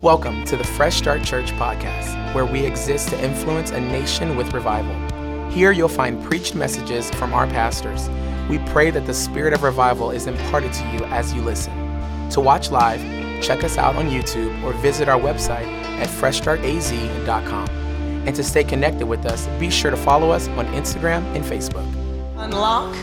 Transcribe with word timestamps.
Welcome 0.00 0.44
to 0.44 0.56
the 0.56 0.62
Fresh 0.62 0.98
Start 0.98 1.24
Church 1.24 1.50
podcast, 1.54 2.32
where 2.32 2.46
we 2.46 2.64
exist 2.64 3.08
to 3.08 3.20
influence 3.20 3.72
a 3.72 3.80
nation 3.80 4.36
with 4.36 4.54
revival. 4.54 4.94
Here 5.50 5.72
you'll 5.72 5.88
find 5.88 6.22
preached 6.22 6.54
messages 6.54 7.10
from 7.10 7.34
our 7.34 7.48
pastors. 7.48 8.08
We 8.48 8.60
pray 8.70 8.92
that 8.92 9.06
the 9.06 9.12
spirit 9.12 9.54
of 9.54 9.64
revival 9.64 10.12
is 10.12 10.28
imparted 10.28 10.72
to 10.74 10.84
you 10.92 11.04
as 11.06 11.34
you 11.34 11.42
listen. 11.42 11.72
To 12.30 12.40
watch 12.40 12.70
live, 12.70 13.00
check 13.42 13.64
us 13.64 13.76
out 13.76 13.96
on 13.96 14.08
YouTube 14.08 14.62
or 14.62 14.72
visit 14.74 15.08
our 15.08 15.18
website 15.18 15.66
at 15.98 16.08
freshstartaz.com. 16.08 17.68
And 17.68 18.36
to 18.36 18.44
stay 18.44 18.62
connected 18.62 19.08
with 19.08 19.26
us, 19.26 19.48
be 19.58 19.68
sure 19.68 19.90
to 19.90 19.96
follow 19.96 20.30
us 20.30 20.46
on 20.50 20.66
Instagram 20.74 21.24
and 21.34 21.44
Facebook. 21.44 21.84
Unlock 22.36 22.94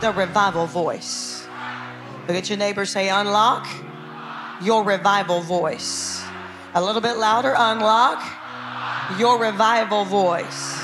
the 0.00 0.12
revival 0.12 0.64
voice. 0.64 1.46
Look 2.26 2.38
at 2.38 2.48
your 2.48 2.56
neighbor, 2.56 2.86
say, 2.86 3.10
Unlock 3.10 3.68
your 4.62 4.84
revival 4.84 5.40
voice. 5.40 6.22
A 6.74 6.82
little 6.82 7.00
bit 7.00 7.16
louder, 7.16 7.54
unlock 7.56 8.22
your 9.18 9.38
revival 9.38 10.04
voice. 10.04 10.82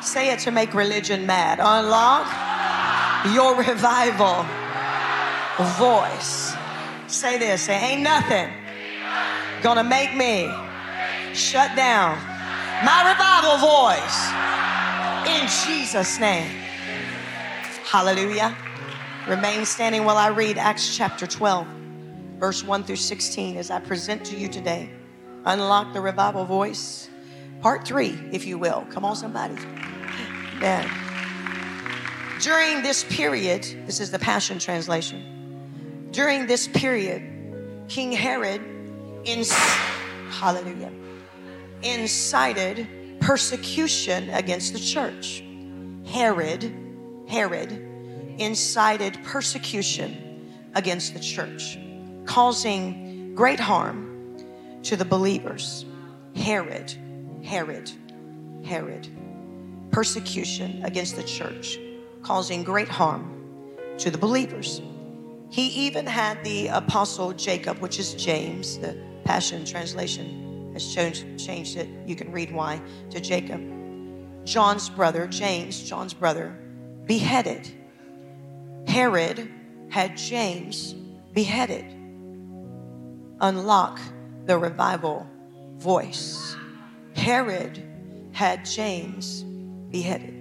Say 0.00 0.30
it 0.32 0.38
to 0.40 0.50
make 0.50 0.74
religion 0.74 1.26
mad. 1.26 1.58
Unlock 1.60 2.26
your 3.34 3.56
revival 3.70 4.44
voice. 5.76 6.54
Say 7.08 7.38
this, 7.38 7.62
say, 7.62 7.92
ain't 7.92 8.02
nothing 8.02 8.50
gonna 9.62 9.84
make 9.84 10.14
me 10.14 10.52
shut 11.32 11.74
down 11.76 12.16
my 12.84 13.10
revival 13.10 13.58
voice 13.58 14.30
in 15.26 15.48
Jesus' 15.66 16.20
name. 16.20 16.50
Hallelujah. 17.84 18.56
Remain 19.26 19.64
standing 19.64 20.04
while 20.04 20.18
I 20.18 20.28
read 20.28 20.58
Acts 20.58 20.96
chapter 20.96 21.26
12 21.26 21.75
verse 22.38 22.62
1 22.62 22.84
through 22.84 22.96
16, 22.96 23.56
as 23.56 23.70
I 23.70 23.80
present 23.80 24.24
to 24.26 24.36
you 24.36 24.48
today. 24.48 24.90
Unlock 25.44 25.92
the 25.92 26.00
revival 26.00 26.44
voice. 26.44 27.08
Part 27.60 27.86
three, 27.86 28.18
if 28.32 28.44
you 28.44 28.58
will. 28.58 28.86
Come 28.90 29.04
on, 29.04 29.16
somebody. 29.16 29.54
Man. 30.60 30.90
During 32.40 32.82
this 32.82 33.04
period, 33.04 33.62
this 33.86 34.00
is 34.00 34.10
the 34.10 34.18
Passion 34.18 34.58
Translation. 34.58 36.08
During 36.10 36.46
this 36.46 36.68
period, 36.68 37.22
King 37.88 38.12
Herod, 38.12 38.60
hallelujah, 40.30 40.92
incited 41.82 42.86
persecution 43.20 44.28
against 44.30 44.72
the 44.74 44.78
church. 44.78 45.42
Herod, 46.06 46.72
Herod, 47.28 47.72
incited 48.38 49.18
persecution 49.24 50.42
against 50.74 51.14
the 51.14 51.20
church 51.20 51.78
causing 52.26 53.34
great 53.34 53.60
harm 53.60 54.36
to 54.82 54.96
the 54.96 55.04
believers. 55.04 55.86
Herod, 56.34 56.94
Herod, 57.42 57.90
Herod. 58.64 59.08
Persecution 59.90 60.84
against 60.84 61.16
the 61.16 61.22
church, 61.22 61.78
causing 62.22 62.62
great 62.62 62.88
harm 62.88 63.32
to 63.98 64.10
the 64.10 64.18
believers. 64.18 64.82
He 65.48 65.68
even 65.86 66.04
had 66.04 66.42
the 66.44 66.68
apostle 66.68 67.32
Jacob, 67.32 67.78
which 67.78 67.98
is 67.98 68.14
James, 68.14 68.78
the 68.78 68.98
Passion 69.24 69.64
Translation 69.64 70.70
has 70.72 70.94
changed 70.94 71.76
it. 71.76 71.88
You 72.06 72.16
can 72.16 72.30
read 72.30 72.52
why 72.52 72.82
to 73.10 73.20
Jacob. 73.20 73.62
John's 74.44 74.90
brother, 74.90 75.26
James, 75.26 75.82
John's 75.82 76.12
brother, 76.12 76.58
beheaded. 77.06 77.70
Herod 78.86 79.50
had 79.88 80.16
James 80.16 80.92
beheaded 81.32 81.95
unlock 83.40 83.98
the 84.44 84.58
revival 84.58 85.26
voice. 85.76 86.56
Herod 87.14 87.82
had 88.32 88.64
James 88.64 89.42
beheaded. 89.90 90.34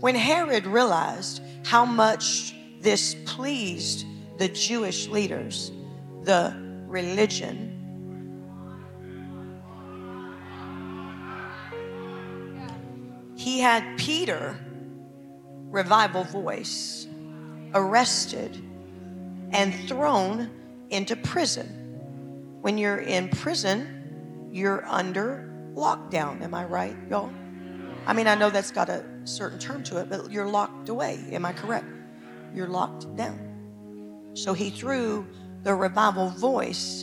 When 0.00 0.14
Herod 0.14 0.66
realized 0.66 1.42
how 1.64 1.84
much 1.84 2.54
this 2.80 3.16
pleased 3.26 4.06
the 4.38 4.48
Jewish 4.48 5.08
leaders, 5.08 5.72
the 6.22 6.54
religion, 6.86 7.74
he 13.36 13.58
had 13.60 13.98
Peter, 13.98 14.56
revival 15.70 16.24
voice, 16.24 17.06
arrested 17.74 18.56
and 19.50 19.74
thrown 19.88 20.50
into 20.90 21.16
prison. 21.16 21.66
When 22.60 22.78
you're 22.78 22.98
in 22.98 23.28
prison, 23.28 24.48
you're 24.50 24.84
under 24.86 25.48
lockdown. 25.74 26.42
Am 26.42 26.54
I 26.54 26.64
right, 26.64 26.96
y'all? 27.08 27.32
I 28.06 28.12
mean, 28.12 28.26
I 28.26 28.34
know 28.34 28.50
that's 28.50 28.70
got 28.70 28.88
a 28.88 29.04
certain 29.24 29.58
term 29.58 29.82
to 29.84 29.98
it, 29.98 30.08
but 30.08 30.30
you're 30.30 30.48
locked 30.48 30.88
away. 30.88 31.24
Am 31.32 31.44
I 31.44 31.52
correct? 31.52 31.86
You're 32.54 32.68
locked 32.68 33.14
down. 33.16 34.32
So 34.34 34.54
he 34.54 34.70
threw 34.70 35.26
the 35.62 35.74
revival 35.74 36.30
voice 36.30 37.02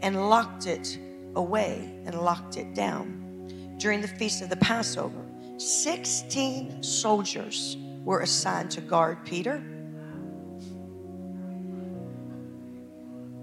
and 0.00 0.28
locked 0.28 0.66
it 0.66 0.98
away 1.34 1.98
and 2.06 2.20
locked 2.20 2.56
it 2.56 2.74
down. 2.74 3.76
During 3.78 4.00
the 4.00 4.08
feast 4.08 4.42
of 4.42 4.48
the 4.48 4.56
Passover, 4.56 5.24
16 5.58 6.82
soldiers 6.82 7.76
were 8.04 8.20
assigned 8.20 8.70
to 8.72 8.80
guard 8.80 9.24
Peter 9.24 9.62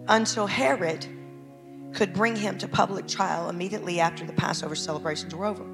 until 0.10 0.48
Herod 0.48 1.06
could 1.94 2.14
bring 2.14 2.36
him 2.36 2.58
to 2.58 2.68
public 2.68 3.08
trial 3.08 3.50
immediately 3.50 4.00
after 4.00 4.26
the 4.26 4.34
Passover 4.34 4.76
celebrations 4.76 5.34
were 5.34 5.46
over. 5.46 5.66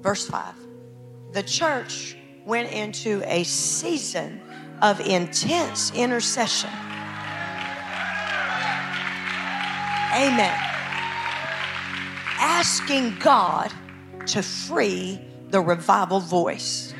Verse 0.00 0.26
5 0.26 0.54
The 1.32 1.42
church 1.42 2.16
went 2.46 2.72
into 2.72 3.22
a 3.26 3.44
season 3.44 4.40
of 4.80 5.00
intense 5.00 5.92
intercession. 5.94 6.70
Amen. 10.14 10.56
Asking 12.38 13.16
God 13.18 13.72
to 14.26 14.42
free 14.42 15.20
the 15.50 15.60
revival 15.60 16.20
voice. 16.20 16.94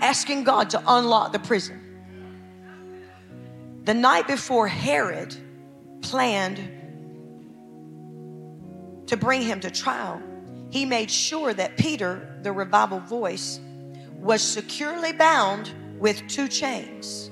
Asking 0.00 0.44
God 0.44 0.70
to 0.70 0.82
unlock 0.86 1.32
the 1.32 1.38
prison. 1.38 1.83
The 3.84 3.92
night 3.92 4.26
before 4.26 4.66
Herod 4.66 5.36
planned 6.00 6.56
to 9.08 9.16
bring 9.18 9.42
him 9.42 9.60
to 9.60 9.70
trial, 9.70 10.22
he 10.70 10.86
made 10.86 11.10
sure 11.10 11.52
that 11.52 11.76
Peter, 11.76 12.38
the 12.42 12.50
revival 12.50 13.00
voice, 13.00 13.60
was 14.18 14.40
securely 14.40 15.12
bound 15.12 15.70
with 15.98 16.26
two 16.28 16.48
chains. 16.48 17.30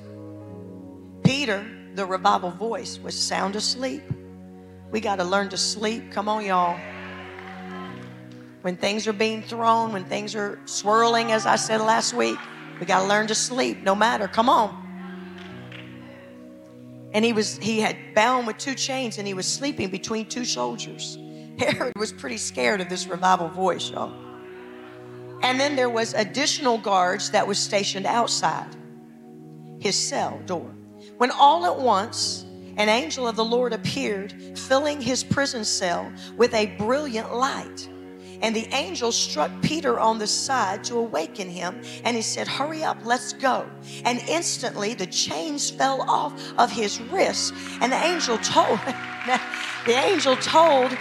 Peter, 1.25 1.67
the 1.95 2.05
revival 2.05 2.51
voice, 2.51 2.99
was 2.99 3.19
sound 3.19 3.57
asleep. 3.57 4.03
We 4.91 5.01
got 5.01 5.17
to 5.17 5.25
learn 5.25 5.49
to 5.49 5.57
sleep. 5.57 6.13
Come 6.13 6.29
on, 6.29 6.45
y'all. 6.45 6.79
When 8.61 8.77
things 8.77 9.09
are 9.09 9.15
being 9.15 9.41
thrown, 9.43 9.95
when 9.95 10.05
things 10.05 10.35
are 10.35 10.61
swirling, 10.67 11.33
as 11.33 11.47
I 11.47 11.57
said 11.57 11.81
last 11.81 12.13
week, 12.13 12.39
we 12.79 12.85
got 12.85 13.01
to 13.01 13.07
learn 13.07 13.27
to 13.29 13.35
sleep 13.35 13.83
no 13.83 13.95
matter. 13.95 14.29
Come 14.29 14.51
on 14.51 14.82
and 17.13 17.25
he 17.25 17.33
was 17.33 17.59
he 17.59 17.81
had 17.81 17.97
bound 18.15 18.47
with 18.47 18.59
two 18.59 18.75
chains 18.75 19.19
and 19.19 19.27
he 19.27 19.35
was 19.35 19.47
sleeping 19.47 19.91
between 19.91 20.27
two 20.27 20.45
soldiers. 20.45 21.19
Herod 21.59 21.93
was 21.97 22.13
pretty 22.13 22.39
scared 22.39 22.81
of 22.81 22.89
this 22.89 23.07
revival 23.07 23.49
voice 23.49 23.91
y'all. 23.91 24.13
And 25.43 25.59
then 25.59 25.77
there 25.77 25.91
was 25.91 26.15
additional 26.15 26.79
guards 26.79 27.31
that 27.31 27.47
was 27.47 27.59
stationed 27.59 28.07
outside 28.07 28.77
his 29.81 29.97
cell 29.97 30.41
door. 30.47 30.73
When 31.19 31.31
all 31.33 31.67
at 31.67 31.79
once 31.79 32.45
an 32.77 32.89
angel 32.89 33.29
of 33.29 33.37
the 33.37 33.45
lord 33.45 33.73
appeared 33.75 34.33
filling 34.59 35.01
his 35.01 35.23
prison 35.23 35.65
cell 35.65 36.11
with 36.37 36.55
a 36.55 36.67
brilliant 36.79 37.35
light 37.35 37.89
and 38.43 38.55
the 38.55 38.67
angel 38.75 39.13
struck 39.13 39.51
Peter 39.63 39.99
on 39.99 40.19
the 40.19 40.27
side 40.27 40.85
to 40.85 40.99
awaken 40.99 41.49
him. 41.49 41.81
And 42.05 42.17
he 42.17 42.23
said, 42.23 42.49
Hurry 42.49 42.83
up, 42.83 42.99
let's 43.05 43.33
go. 43.33 43.65
And 44.05 44.21
instantly 44.29 44.95
the 44.95 45.07
chains 45.07 45.71
fell 45.71 46.03
off 46.03 46.35
of 46.59 46.71
his 46.71 47.01
wrists. 47.01 47.53
And 47.81 47.93
the 47.93 48.05
angel 48.05 48.37
told, 48.39 48.79
the 49.87 49.93
angel 49.93 50.37
told 50.37 50.93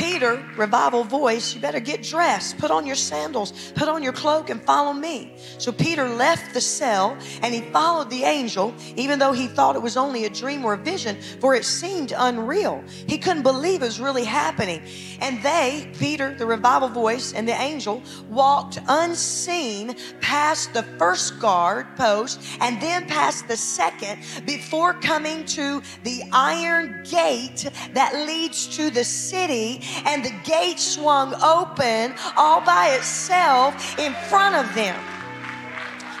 Peter, 0.00 0.42
revival 0.56 1.04
voice, 1.04 1.54
you 1.54 1.60
better 1.60 1.78
get 1.78 2.02
dressed, 2.02 2.56
put 2.56 2.70
on 2.70 2.86
your 2.86 2.96
sandals, 2.96 3.70
put 3.74 3.86
on 3.86 4.02
your 4.02 4.14
cloak, 4.14 4.48
and 4.48 4.62
follow 4.62 4.94
me. 4.94 5.30
So 5.58 5.72
Peter 5.72 6.08
left 6.08 6.54
the 6.54 6.60
cell 6.62 7.18
and 7.42 7.52
he 7.52 7.60
followed 7.60 8.08
the 8.08 8.24
angel, 8.24 8.72
even 8.96 9.18
though 9.18 9.32
he 9.32 9.46
thought 9.46 9.76
it 9.76 9.82
was 9.82 9.98
only 9.98 10.24
a 10.24 10.30
dream 10.30 10.64
or 10.64 10.72
a 10.72 10.78
vision, 10.78 11.20
for 11.38 11.54
it 11.54 11.66
seemed 11.66 12.14
unreal. 12.16 12.82
He 13.06 13.18
couldn't 13.18 13.42
believe 13.42 13.82
it 13.82 13.86
was 13.86 14.00
really 14.00 14.24
happening. 14.24 14.80
And 15.20 15.42
they, 15.42 15.90
Peter, 15.98 16.34
the 16.34 16.46
revival 16.46 16.88
voice, 16.88 17.34
and 17.34 17.46
the 17.46 17.60
angel, 17.60 18.02
walked 18.30 18.78
unseen 18.88 19.96
past 20.22 20.72
the 20.72 20.82
first 20.98 21.38
guard 21.40 21.86
post 21.98 22.40
and 22.62 22.80
then 22.80 23.06
past 23.06 23.48
the 23.48 23.56
second 23.56 24.22
before 24.46 24.94
coming 24.94 25.44
to 25.44 25.82
the 26.04 26.22
iron 26.32 27.04
gate 27.04 27.68
that 27.92 28.14
leads 28.26 28.66
to 28.78 28.88
the 28.88 29.04
city 29.04 29.82
and 30.04 30.24
the 30.24 30.32
gate 30.44 30.78
swung 30.78 31.34
open 31.42 32.14
all 32.36 32.60
by 32.60 32.94
itself 32.98 33.98
in 33.98 34.12
front 34.28 34.56
of 34.56 34.74
them. 34.74 34.98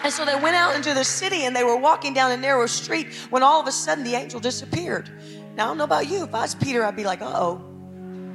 And 0.02 0.12
so 0.12 0.24
they 0.24 0.34
went 0.34 0.56
out 0.56 0.74
into 0.74 0.94
the 0.94 1.04
city 1.04 1.44
and 1.44 1.54
they 1.54 1.64
were 1.64 1.76
walking 1.76 2.14
down 2.14 2.32
a 2.32 2.36
narrow 2.36 2.66
street 2.66 3.12
when 3.28 3.42
all 3.42 3.60
of 3.60 3.66
a 3.66 3.72
sudden 3.72 4.02
the 4.04 4.14
angel 4.14 4.40
disappeared. 4.40 5.10
Now, 5.56 5.64
I 5.64 5.68
don't 5.68 5.78
know 5.78 5.84
about 5.84 6.08
you. 6.08 6.24
If 6.24 6.34
I 6.34 6.42
was 6.42 6.54
Peter, 6.54 6.84
I'd 6.84 6.96
be 6.96 7.04
like, 7.04 7.20
uh 7.20 7.32
oh, 7.34 7.64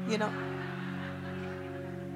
you 0.07 0.17
know. 0.17 0.31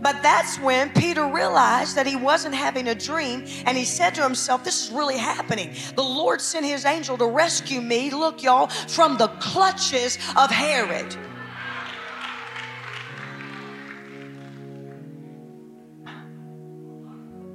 But 0.02 0.24
that's 0.24 0.58
when 0.60 0.92
Peter 0.92 1.26
realized 1.26 1.96
that 1.98 2.08
he 2.08 2.16
wasn't 2.16 2.56
having 2.56 2.88
a 2.88 2.96
dream 2.96 3.46
and 3.66 3.78
he 3.78 3.84
said 3.84 4.16
to 4.16 4.24
himself, 4.24 4.64
This 4.64 4.86
is 4.86 4.92
really 4.92 5.18
happening. 5.18 5.74
The 5.96 6.04
Lord 6.04 6.40
sent 6.42 6.66
his 6.66 6.86
angel 6.86 7.18
to 7.18 7.26
rescue 7.26 7.82
me, 7.82 8.10
look, 8.10 8.42
y'all, 8.42 8.68
from 8.68 9.18
the 9.18 9.28
clutches 9.40 10.18
of 10.38 10.50
Herod. 10.50 11.16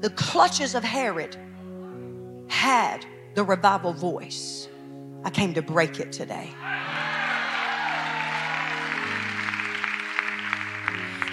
The 0.05 0.11
clutches 0.11 0.75
of 0.75 0.85
Herod 0.85 1.35
had 2.49 3.07
the 3.35 3.43
revival 3.43 3.95
voice. 3.95 4.69
I 5.25 5.31
came 5.31 5.55
to 5.55 5.63
break 5.63 5.99
it 5.99 6.13
today. 6.13 6.51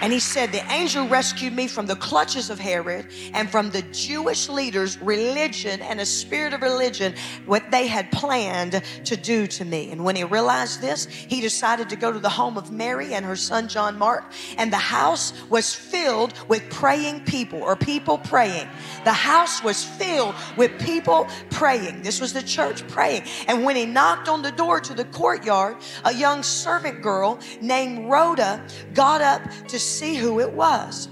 And 0.02 0.12
he 0.12 0.18
said, 0.18 0.50
The 0.50 0.68
angel 0.72 1.06
rescued 1.06 1.52
me 1.52 1.68
from 1.68 1.86
the 1.86 1.94
clutches 1.94 2.50
of 2.50 2.58
Herod 2.58 3.06
and 3.34 3.48
from 3.48 3.70
the 3.70 3.82
Jewish 3.92 4.48
leaders' 4.48 4.98
religion 4.98 5.80
and 5.80 6.00
a 6.00 6.04
spirit 6.04 6.52
of 6.52 6.60
religion, 6.60 7.14
what 7.46 7.70
they 7.70 7.86
had 7.86 8.10
planned 8.10 8.82
to 9.04 9.16
do 9.16 9.46
to 9.46 9.64
me. 9.64 9.92
And 9.92 10.04
when 10.04 10.16
he 10.16 10.24
realized 10.24 10.80
this, 10.80 11.06
he 11.06 11.40
decided 11.40 11.88
to 11.90 11.96
go 11.96 12.10
to 12.10 12.18
the 12.18 12.28
home 12.28 12.58
of 12.58 12.72
Mary 12.72 13.14
and 13.14 13.24
her 13.24 13.36
son 13.36 13.68
John 13.68 13.96
Mark. 13.96 14.24
And 14.58 14.72
the 14.72 14.76
house 14.76 15.32
was 15.48 15.72
filled 15.72 16.34
with 16.48 16.68
praying 16.68 17.24
people 17.24 17.62
or 17.62 17.76
people 17.76 18.18
praying. 18.18 18.68
The 19.04 19.12
house 19.12 19.62
was 19.62 19.84
filled 19.84 20.34
with 20.56 20.80
people 20.80 21.28
praying. 21.50 22.02
This 22.02 22.20
was 22.20 22.32
the 22.32 22.42
church 22.42 22.86
praying. 22.88 23.22
And 23.46 23.64
when 23.64 23.76
he 23.76 23.86
knocked 23.86 24.28
on 24.28 24.42
the 24.42 24.50
door 24.50 24.80
to 24.80 24.94
the 24.94 25.04
courtyard, 25.04 25.76
a 26.04 26.12
young 26.12 26.42
servant 26.42 27.02
girl 27.02 27.38
named 27.60 28.10
Rhoda 28.10 28.66
got 28.94 29.20
up 29.20 29.42
to 29.68 29.78
see 29.92 30.14
who 30.16 30.40
it 30.40 30.52
was. 30.52 31.08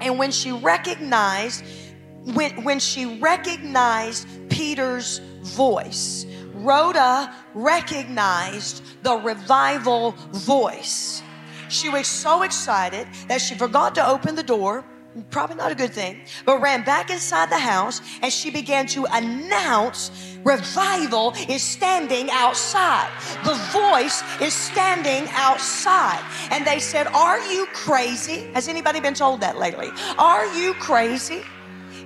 And 0.00 0.18
when 0.18 0.30
she 0.30 0.52
recognized, 0.52 1.64
when, 2.34 2.64
when 2.64 2.80
she 2.80 3.18
recognized 3.20 4.26
Peter's 4.48 5.20
voice, 5.42 6.26
Rhoda 6.54 7.34
recognized 7.54 8.82
the 9.02 9.16
revival 9.16 10.12
voice. 10.32 11.22
She 11.68 11.88
was 11.88 12.06
so 12.06 12.42
excited 12.42 13.06
that 13.28 13.40
she 13.40 13.54
forgot 13.54 13.94
to 13.96 14.06
open 14.06 14.34
the 14.34 14.42
door 14.42 14.84
probably 15.30 15.56
not 15.56 15.72
a 15.72 15.74
good 15.74 15.92
thing, 15.92 16.20
but 16.44 16.60
ran 16.60 16.84
back 16.84 17.10
inside 17.10 17.50
the 17.50 17.58
house 17.58 18.00
and 18.22 18.32
she 18.32 18.50
began 18.50 18.86
to 18.88 19.06
announce 19.12 20.10
revival 20.44 21.34
is 21.48 21.62
standing 21.62 22.30
outside. 22.30 23.10
The 23.44 23.54
voice 23.72 24.22
is 24.40 24.52
standing 24.52 25.28
outside. 25.32 26.22
And 26.50 26.66
they 26.66 26.78
said, 26.78 27.06
Are 27.08 27.40
you 27.52 27.66
crazy? 27.72 28.50
Has 28.54 28.68
anybody 28.68 29.00
been 29.00 29.14
told 29.14 29.40
that 29.40 29.58
lately? 29.58 29.90
Are 30.18 30.46
you 30.56 30.74
crazy? 30.74 31.42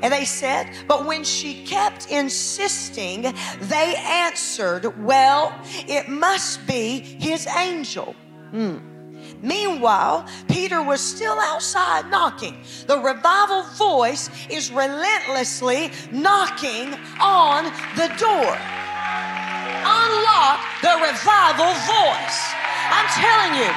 And 0.00 0.12
they 0.12 0.24
said, 0.24 0.70
but 0.86 1.06
when 1.06 1.24
she 1.24 1.64
kept 1.64 2.10
insisting, 2.10 3.22
they 3.62 3.96
answered, 3.96 5.04
Well, 5.04 5.52
it 5.88 6.08
must 6.08 6.66
be 6.66 7.00
his 7.00 7.46
angel. 7.48 8.14
Hmm. 8.50 8.78
Meanwhile, 9.42 10.26
Peter 10.48 10.82
was 10.82 11.00
still 11.00 11.38
outside 11.38 12.10
knocking. 12.10 12.56
The 12.86 12.98
revival 12.98 13.62
voice 13.76 14.30
is 14.50 14.70
relentlessly 14.70 15.90
knocking 16.10 16.94
on 17.20 17.64
the 17.96 18.08
door. 18.18 18.56
Unlock 19.84 20.60
the 20.82 20.96
revival 21.00 21.72
voice. 21.86 22.38
I'm 22.90 23.06
telling 23.14 23.54
you, 23.62 23.70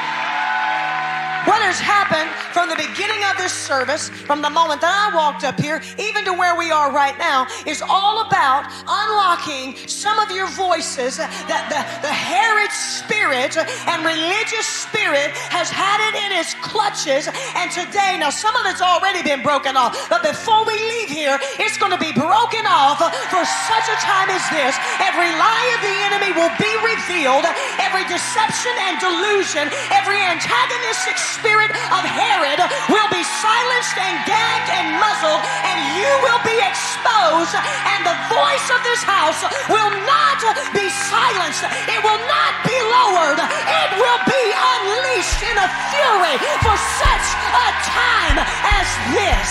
what 1.45 1.61
has 1.61 1.79
happened 1.79 2.29
from 2.53 2.69
the 2.69 2.75
beginning 2.75 3.23
of 3.29 3.37
this 3.37 3.53
service, 3.53 4.09
from 4.09 4.41
the 4.41 4.49
moment 4.49 4.81
that 4.81 4.91
I 4.91 5.15
walked 5.15 5.43
up 5.43 5.59
here, 5.59 5.81
even 5.97 6.25
to 6.25 6.33
where 6.33 6.57
we 6.57 6.69
are 6.71 6.91
right 6.91 7.17
now, 7.17 7.47
is 7.65 7.81
all 7.81 8.25
about 8.27 8.67
unlocking 8.85 9.75
some 9.87 10.19
of 10.19 10.29
your 10.31 10.47
voices 10.53 11.17
that 11.17 11.63
the, 11.71 11.79
the 12.03 12.13
Herod 12.13 12.71
spirit 12.71 13.55
and 13.87 14.03
religious 14.03 14.67
spirit 14.67 15.31
has 15.49 15.71
had 15.71 15.99
it 16.11 16.15
in 16.27 16.29
its 16.37 16.53
clutches. 16.59 17.31
And 17.55 17.71
today, 17.71 18.19
now 18.19 18.29
some 18.29 18.53
of 18.59 18.67
it's 18.67 18.83
already 18.83 19.23
been 19.23 19.41
broken 19.41 19.79
off, 19.79 19.95
but 20.09 20.21
before 20.21 20.63
we 20.67 20.75
leave 20.75 21.09
here, 21.09 21.39
it's 21.57 21.77
going 21.79 21.95
to 21.95 22.01
be 22.01 22.11
broken 22.13 22.63
off 22.67 22.99
for 23.31 23.43
such 23.67 23.87
a 23.87 23.97
time 24.03 24.29
as 24.29 24.43
this. 24.51 24.75
Every 25.01 25.31
lie 25.39 25.67
of 25.75 25.81
the 25.81 25.95
enemy 26.11 26.31
will 26.35 26.53
be 26.59 26.71
revealed, 26.83 27.47
every 27.79 28.03
deception 28.11 28.75
and 28.91 28.99
delusion, 28.99 29.71
every 29.95 30.19
antagonistic 30.19 31.17
spirit 31.37 31.71
of 31.71 32.03
Herod 32.03 32.59
will 32.91 33.09
be 33.11 33.23
silenced 33.23 33.95
and 33.95 34.15
gagged 34.27 34.69
and 34.75 34.87
muzzled, 34.99 35.41
and 35.63 35.77
you 35.95 36.11
will 36.27 36.41
be 36.43 36.57
exposed, 36.59 37.55
and 37.55 38.01
the 38.03 38.17
voice 38.27 38.67
of 38.71 38.79
this 38.83 39.03
house 39.03 39.39
will 39.71 39.93
not 40.03 40.39
be 40.75 40.87
silenced. 41.07 41.63
It 41.87 41.99
will 42.03 42.21
not 42.27 42.53
be 42.67 42.75
lowered. 42.75 43.39
It 43.39 43.89
will 43.95 44.21
be 44.27 44.43
unleashed 44.51 45.41
in 45.47 45.55
a 45.55 45.69
fury 45.91 46.35
for 46.63 46.75
such 46.99 47.27
a 47.55 47.67
time 47.87 48.37
as 48.75 48.87
this. 49.15 49.49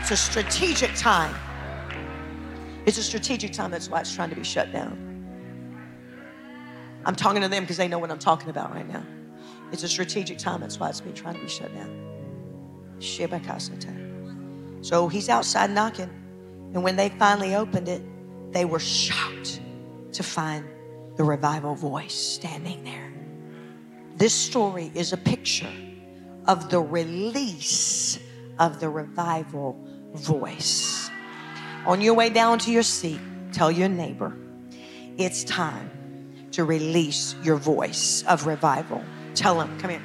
It's 0.00 0.10
a 0.10 0.16
strategic 0.16 0.94
time. 0.94 1.34
It's 2.86 2.98
a 2.98 3.02
strategic 3.02 3.52
time. 3.52 3.70
That's 3.70 3.88
why 3.88 4.00
it's 4.00 4.14
trying 4.14 4.30
to 4.30 4.36
be 4.36 4.44
shut 4.44 4.72
down. 4.72 4.98
I'm 7.04 7.14
talking 7.14 7.42
to 7.42 7.48
them 7.48 7.62
because 7.62 7.76
they 7.76 7.88
know 7.88 7.98
what 7.98 8.10
I'm 8.10 8.18
talking 8.18 8.50
about 8.50 8.72
right 8.72 8.88
now. 8.88 9.04
It's 9.72 9.82
a 9.82 9.88
strategic 9.88 10.38
time. 10.38 10.60
That's 10.60 10.78
why 10.80 10.88
it's 10.88 11.00
been 11.00 11.14
trying 11.14 11.34
to 11.34 11.40
be 11.40 11.48
shut 11.48 11.72
down. 11.74 12.98
So 14.82 15.08
he's 15.08 15.28
outside 15.28 15.70
knocking. 15.70 16.10
And 16.74 16.82
when 16.82 16.96
they 16.96 17.08
finally 17.10 17.54
opened 17.54 17.88
it, 17.88 18.02
they 18.52 18.64
were 18.64 18.78
shocked 18.78 19.60
to 20.12 20.22
find 20.22 20.64
the 21.16 21.24
revival 21.24 21.74
voice 21.74 22.14
standing 22.14 22.84
there. 22.84 23.12
This 24.16 24.34
story 24.34 24.90
is 24.94 25.12
a 25.12 25.16
picture 25.16 25.72
of 26.46 26.70
the 26.70 26.80
release 26.80 28.18
of 28.58 28.80
the 28.80 28.88
revival 28.88 29.78
voice. 30.14 31.10
On 31.86 32.00
your 32.00 32.14
way 32.14 32.28
down 32.28 32.58
to 32.60 32.70
your 32.70 32.82
seat, 32.82 33.20
tell 33.52 33.70
your 33.70 33.88
neighbor, 33.88 34.36
it's 35.16 35.44
time 35.44 35.90
to 36.52 36.64
release 36.64 37.34
your 37.42 37.56
voice 37.56 38.24
of 38.24 38.46
revival. 38.46 39.02
Tell 39.34 39.60
him, 39.60 39.70
come 39.78 39.90
here. 39.90 40.02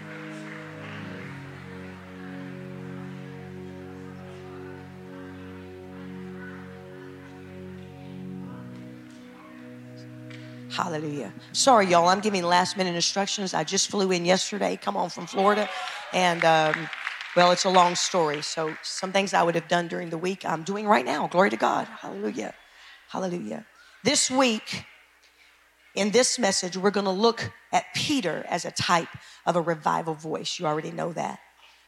Hallelujah. 10.70 11.34
Sorry, 11.54 11.88
y'all. 11.88 12.10
I'm 12.10 12.20
giving 12.20 12.44
last 12.44 12.78
minute 12.78 12.96
instructions. 12.96 13.54
I 13.54 13.64
just 13.64 13.90
flew 13.90 14.12
in 14.12 14.26
yesterday, 14.26 14.78
come 14.78 14.98
on 14.98 15.10
from 15.10 15.26
Florida. 15.28 15.70
And, 16.14 16.44
um, 16.46 16.90
well, 17.36 17.52
it's 17.52 17.66
a 17.66 17.70
long 17.70 17.96
story. 17.96 18.42
So, 18.42 18.76
some 18.84 19.12
things 19.12 19.34
I 19.34 19.44
would 19.44 19.56
have 19.56 19.68
done 19.70 19.88
during 19.88 20.10
the 20.10 20.18
week, 20.18 20.46
I'm 20.46 20.64
doing 20.64 20.86
right 20.88 21.06
now. 21.06 21.28
Glory 21.28 21.50
to 21.52 21.58
God. 21.58 21.88
Hallelujah. 22.02 22.54
Hallelujah. 23.10 23.66
This 24.04 24.30
week, 24.32 24.86
in 25.96 26.12
this 26.12 26.38
message, 26.38 26.78
we're 26.78 26.92
going 26.92 27.06
to 27.06 27.12
look 27.12 27.52
at 27.72 27.86
Peter 27.96 28.46
as 28.50 28.66
a 28.66 28.72
type 28.72 29.10
of 29.46 29.56
a 29.56 29.62
revival 29.62 30.14
voice. 30.14 30.60
You 30.60 30.66
already 30.66 30.92
know 30.92 31.14
that. 31.14 31.40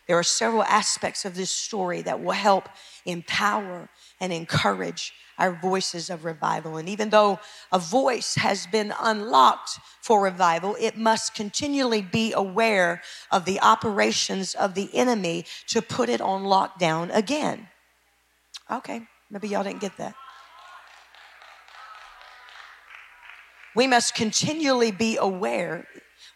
There 0.07 0.17
are 0.17 0.23
several 0.23 0.63
aspects 0.63 1.25
of 1.25 1.35
this 1.35 1.51
story 1.51 2.01
that 2.03 2.23
will 2.23 2.31
help 2.31 2.69
empower 3.05 3.89
and 4.21 4.31
encourage 4.31 5.13
our 5.37 5.51
voices 5.51 6.09
of 6.09 6.23
revival. 6.23 6.77
And 6.77 6.87
even 6.87 7.09
though 7.09 7.39
a 7.71 7.77
voice 7.77 8.35
has 8.35 8.65
been 8.67 8.93
unlocked 9.01 9.79
for 10.01 10.23
revival, 10.23 10.77
it 10.79 10.97
must 10.97 11.35
continually 11.35 12.01
be 12.01 12.31
aware 12.31 13.01
of 13.31 13.43
the 13.43 13.59
operations 13.59 14.55
of 14.55 14.73
the 14.73 14.89
enemy 14.95 15.45
to 15.67 15.81
put 15.81 16.07
it 16.07 16.21
on 16.21 16.43
lockdown 16.43 17.13
again. 17.13 17.67
Okay, 18.71 19.01
maybe 19.29 19.49
y'all 19.49 19.63
didn't 19.63 19.81
get 19.81 19.97
that. 19.97 20.15
We 23.77 23.85
must 23.85 24.15
continually 24.15 24.89
be 24.89 25.17
aware. 25.17 25.87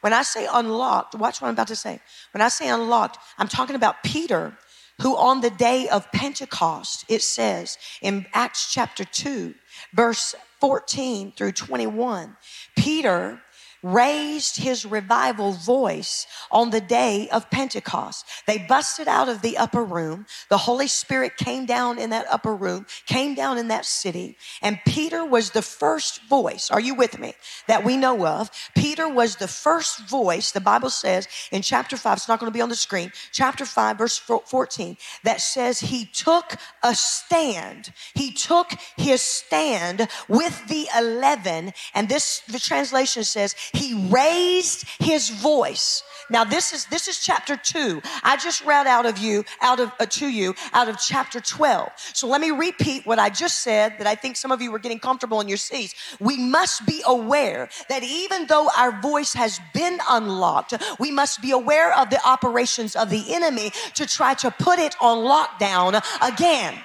When 0.02 0.14
I 0.14 0.22
say 0.22 0.48
unlocked, 0.54 1.16
watch 1.16 1.42
what 1.42 1.48
I'm 1.48 1.56
about 1.56 1.70
to 1.70 1.76
say. 1.76 2.00
When 2.34 2.42
I 2.42 2.50
say 2.50 2.70
unlocked, 2.70 3.18
I'm 3.40 3.48
talking 3.48 3.76
about 3.76 4.04
Peter 4.04 4.56
who 5.02 5.18
on 5.18 5.42
the 5.42 5.50
day 5.50 5.90
of 5.90 6.12
Pentecost, 6.12 7.06
it 7.10 7.24
says 7.24 7.80
in 8.04 8.28
Acts 8.34 8.72
chapter 8.72 9.04
2, 9.04 9.56
verse 9.94 10.36
14 10.60 11.34
through 11.36 11.54
21, 11.54 12.38
Peter 12.78 13.42
raised 13.84 14.58
his 14.58 14.86
revival 14.86 15.54
voice 15.54 16.28
on 16.52 16.70
the 16.70 16.82
day 16.82 17.28
of 17.30 17.50
Pentecost. 17.50 18.26
They 18.48 18.60
busted 18.60 19.08
out 19.08 19.30
of 19.30 19.42
the 19.42 19.58
upper 19.58 19.84
room. 19.84 20.26
The 20.50 20.58
Holy 20.58 20.88
Spirit 20.88 21.38
came 21.38 21.66
down 21.66 21.98
in 21.98 22.12
that 22.12 22.28
upper 22.30 22.56
room, 22.56 22.86
came 23.06 23.34
down 23.36 23.58
in 23.58 23.70
that 23.70 23.86
city, 23.86 24.38
and 24.62 24.80
Peter 24.86 25.26
was 25.26 25.52
the 25.52 25.62
first 25.62 26.24
voice. 26.24 26.70
Are 26.70 26.80
you 26.80 26.96
with 26.96 27.20
me? 27.20 27.34
That 27.68 27.84
we 27.84 27.98
know 27.98 28.26
of. 28.26 28.52
Peter 28.76 29.10
was 29.10 29.36
the 29.38 29.48
first 29.48 30.08
voice, 30.08 30.52
the 30.52 30.62
Bible 30.62 30.90
says 30.90 31.28
in 31.52 31.62
chapter 31.62 31.98
5, 31.98 32.18
it's 32.18 32.28
not 32.28 32.40
going 32.40 32.52
to 32.52 32.54
be 32.56 32.62
on 32.62 32.70
the 32.70 32.76
screen, 32.76 33.12
chapter 33.32 33.66
5, 33.66 33.98
verse 33.98 34.18
14, 34.18 34.98
that 35.24 35.42
says 35.42 35.80
he 35.80 36.06
took 36.06 36.56
a 36.84 36.94
stand. 36.94 37.94
He 38.14 38.32
took 38.32 38.72
his 38.98 39.22
stand 39.22 40.08
with 40.28 40.68
the 40.68 40.88
11, 40.98 41.74
and 41.94 42.10
this, 42.10 42.42
the 42.48 42.60
translation 42.60 43.24
says, 43.24 43.56
he 43.74 43.94
raised 44.10 44.86
his 45.00 45.30
voice. 45.30 46.04
Now 46.32 46.46
this 46.46 46.72
is 46.72 46.86
this 46.86 47.10
is 47.10 47.20
chapter 47.20 47.58
2. 47.58 48.02
I 48.24 48.38
just 48.38 48.64
read 48.64 48.88
out 48.88 49.06
of 49.06 49.18
you 49.18 49.44
out 49.62 49.82
of 49.82 49.92
uh, 50.00 50.06
to 50.06 50.28
you 50.28 50.56
out 50.72 50.88
of 50.88 50.98
chapter 50.98 51.42
12. 51.42 51.90
So 52.14 52.26
let 52.28 52.40
me 52.40 52.52
repeat 52.52 53.06
what 53.06 53.20
I 53.20 53.30
just 53.30 53.60
said 53.62 53.96
that 53.98 54.08
I 54.08 54.16
think 54.16 54.38
some 54.38 54.52
of 54.52 54.62
you 54.62 54.72
were 54.72 54.80
getting 54.80 55.00
comfortable 55.00 55.42
in 55.42 55.50
your 55.50 55.58
seats. 55.58 55.94
We 56.22 56.38
must 56.38 56.86
be 56.86 57.04
aware 57.06 57.70
that 57.90 58.04
even 58.04 58.48
though 58.48 58.70
our 58.78 59.02
voice 59.02 59.34
has 59.34 59.60
been 59.74 60.00
unlocked, 60.10 60.74
we 61.00 61.12
must 61.12 61.42
be 61.42 61.52
aware 61.52 61.94
of 61.98 62.10
the 62.10 62.26
operations 62.26 62.96
of 62.96 63.10
the 63.10 63.34
enemy 63.34 63.72
to 63.96 64.06
try 64.06 64.34
to 64.36 64.52
put 64.52 64.80
it 64.80 64.96
on 65.02 65.18
lockdown 65.18 66.02
again. 66.22 66.76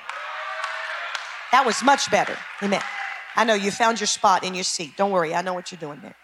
That 1.53 1.65
was 1.65 1.83
much 1.85 2.11
better. 2.11 2.37
Amen. 2.63 2.83
I 3.37 3.45
know 3.45 3.55
you 3.55 3.71
found 3.71 4.01
your 4.01 4.07
spot 4.09 4.43
in 4.43 4.55
your 4.55 4.65
seat. 4.65 4.97
Don't 4.97 5.13
worry, 5.13 5.35
I 5.35 5.43
know 5.43 5.55
what 5.55 5.71
you're 5.71 5.79
doing 5.79 6.01
there. 6.01 6.17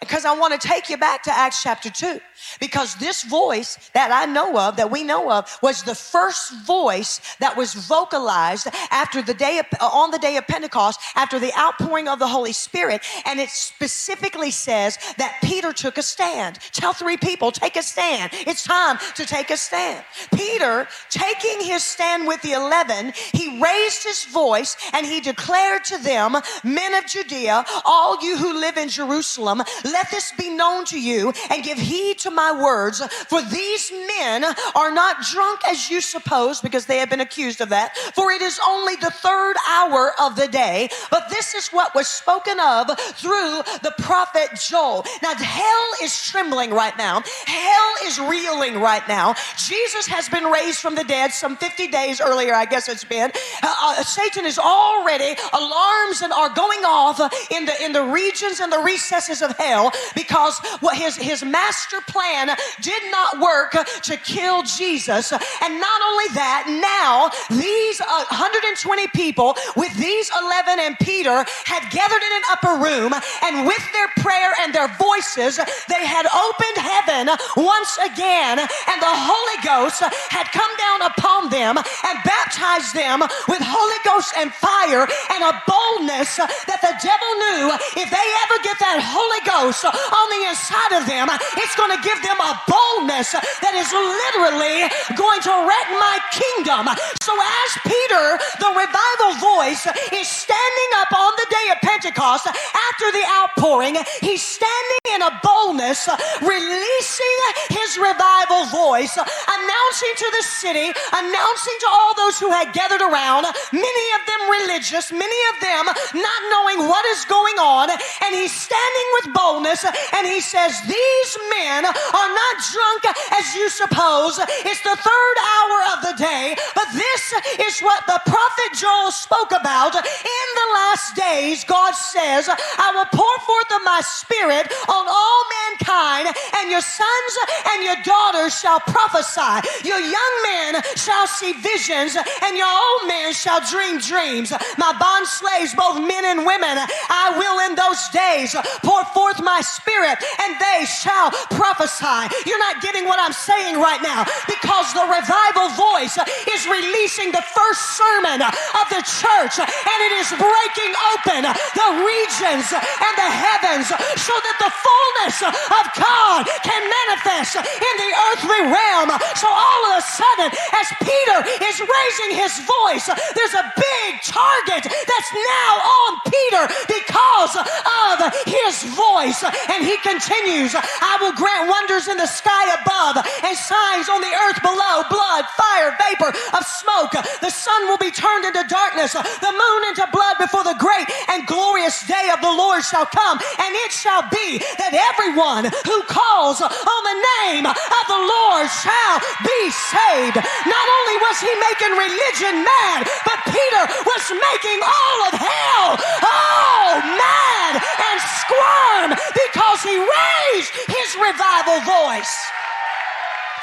Because 0.00 0.26
I 0.26 0.38
want 0.38 0.60
to 0.60 0.68
take 0.68 0.90
you 0.90 0.98
back 0.98 1.22
to 1.22 1.32
Acts 1.32 1.62
chapter 1.62 1.88
2. 1.88 2.20
Because 2.60 2.94
this 2.96 3.22
voice 3.22 3.90
that 3.94 4.12
I 4.12 4.30
know 4.30 4.58
of, 4.58 4.76
that 4.76 4.90
we 4.90 5.02
know 5.02 5.30
of, 5.32 5.58
was 5.62 5.82
the 5.82 5.94
first 5.94 6.52
voice 6.66 7.20
that 7.40 7.56
was 7.56 7.72
vocalized 7.72 8.68
after 8.90 9.22
the 9.22 9.32
day 9.32 9.58
of, 9.58 9.66
uh, 9.80 9.86
on 9.86 10.10
the 10.10 10.18
day 10.18 10.36
of 10.36 10.46
Pentecost, 10.46 11.00
after 11.14 11.38
the 11.38 11.52
outpouring 11.58 12.08
of 12.08 12.18
the 12.18 12.26
Holy 12.26 12.52
Spirit. 12.52 13.02
And 13.24 13.40
it 13.40 13.48
specifically 13.48 14.50
says 14.50 14.98
that 15.16 15.38
Peter 15.42 15.72
took 15.72 15.96
a 15.96 16.02
stand. 16.02 16.58
Tell 16.72 16.92
three 16.92 17.16
people, 17.16 17.50
take 17.50 17.76
a 17.76 17.82
stand. 17.82 18.32
It's 18.46 18.64
time 18.64 18.98
to 19.14 19.24
take 19.24 19.50
a 19.50 19.56
stand. 19.56 20.04
Peter, 20.34 20.88
taking 21.08 21.60
his 21.66 21.82
stand 21.82 22.26
with 22.28 22.42
the 22.42 22.52
11, 22.52 23.14
he 23.32 23.62
raised 23.62 24.04
his 24.04 24.26
voice 24.26 24.76
and 24.92 25.06
he 25.06 25.20
declared 25.20 25.84
to 25.84 25.98
them, 25.98 26.36
Men 26.62 26.94
of 26.94 27.06
Judea, 27.06 27.64
all 27.86 28.22
you 28.22 28.36
who 28.36 28.60
live 28.60 28.76
in 28.76 28.90
Jerusalem, 28.90 29.62
let 29.86 30.10
this 30.10 30.32
be 30.32 30.50
known 30.50 30.84
to 30.86 31.00
you 31.00 31.32
and 31.50 31.62
give 31.62 31.78
heed 31.78 32.18
to 32.18 32.30
my 32.30 32.52
words, 32.52 33.00
for 33.28 33.42
these 33.42 33.92
men 34.18 34.44
are 34.74 34.90
not 34.90 35.22
drunk 35.32 35.60
as 35.66 35.90
you 35.90 36.00
suppose, 36.00 36.60
because 36.60 36.86
they 36.86 36.98
have 36.98 37.10
been 37.10 37.20
accused 37.20 37.60
of 37.60 37.68
that. 37.70 37.96
For 38.14 38.30
it 38.32 38.42
is 38.42 38.58
only 38.66 38.96
the 38.96 39.10
third 39.10 39.56
hour 39.68 40.12
of 40.20 40.36
the 40.36 40.48
day. 40.48 40.88
But 41.10 41.28
this 41.30 41.54
is 41.54 41.68
what 41.68 41.94
was 41.94 42.08
spoken 42.08 42.58
of 42.60 42.88
through 42.98 43.62
the 43.82 43.94
prophet 43.98 44.48
Joel. 44.58 45.04
Now, 45.22 45.34
hell 45.34 45.88
is 46.02 46.28
trembling 46.30 46.70
right 46.70 46.96
now, 46.98 47.22
hell 47.46 47.92
is 48.04 48.18
reeling 48.18 48.80
right 48.80 49.06
now. 49.08 49.34
Jesus 49.56 50.06
has 50.06 50.28
been 50.28 50.44
raised 50.44 50.78
from 50.80 50.94
the 50.94 51.04
dead 51.04 51.32
some 51.32 51.56
50 51.56 51.88
days 51.88 52.20
earlier, 52.20 52.54
I 52.54 52.64
guess 52.64 52.88
it's 52.88 53.04
been. 53.04 53.30
Uh, 53.62 53.74
uh, 53.82 54.02
Satan 54.02 54.44
is 54.46 54.58
already, 54.58 55.36
alarms 55.52 56.22
and 56.22 56.32
are 56.32 56.50
going 56.50 56.84
off 56.84 57.20
in 57.50 57.64
the, 57.66 57.84
in 57.84 57.92
the 57.92 58.02
regions 58.02 58.60
and 58.60 58.72
the 58.72 58.78
recesses 58.78 59.42
of 59.42 59.56
hell 59.56 59.75
because 60.14 60.60
his, 60.94 61.16
his 61.16 61.44
master 61.44 62.00
plan 62.08 62.56
did 62.80 63.02
not 63.10 63.40
work 63.40 63.72
to 64.02 64.16
kill 64.16 64.62
Jesus. 64.62 65.32
And 65.32 65.80
not 65.80 66.00
only 66.10 66.28
that, 66.34 66.66
now 66.68 67.30
these 67.50 68.00
uh, 68.00 68.24
120 68.30 69.08
people 69.08 69.56
with 69.76 69.94
these 69.96 70.30
11 70.40 70.80
and 70.80 70.98
Peter 70.98 71.44
had 71.64 71.82
gathered 71.90 72.22
in 72.22 72.32
an 72.32 72.46
upper 72.50 72.74
room 72.82 73.12
and 73.42 73.66
with 73.66 73.84
their 73.92 74.08
prayer 74.22 74.52
and 74.60 74.74
their 74.74 74.88
voices, 74.96 75.56
they 75.88 76.04
had 76.04 76.26
opened 76.26 76.78
heaven 76.78 77.34
once 77.56 77.98
again 78.04 78.58
and 78.60 78.98
the 79.02 79.14
Holy 79.14 79.58
Ghost 79.64 80.02
had 80.30 80.46
come 80.52 80.72
down 80.76 81.10
upon 81.10 81.50
them 81.50 81.76
and 81.78 82.16
baptized 82.24 82.94
them 82.94 83.20
with 83.48 83.62
Holy 83.62 84.00
Ghost 84.04 84.32
and 84.36 84.52
fire 84.52 85.06
and 85.34 85.42
a 85.42 85.52
boldness 85.66 86.36
that 86.36 86.80
the 86.80 86.94
devil 87.02 87.30
knew 87.42 87.64
if 87.98 88.08
they 88.08 88.26
ever 88.46 88.56
get 88.62 88.76
that 88.78 89.00
Holy 89.02 89.42
Ghost 89.44 89.65
Uh, 89.66 89.90
on 89.90 90.26
the 90.30 90.46
inside 90.46 90.94
of 90.94 91.10
them, 91.10 91.26
uh, 91.26 91.34
it's 91.58 91.74
going 91.74 91.90
to 91.90 91.98
give 91.98 92.22
them 92.22 92.38
a 92.38 92.54
boldness 92.70 93.34
that 93.34 93.74
is 93.74 93.90
literally 93.90 94.86
going 95.18 95.42
to 95.42 95.54
wreck 95.66 95.88
my 95.98 96.22
kingdom. 96.30 96.86
So, 97.18 97.34
as 97.34 97.70
Peter, 97.82 98.38
the 98.62 98.70
revival 98.70 99.42
voice, 99.42 99.82
is 100.14 100.30
standing 100.30 100.90
up 101.02 101.10
on 101.10 101.34
the 101.34 101.48
day 101.50 101.66
of 101.74 101.78
Pentecost 101.82 102.46
after 102.46 103.06
the 103.10 103.26
outpouring, 103.42 103.98
he's 104.22 104.46
standing 104.46 105.02
in 105.10 105.26
a 105.26 105.34
boldness, 105.42 106.06
releasing 106.46 107.38
his 107.66 107.98
revival 107.98 108.70
voice, 108.70 109.18
announcing 109.18 110.14
to 110.14 110.28
the 110.30 110.44
city, 110.46 110.94
announcing 111.10 111.76
to 111.82 111.88
all 111.90 112.14
those 112.14 112.38
who 112.38 112.54
had 112.54 112.70
gathered 112.70 113.02
around, 113.02 113.50
many 113.74 114.06
of 114.14 114.22
them 114.30 114.42
religious, 114.62 115.10
many 115.10 115.40
of 115.50 115.56
them 115.58 115.84
not 116.22 116.40
knowing 116.54 116.86
what 116.86 117.02
is 117.18 117.26
going 117.26 117.58
on, 117.58 117.90
and 117.90 118.30
he's 118.30 118.54
standing 118.54 119.08
with 119.18 119.34
boldness 119.34 119.55
and 119.64 120.26
he 120.26 120.40
says, 120.40 120.80
These 120.82 121.32
men 121.56 121.84
are 121.86 122.30
not 122.34 122.54
drunk 122.72 123.02
as 123.32 123.54
you 123.54 123.68
suppose. 123.70 124.38
It's 124.66 124.82
the 124.82 124.96
third 124.96 125.36
hour 125.54 125.78
of 125.94 125.98
the 126.02 126.14
day, 126.18 126.56
but 126.74 126.88
this 126.92 127.22
is 127.68 127.80
what 127.80 128.04
the 128.06 128.20
prophet 128.26 128.70
Joel 128.74 129.10
spoke 129.10 129.52
about. 129.52 129.94
In 129.94 130.48
the 130.54 130.68
last 130.74 131.16
days, 131.16 131.64
God 131.64 131.94
says, 131.94 132.48
I 132.48 132.92
will 132.94 133.08
pour 133.12 133.38
forth 133.46 133.70
of 133.72 133.82
my 133.84 134.00
spirit 134.04 134.66
on 134.88 135.04
all 135.08 135.42
mankind, 135.68 136.34
and 136.60 136.70
your 136.70 136.80
sons 136.82 137.32
and 137.72 137.82
your 137.82 137.96
daughters 138.02 138.58
shall 138.58 138.80
prophesy. 138.80 139.86
Your 139.86 140.00
young 140.00 140.34
men 140.42 140.82
shall 140.96 141.26
see 141.26 141.52
visions, 141.52 142.16
and 142.16 142.56
your 142.56 142.68
old 142.68 143.08
men 143.08 143.32
shall 143.32 143.60
dream 143.64 143.98
dreams. 143.98 144.52
My 144.78 144.92
bond 144.98 145.26
slaves, 145.26 145.74
both 145.74 146.00
men 146.00 146.24
and 146.24 146.44
women, 146.46 146.78
I 147.08 147.34
will 147.38 147.70
in 147.70 147.74
those 147.74 148.08
days 148.10 148.54
pour 148.82 149.04
forth 149.06 149.42
my 149.46 149.62
spirit 149.62 150.18
and 150.42 150.58
they 150.58 150.82
shall 150.84 151.30
prophesy. 151.54 152.26
You're 152.44 152.58
not 152.58 152.82
getting 152.82 153.06
what 153.06 153.22
I'm 153.22 153.32
saying 153.32 153.78
right 153.78 154.02
now 154.02 154.26
because 154.50 154.90
the 154.90 155.06
revival 155.06 155.70
voice 155.78 156.18
is 156.50 156.66
releasing 156.66 157.30
the 157.30 157.46
first 157.54 157.94
sermon 157.94 158.42
of 158.42 158.86
the 158.90 159.06
church 159.06 159.62
and 159.62 159.98
it 160.10 160.12
is 160.18 160.28
breaking 160.34 160.92
open 161.14 161.46
the 161.46 161.88
regions 162.02 162.66
and 162.74 163.14
the 163.14 163.30
heavens 163.30 163.86
so 163.86 164.34
that 164.34 164.56
the 164.58 164.72
fullness 164.74 165.36
of 165.46 165.84
God 165.94 166.42
can 166.66 166.82
manifest 166.82 167.62
in 167.62 167.94
the 168.02 168.10
earthly 168.34 168.62
realm. 168.66 169.14
So 169.38 169.46
all 169.46 169.82
of 169.94 170.02
a 170.02 170.04
sudden, 170.04 170.50
as 170.74 170.86
Peter 170.98 171.38
is 171.62 171.76
raising 171.78 172.30
his 172.34 172.52
voice, 172.66 173.06
there's 173.06 173.56
a 173.56 173.66
big 173.78 174.10
target 174.26 174.90
that's 174.90 175.32
now 175.32 175.72
on 175.78 176.10
Peter 176.26 176.64
because 176.90 177.54
of 177.54 178.18
his 178.46 178.82
voice. 178.94 179.35
And 179.42 179.84
he 179.84 179.96
continues, 180.00 180.74
I 180.74 181.18
will 181.20 181.32
grant 181.34 181.68
wonders 181.68 182.08
in 182.08 182.16
the 182.16 182.28
sky 182.28 182.64
above 182.80 183.20
and 183.44 183.56
signs 183.56 184.08
on 184.08 184.20
the 184.20 184.32
earth 184.48 184.60
below 184.62 185.04
blood, 185.10 185.44
fire, 185.56 185.90
vapor 185.98 186.30
of 186.56 186.62
smoke. 186.64 187.12
The 187.40 187.50
sun 187.50 187.88
will 187.88 187.98
be 187.98 188.10
turned 188.10 188.44
into 188.44 188.64
darkness, 188.68 189.12
the 189.12 189.54
moon 189.54 189.80
into 189.90 190.06
blood 190.12 190.36
before 190.38 190.64
the 190.64 190.78
great 190.78 191.08
and 191.32 191.46
glorious 191.46 192.06
day 192.06 192.30
of 192.32 192.40
the 192.40 192.52
Lord 192.52 192.84
shall 192.84 193.06
come. 193.06 193.38
And 193.60 193.72
it 193.86 193.92
shall 193.92 194.22
be 194.28 194.62
that 194.78 194.94
everyone 194.94 195.68
who 195.84 195.98
calls 196.08 196.62
on 196.62 197.02
the 197.04 197.18
name 197.42 197.66
of 197.66 198.04
the 198.08 198.22
Lord 198.22 198.68
shall 198.70 199.16
be 199.42 199.60
saved. 199.70 200.38
Not 200.38 200.86
only 200.86 201.16
was 201.24 201.36
he 201.42 201.52
making 201.72 201.92
religion 201.96 202.54
mad, 202.62 203.08
but 203.24 203.38
Peter 203.50 203.84
was 204.04 204.24
making 204.30 204.80
all 204.82 205.18
of 205.28 205.34
hell 205.34 205.98
oh 206.22 206.90
mad 207.16 207.74
and 207.80 208.18
squirm 208.40 209.10
because 209.32 209.82
he 209.82 209.96
raised 209.96 210.72
his 210.86 211.16
revival 211.16 211.80
voice 211.80 212.46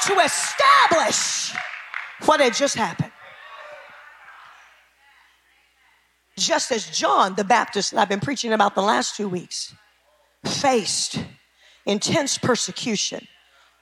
to 0.06 0.18
establish 0.20 1.52
what 2.26 2.40
had 2.40 2.54
just 2.54 2.74
happened. 2.74 3.12
Just 6.36 6.72
as 6.72 6.86
John 6.86 7.34
the 7.34 7.44
Baptist, 7.44 7.92
that 7.92 8.00
I've 8.00 8.08
been 8.08 8.20
preaching 8.20 8.52
about 8.52 8.74
the 8.74 8.82
last 8.82 9.16
two 9.16 9.28
weeks, 9.28 9.74
faced 10.44 11.18
intense 11.86 12.38
persecution, 12.38 13.26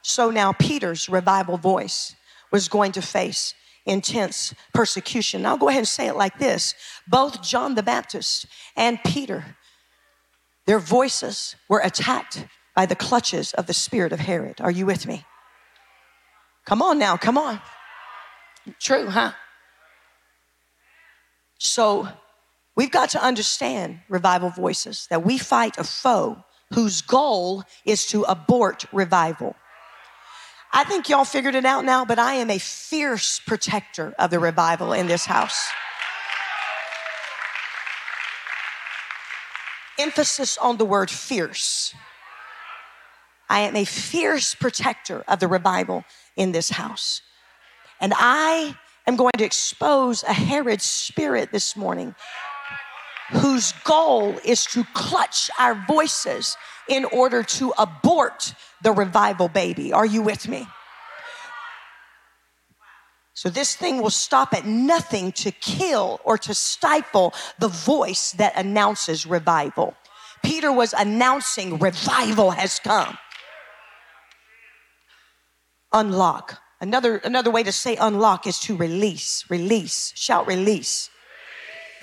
so 0.03 0.31
now 0.31 0.53
Peter's 0.53 1.09
revival 1.09 1.57
voice 1.57 2.15
was 2.51 2.69
going 2.69 2.93
to 2.93 3.03
face 3.03 3.55
intense 3.87 4.55
persecution. 4.75 5.47
I'll 5.47 5.57
go 5.57 5.69
ahead 5.69 5.79
and 5.79 5.89
say 5.89 6.07
it 6.07 6.17
like 6.17 6.39
this 6.39 6.75
both 7.09 7.43
John 7.43 7.75
the 7.75 7.83
Baptist 7.83 8.47
and 8.77 9.03
Peter, 9.05 9.57
their 10.67 10.79
voices 10.79 11.57
were 11.69 11.81
attacked 11.81 12.47
by 12.75 12.87
the 12.87 12.97
clutches 12.97 13.53
of 13.53 13.67
the 13.67 13.75
spirit 13.75 14.13
of 14.13 14.21
Herod. 14.21 14.61
Are 14.61 14.71
you 14.71 14.87
with 14.87 15.07
me? 15.07 15.25
Come 16.67 16.81
on 16.83 16.99
now, 16.99 17.17
come 17.17 17.37
on. 17.37 17.61
True, 18.79 19.09
huh? 19.09 19.33
So 21.59 22.09
we've 22.77 22.91
got 22.91 23.11
to 23.11 23.23
understand, 23.23 24.01
revival 24.09 24.51
voices, 24.51 25.07
that 25.11 25.25
we 25.25 25.39
fight 25.39 25.79
a 25.79 25.85
foe 25.85 26.45
whose 26.73 27.03
goal 27.03 27.65
is 27.85 28.07
to 28.07 28.23
abort 28.23 28.85
revival. 28.93 29.55
I 30.73 30.85
think 30.85 31.09
y'all 31.09 31.25
figured 31.25 31.55
it 31.55 31.67
out 31.67 31.85
now, 31.85 32.05
but 32.05 32.19
I 32.19 32.35
am 32.35 32.51
a 32.51 32.59
fierce 32.59 33.41
protector 33.41 34.15
of 34.19 34.31
the 34.31 34.39
revival 34.39 34.93
in 34.93 35.07
this 35.07 35.27
house. 35.27 35.69
Emphasis 39.99 40.59
on 40.59 40.77
the 40.77 40.85
word 40.85 41.11
fierce. 41.11 41.95
I 43.49 43.61
am 43.61 43.77
a 43.77 43.85
fierce 43.85 44.55
protector 44.55 45.23
of 45.29 45.41
the 45.41 45.49
revival 45.49 46.05
in 46.37 46.53
this 46.53 46.71
house. 46.71 47.21
And 48.01 48.15
I 48.17 48.75
am 49.07 49.17
going 49.17 49.33
to 49.39 49.45
expose 49.45 50.23
a 50.23 50.33
Herod 50.33 50.81
spirit 50.81 51.53
this 51.53 51.77
morning 51.77 52.15
whose 53.31 53.73
goal 53.85 54.39
is 54.45 54.65
to 54.67 54.85
clutch 54.95 55.51
our 55.59 55.75
voices 55.87 56.57
in 56.89 57.05
order 57.07 57.43
to 57.43 57.73
abort 57.79 58.55
the 58.83 58.93
revival 58.93 59.49
baby. 59.49 59.93
Are 59.93 60.07
you 60.07 60.23
with 60.23 60.49
me? 60.49 60.67
So, 63.35 63.49
this 63.49 63.75
thing 63.75 64.03
will 64.03 64.11
stop 64.11 64.53
at 64.53 64.67
nothing 64.67 65.33
to 65.33 65.51
kill 65.51 66.21
or 66.25 66.37
to 66.39 66.55
stifle 66.55 67.33
the 67.59 67.69
voice 67.69 68.33
that 68.33 68.53
announces 68.57 69.27
revival. 69.27 69.95
Peter 70.43 70.73
was 70.73 70.93
announcing 70.93 71.79
revival 71.79 72.51
has 72.51 72.79
come. 72.79 73.17
Unlock. 75.93 76.59
Another, 76.81 77.19
another 77.19 77.51
way 77.51 77.63
to 77.63 77.71
say 77.71 77.97
unlock 77.97 78.47
is 78.47 78.59
to 78.61 78.77
release, 78.77 79.45
release, 79.49 80.13
shout 80.17 80.47
release. 80.49 81.11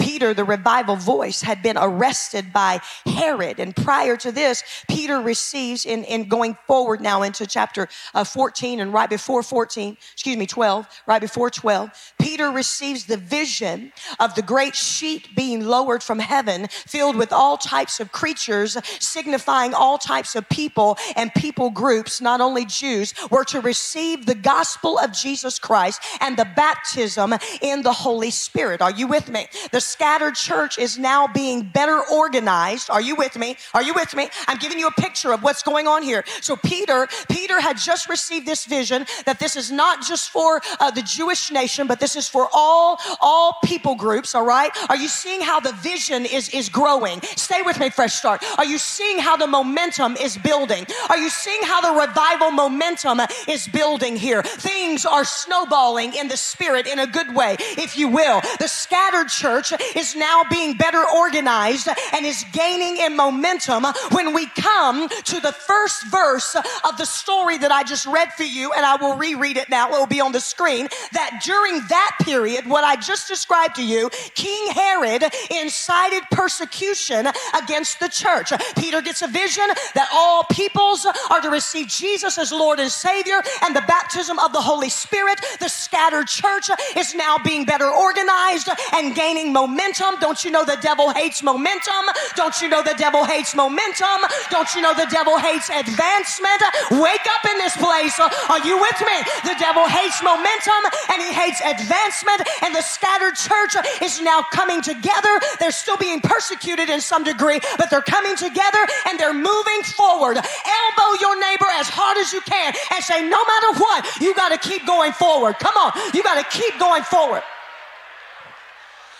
Peter, 0.09 0.33
the 0.33 0.43
revival 0.43 0.95
voice, 0.95 1.39
had 1.39 1.61
been 1.61 1.77
arrested 1.77 2.51
by 2.51 2.81
Herod. 3.05 3.59
And 3.59 3.75
prior 3.75 4.17
to 4.17 4.31
this, 4.31 4.63
Peter 4.89 5.21
receives, 5.21 5.85
in, 5.85 6.03
in 6.05 6.27
going 6.27 6.57
forward 6.65 6.99
now 6.99 7.21
into 7.21 7.45
chapter 7.45 7.87
uh, 8.15 8.23
14 8.23 8.79
and 8.79 8.91
right 8.91 9.07
before 9.07 9.43
14, 9.43 9.95
excuse 10.13 10.35
me, 10.35 10.47
12, 10.47 10.87
right 11.05 11.21
before 11.21 11.51
12, 11.51 11.91
Peter 12.17 12.49
receives 12.49 13.05
the 13.05 13.17
vision 13.17 13.91
of 14.19 14.33
the 14.33 14.41
great 14.41 14.75
sheet 14.75 15.27
being 15.35 15.63
lowered 15.63 16.01
from 16.01 16.17
heaven, 16.17 16.67
filled 16.71 17.15
with 17.15 17.31
all 17.31 17.55
types 17.55 17.99
of 17.99 18.11
creatures, 18.11 18.77
signifying 18.99 19.75
all 19.75 19.99
types 19.99 20.35
of 20.35 20.49
people 20.49 20.97
and 21.17 21.31
people 21.35 21.69
groups, 21.69 22.19
not 22.19 22.41
only 22.41 22.65
Jews, 22.65 23.13
were 23.29 23.43
to 23.45 23.61
receive 23.61 24.25
the 24.25 24.33
gospel 24.33 24.97
of 24.97 25.11
Jesus 25.11 25.59
Christ 25.59 26.01
and 26.19 26.35
the 26.35 26.47
baptism 26.55 27.35
in 27.61 27.83
the 27.83 27.93
Holy 27.93 28.31
Spirit. 28.31 28.81
Are 28.81 28.89
you 28.89 29.05
with 29.05 29.29
me? 29.29 29.45
The 29.71 29.79
scattered 29.99 30.33
church 30.33 30.79
is 30.79 30.97
now 30.97 31.27
being 31.27 31.61
better 31.61 32.01
organized. 32.09 32.89
Are 32.89 33.01
you 33.01 33.15
with 33.15 33.37
me? 33.37 33.57
Are 33.73 33.83
you 33.83 33.93
with 33.93 34.15
me? 34.15 34.29
I'm 34.47 34.57
giving 34.57 34.79
you 34.79 34.87
a 34.87 34.91
picture 34.91 35.33
of 35.33 35.43
what's 35.43 35.61
going 35.61 35.87
on 35.87 36.03
here. 36.03 36.23
So 36.39 36.55
Peter, 36.55 37.05
Peter 37.29 37.59
had 37.59 37.77
just 37.77 38.07
received 38.07 38.45
this 38.45 38.63
vision 38.63 39.05
that 39.25 39.39
this 39.39 39.57
is 39.57 39.73
not 39.73 40.01
just 40.01 40.29
for 40.29 40.61
uh, 40.79 40.89
the 40.89 41.01
Jewish 41.01 41.51
nation, 41.51 41.85
but 41.85 41.99
this 41.99 42.15
is 42.15 42.29
for 42.29 42.47
all 42.53 42.97
all 43.19 43.57
people 43.65 43.93
groups. 43.93 44.35
All 44.35 44.45
right? 44.45 44.71
Are 44.87 44.95
you 44.95 45.09
seeing 45.09 45.41
how 45.41 45.59
the 45.59 45.73
vision 45.73 46.25
is 46.25 46.47
is 46.47 46.69
growing? 46.69 47.19
Stay 47.35 47.61
with 47.61 47.77
me, 47.77 47.89
fresh 47.89 48.13
start. 48.13 48.41
Are 48.57 48.63
you 48.63 48.77
seeing 48.77 49.19
how 49.19 49.35
the 49.35 49.47
momentum 49.47 50.15
is 50.15 50.37
building? 50.37 50.85
Are 51.09 51.17
you 51.17 51.29
seeing 51.29 51.61
how 51.63 51.81
the 51.81 51.99
revival 51.99 52.51
momentum 52.51 53.19
is 53.49 53.67
building 53.67 54.15
here? 54.15 54.43
Things 54.43 55.05
are 55.05 55.25
snowballing 55.25 56.13
in 56.13 56.29
the 56.29 56.37
spirit 56.37 56.87
in 56.87 56.99
a 56.99 57.07
good 57.07 57.35
way, 57.35 57.57
if 57.59 57.97
you 57.97 58.07
will. 58.07 58.39
The 58.59 58.69
scattered 58.69 59.27
church 59.27 59.73
is 59.95 60.15
now 60.15 60.43
being 60.49 60.73
better 60.73 61.03
organized 61.15 61.87
and 62.13 62.25
is 62.25 62.45
gaining 62.51 62.97
in 62.97 63.15
momentum 63.15 63.85
when 64.11 64.33
we 64.33 64.47
come 64.47 65.07
to 65.09 65.39
the 65.39 65.51
first 65.51 66.05
verse 66.07 66.55
of 66.55 66.97
the 66.97 67.05
story 67.05 67.57
that 67.57 67.71
I 67.71 67.83
just 67.83 68.05
read 68.05 68.33
for 68.33 68.43
you, 68.43 68.71
and 68.73 68.85
I 68.85 68.95
will 68.95 69.15
reread 69.15 69.57
it 69.57 69.69
now. 69.69 69.87
It 69.89 69.91
will 69.91 70.07
be 70.07 70.21
on 70.21 70.31
the 70.31 70.39
screen. 70.39 70.87
That 71.13 71.41
during 71.43 71.81
that 71.89 72.17
period, 72.21 72.67
what 72.67 72.83
I 72.83 72.95
just 72.95 73.27
described 73.27 73.75
to 73.75 73.85
you, 73.85 74.09
King 74.35 74.71
Herod 74.71 75.23
incited 75.49 76.23
persecution 76.31 77.27
against 77.55 77.99
the 77.99 78.09
church. 78.09 78.51
Peter 78.77 79.01
gets 79.01 79.21
a 79.21 79.27
vision 79.27 79.67
that 79.95 80.09
all 80.13 80.43
peoples 80.51 81.05
are 81.29 81.41
to 81.41 81.49
receive 81.49 81.87
Jesus 81.87 82.37
as 82.37 82.51
Lord 82.51 82.79
and 82.79 82.91
Savior 82.91 83.41
and 83.63 83.75
the 83.75 83.83
baptism 83.87 84.39
of 84.39 84.53
the 84.53 84.61
Holy 84.61 84.89
Spirit. 84.89 85.39
The 85.59 85.69
scattered 85.69 86.27
church 86.27 86.69
is 86.95 87.15
now 87.15 87.37
being 87.37 87.65
better 87.65 87.89
organized 87.89 88.69
and 88.93 89.15
gaining 89.15 89.53
momentum 89.53 89.68
momentum. 89.69 90.19
Don't 90.19 90.43
you 90.43 90.51
know 90.51 90.65
the 90.65 90.77
devil 90.81 91.11
hates 91.11 91.43
momentum? 91.43 92.03
Don't 92.35 92.59
you 92.61 92.69
know 92.69 92.81
the 92.81 92.95
devil 92.97 93.23
hates 93.23 93.55
momentum? 93.55 94.19
Don't 94.49 94.73
you 94.73 94.81
know 94.81 94.93
the 94.93 95.07
devil 95.11 95.37
hates 95.37 95.69
advancement? 95.69 96.61
Wake 96.91 97.25
up 97.37 97.45
in 97.45 97.57
this 97.61 97.77
place. 97.77 98.17
Are 98.49 98.61
you 98.65 98.79
with 98.81 98.99
me? 99.01 99.17
The 99.45 99.55
devil 99.59 99.85
hates 99.85 100.21
momentum 100.23 100.81
and 101.13 101.21
he 101.21 101.31
hates 101.33 101.61
advancement, 101.61 102.41
and 102.63 102.73
the 102.73 102.81
scattered 102.81 103.35
church 103.35 103.75
is 104.01 104.21
now 104.21 104.41
coming 104.51 104.81
together. 104.81 105.39
They're 105.59 105.71
still 105.71 105.97
being 105.97 106.21
persecuted 106.21 106.89
in 106.89 107.01
some 107.01 107.23
degree, 107.23 107.59
but 107.77 107.89
they're 107.89 108.01
coming 108.01 108.35
together 108.35 108.81
and 109.07 109.19
they're 109.19 109.33
moving 109.33 109.81
forward. 109.83 110.37
Elbow 110.37 111.09
your 111.21 111.39
neighbor 111.39 111.69
as 111.77 111.87
hard 111.89 112.17
as 112.17 112.33
you 112.33 112.41
can 112.41 112.73
and 112.93 113.03
say, 113.03 113.21
no 113.21 113.37
matter 113.45 113.79
what, 113.79 114.05
you 114.21 114.33
got 114.33 114.49
to 114.49 114.57
keep 114.57 114.85
going 114.85 115.11
forward. 115.11 115.59
Come 115.59 115.75
on, 115.77 115.91
you 116.13 116.23
got 116.23 116.41
to 116.41 116.57
keep 116.57 116.77
going 116.79 117.03
forward. 117.03 117.43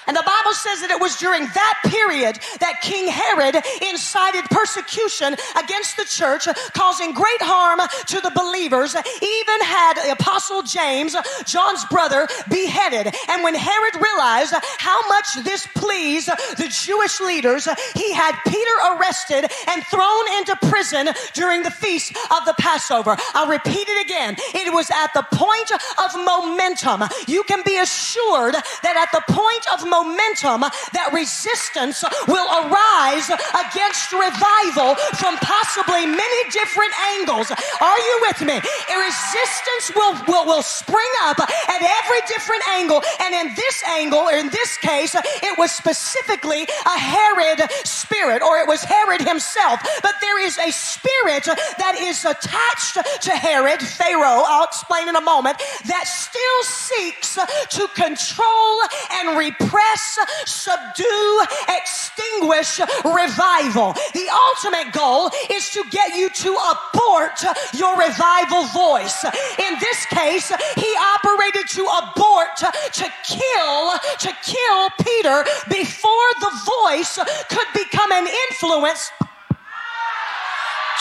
And 0.10 0.18
the 0.18 0.26
Bible 0.26 0.58
says 0.58 0.82
that 0.82 0.90
it 0.90 1.00
was 1.00 1.18
during 1.18 1.46
that 1.46 1.76
period 1.86 2.40
that 2.66 2.82
King 2.82 3.06
Herod 3.14 3.62
incited 3.86 4.50
persecution 4.50 5.38
against 5.54 5.98
the 5.98 6.06
church, 6.10 6.50
causing 6.74 7.14
great 7.14 7.42
harm 7.46 7.78
to 7.78 8.18
the 8.18 8.34
believers, 8.34 8.98
even 8.98 9.60
had 9.62 10.02
the 10.02 10.18
apostle 10.18 10.64
James, 10.64 11.16
John's 11.46 11.86
brother, 11.94 12.28
beheaded. 12.50 13.14
And 13.30 13.44
when 13.44 13.54
Herod 13.54 14.02
realized 14.02 14.58
how 14.82 14.98
much 15.10 15.46
this 15.46 15.68
pleased 15.78 16.26
the 16.58 16.74
Jewish 16.74 17.20
leaders, 17.22 17.70
he 17.94 18.12
had 18.12 18.34
Peter 18.50 18.98
arrested 18.98 19.46
and 19.70 19.86
thrown 19.94 20.26
into 20.42 20.58
prison 20.74 21.14
during 21.38 21.62
the 21.62 21.70
feast 21.70 22.18
of 22.34 22.50
the 22.50 22.56
Passover. 22.58 23.16
I'll 23.36 23.46
repeat 23.46 23.86
it 23.86 24.06
again. 24.10 24.38
It 24.58 24.74
was 24.74 24.90
at 24.90 25.14
the 25.14 25.22
point 25.38 25.70
of 25.70 26.18
momentum. 26.18 27.04
You 27.28 27.44
can 27.44 27.62
be 27.62 27.78
assured 27.78 28.56
that 28.56 28.98
at 28.98 29.14
the 29.14 29.22
point 29.32 29.66
of 29.72 29.86
momentum, 29.86 29.99
momentum 30.04 30.62
that 30.96 31.12
resistance 31.12 32.04
will 32.28 32.48
arise 32.64 33.28
against 33.28 34.12
revival 34.16 34.96
from 35.20 35.36
possibly 35.44 36.06
many 36.06 36.42
different 36.52 36.94
angles. 37.20 37.52
Are 37.52 38.00
you 38.00 38.16
with 38.28 38.40
me? 38.48 38.56
A 38.56 38.96
resistance 38.96 39.92
will, 39.96 40.14
will, 40.28 40.46
will 40.46 40.64
spring 40.64 41.14
up 41.24 41.40
at 41.40 41.82
every 41.82 42.22
different 42.28 42.64
angle. 42.70 43.02
And 43.20 43.34
in 43.36 43.56
this 43.56 43.84
angle, 43.88 44.28
in 44.30 44.50
this 44.50 44.78
case, 44.78 45.16
it 45.16 45.58
was 45.58 45.72
specifically 45.72 46.64
a 46.64 46.98
Herod 46.98 47.70
spirit, 47.84 48.42
or 48.42 48.58
it 48.58 48.68
was 48.68 48.84
Herod 48.84 49.22
himself. 49.22 49.80
But 50.02 50.16
there 50.22 50.40
is 50.44 50.58
a 50.58 50.72
spirit 50.72 51.46
that 51.78 51.96
is 52.00 52.24
attached 52.26 52.98
to 53.24 53.32
Herod, 53.32 53.82
Pharaoh, 53.82 54.44
I'll 54.46 54.66
explain 54.66 55.10
in 55.10 55.16
a 55.16 55.22
moment, 55.22 55.58
that 55.86 56.06
still 56.08 56.64
seeks 56.64 57.36
to 57.36 57.88
control 57.96 58.82
and 59.12 59.38
repress 59.38 59.79
suppress, 59.80 60.20
subdue, 60.46 61.42
extinguish 61.70 62.80
revival. 63.06 63.94
The 64.14 64.28
ultimate 64.32 64.94
goal 64.94 65.30
is 65.52 65.70
to 65.72 65.84
get 65.90 66.16
you 66.16 66.30
to 66.30 66.58
abort 66.72 67.44
your 67.74 67.98
revival 67.98 68.66
voice. 68.68 69.24
In 69.24 69.80
this 69.80 70.06
case, 70.08 70.52
he 70.76 70.94
operated 71.16 71.68
to 71.70 71.84
abort, 71.84 72.58
to 72.58 73.08
kill, 73.24 73.94
to 74.20 74.34
kill 74.44 74.90
Peter 75.02 75.44
before 75.70 76.30
the 76.40 76.52
voice 76.84 77.20
could 77.50 77.68
become 77.74 78.12
an 78.12 78.28
influence 78.50 79.12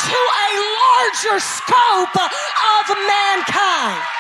to 0.07 0.15
a 0.15 0.51
larger 0.79 1.41
scope 1.41 2.17
of 2.17 2.97
mankind. 3.09 4.18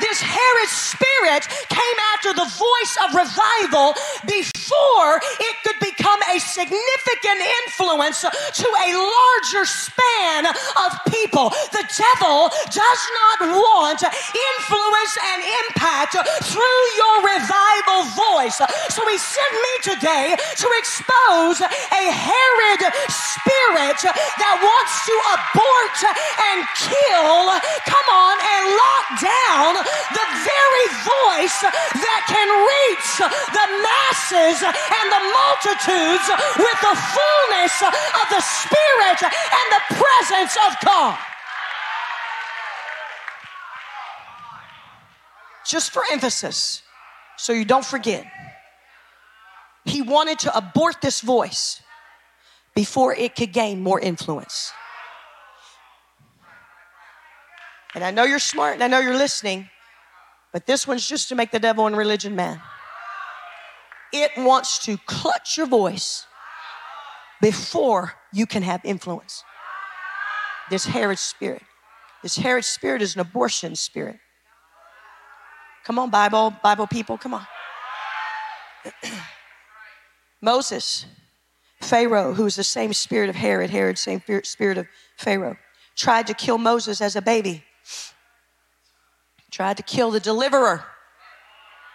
This 0.00 0.20
Herod 0.20 0.70
spirit 0.70 1.44
came 1.68 1.98
after 2.14 2.32
the 2.32 2.46
voice 2.46 2.94
of 3.04 3.14
revival 3.14 3.94
before 4.26 5.20
it 5.42 5.54
could 5.64 5.80
become 5.80 6.20
a 6.30 6.38
significant 6.38 7.40
influence 7.66 8.22
to 8.22 8.68
a 8.68 8.88
larger 8.94 9.64
span 9.66 10.46
of 10.46 10.90
people. 11.10 11.50
The 11.74 11.84
devil 11.90 12.50
does 12.70 13.02
not 13.18 13.38
want 13.58 14.00
influence 14.02 15.14
and 15.18 15.40
impact 15.66 16.14
through 16.46 16.82
your 16.96 17.16
revival 17.26 18.00
voice. 18.14 18.58
So 18.94 19.02
he 19.08 19.18
sent 19.18 19.52
me 19.52 19.74
today 19.82 20.36
to 20.36 20.68
expose 20.78 21.60
a 21.60 22.04
Herod 22.10 22.82
spirit 23.10 24.00
that 24.04 24.56
wants 24.62 24.94
to 25.08 25.14
abort 25.34 25.98
and 26.52 26.58
kill, 26.76 27.50
come 27.86 28.08
on, 28.14 28.36
and 28.38 28.64
lock 28.78 29.06
down 29.18 29.87
the 30.14 30.26
very 30.44 30.86
voice 31.04 31.58
that 31.62 32.22
can 32.28 32.48
reach 32.48 33.08
the 33.52 33.66
masses 33.84 34.58
and 34.62 35.06
the 35.12 35.22
multitudes 35.32 36.26
with 36.58 36.78
the 36.80 36.94
fullness 36.94 37.74
of 37.84 38.26
the 38.30 38.42
Spirit 38.42 39.20
and 39.24 39.66
the 39.72 39.82
presence 39.96 40.54
of 40.68 40.76
God. 40.84 41.18
Just 45.66 45.92
for 45.92 46.02
emphasis, 46.10 46.82
so 47.36 47.52
you 47.52 47.64
don't 47.64 47.84
forget, 47.84 48.24
he 49.84 50.02
wanted 50.02 50.38
to 50.40 50.56
abort 50.56 51.00
this 51.00 51.20
voice 51.20 51.82
before 52.74 53.14
it 53.14 53.36
could 53.36 53.52
gain 53.52 53.82
more 53.82 54.00
influence. 54.00 54.72
And 57.94 58.04
I 58.04 58.10
know 58.10 58.24
you're 58.24 58.38
smart 58.38 58.74
and 58.74 58.84
I 58.84 58.88
know 58.88 59.00
you're 59.00 59.16
listening. 59.16 59.68
But 60.52 60.66
this 60.66 60.86
one's 60.86 61.06
just 61.06 61.28
to 61.28 61.34
make 61.34 61.50
the 61.50 61.58
devil 61.58 61.86
and 61.86 61.96
religion 61.96 62.34
mad. 62.34 62.60
It 64.12 64.30
wants 64.36 64.84
to 64.86 64.96
clutch 65.06 65.56
your 65.56 65.66
voice 65.66 66.26
before 67.42 68.14
you 68.32 68.46
can 68.46 68.62
have 68.62 68.80
influence. 68.84 69.44
This 70.70 70.86
Herod 70.86 71.18
spirit. 71.18 71.62
This 72.22 72.36
Herod 72.36 72.64
spirit 72.64 73.02
is 73.02 73.14
an 73.14 73.20
abortion 73.20 73.76
spirit. 73.76 74.18
Come 75.84 75.98
on, 75.98 76.10
Bible, 76.10 76.54
Bible 76.62 76.86
people, 76.86 77.16
come 77.16 77.34
on. 77.34 77.46
Moses, 80.42 81.06
Pharaoh, 81.80 82.34
who 82.34 82.46
is 82.46 82.56
the 82.56 82.64
same 82.64 82.92
spirit 82.92 83.30
of 83.30 83.36
Herod, 83.36 83.70
Herod, 83.70 83.98
same 83.98 84.22
spirit 84.42 84.78
of 84.78 84.86
Pharaoh, 85.16 85.56
tried 85.96 86.26
to 86.26 86.34
kill 86.34 86.58
Moses 86.58 87.00
as 87.00 87.16
a 87.16 87.22
baby 87.22 87.64
tried 89.50 89.76
to 89.78 89.82
kill 89.82 90.10
the 90.10 90.20
deliverer, 90.20 90.84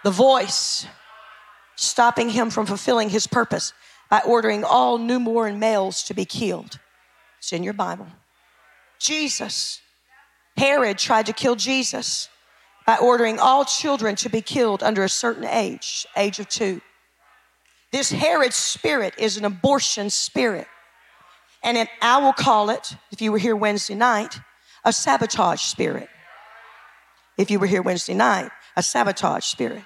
the 0.04 0.12
voice, 0.12 0.86
stopping 1.76 2.30
him 2.30 2.50
from 2.50 2.66
fulfilling 2.66 3.10
his 3.10 3.28
purpose 3.28 3.74
by 4.10 4.22
ordering 4.26 4.64
all 4.64 4.98
newborn 4.98 5.60
males 5.60 6.04
to 6.04 6.14
be 6.14 6.26
killed. 6.26 6.80
It's 7.40 7.54
in 7.54 7.64
your 7.64 7.74
Bible. 7.74 8.08
Jesus, 9.00 9.82
Herod 10.58 10.98
tried 10.98 11.26
to 11.26 11.34
kill 11.34 11.56
Jesus 11.56 12.30
by 12.86 12.98
ordering 12.98 13.40
all 13.40 13.66
children 13.66 14.16
to 14.18 14.30
be 14.30 14.42
killed 14.42 14.84
under 14.84 15.04
a 15.04 15.10
certain 15.10 15.46
age, 15.46 16.06
age 16.16 16.40
of 16.40 16.48
two. 16.50 16.82
This 17.92 18.12
Herod 18.12 18.54
spirit 18.54 19.14
is 19.18 19.38
an 19.38 19.46
abortion 19.46 20.10
spirit. 20.10 20.68
And 21.64 21.78
it, 21.78 21.88
I 22.02 22.18
will 22.18 22.34
call 22.34 22.70
it, 22.70 22.96
if 23.12 23.22
you 23.22 23.32
were 23.32 23.38
here 23.38 23.56
Wednesday 23.56 23.96
night, 23.96 24.40
a 24.84 24.92
sabotage 24.92 25.62
spirit 25.62 26.10
if 27.38 27.50
you 27.52 27.60
were 27.60 27.68
here 27.68 27.82
Wednesday 27.82 28.14
night, 28.14 28.52
a 28.76 28.84
sabotage 28.84 29.46
spirit. 29.46 29.84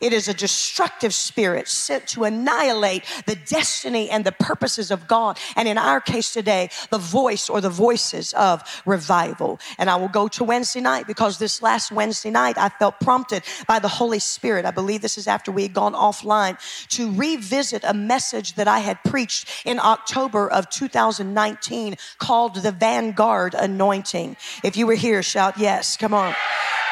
It 0.00 0.12
is 0.12 0.28
a 0.28 0.34
destructive 0.34 1.14
spirit 1.14 1.68
sent 1.68 2.06
to 2.08 2.24
annihilate 2.24 3.04
the 3.26 3.34
destiny 3.34 4.10
and 4.10 4.24
the 4.24 4.32
purposes 4.32 4.90
of 4.90 5.08
God. 5.08 5.38
And 5.56 5.66
in 5.66 5.78
our 5.78 6.00
case 6.00 6.32
today, 6.32 6.68
the 6.90 6.98
voice 6.98 7.48
or 7.48 7.60
the 7.62 7.70
voices 7.70 8.34
of 8.34 8.62
revival. 8.84 9.58
And 9.78 9.88
I 9.88 9.96
will 9.96 10.08
go 10.08 10.28
to 10.28 10.44
Wednesday 10.44 10.80
night 10.80 11.06
because 11.06 11.38
this 11.38 11.62
last 11.62 11.90
Wednesday 11.90 12.30
night, 12.30 12.58
I 12.58 12.68
felt 12.68 13.00
prompted 13.00 13.42
by 13.66 13.78
the 13.78 13.88
Holy 13.88 14.18
Spirit. 14.18 14.66
I 14.66 14.70
believe 14.70 15.00
this 15.00 15.16
is 15.16 15.26
after 15.26 15.50
we 15.50 15.62
had 15.62 15.72
gone 15.72 15.94
offline 15.94 16.58
to 16.88 17.12
revisit 17.12 17.82
a 17.84 17.94
message 17.94 18.54
that 18.54 18.68
I 18.68 18.80
had 18.80 19.02
preached 19.04 19.48
in 19.64 19.78
October 19.78 20.50
of 20.50 20.68
2019 20.68 21.96
called 22.18 22.56
the 22.56 22.72
Vanguard 22.72 23.54
Anointing. 23.54 24.36
If 24.62 24.76
you 24.76 24.86
were 24.86 24.94
here, 24.94 25.22
shout 25.22 25.58
yes. 25.58 25.96
Come 25.96 26.12
on. 26.12 26.34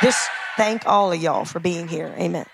This, 0.00 0.26
thank 0.56 0.86
all 0.86 1.12
of 1.12 1.20
y'all 1.20 1.44
for 1.44 1.60
being 1.60 1.86
here. 1.86 2.14
Amen. 2.18 2.46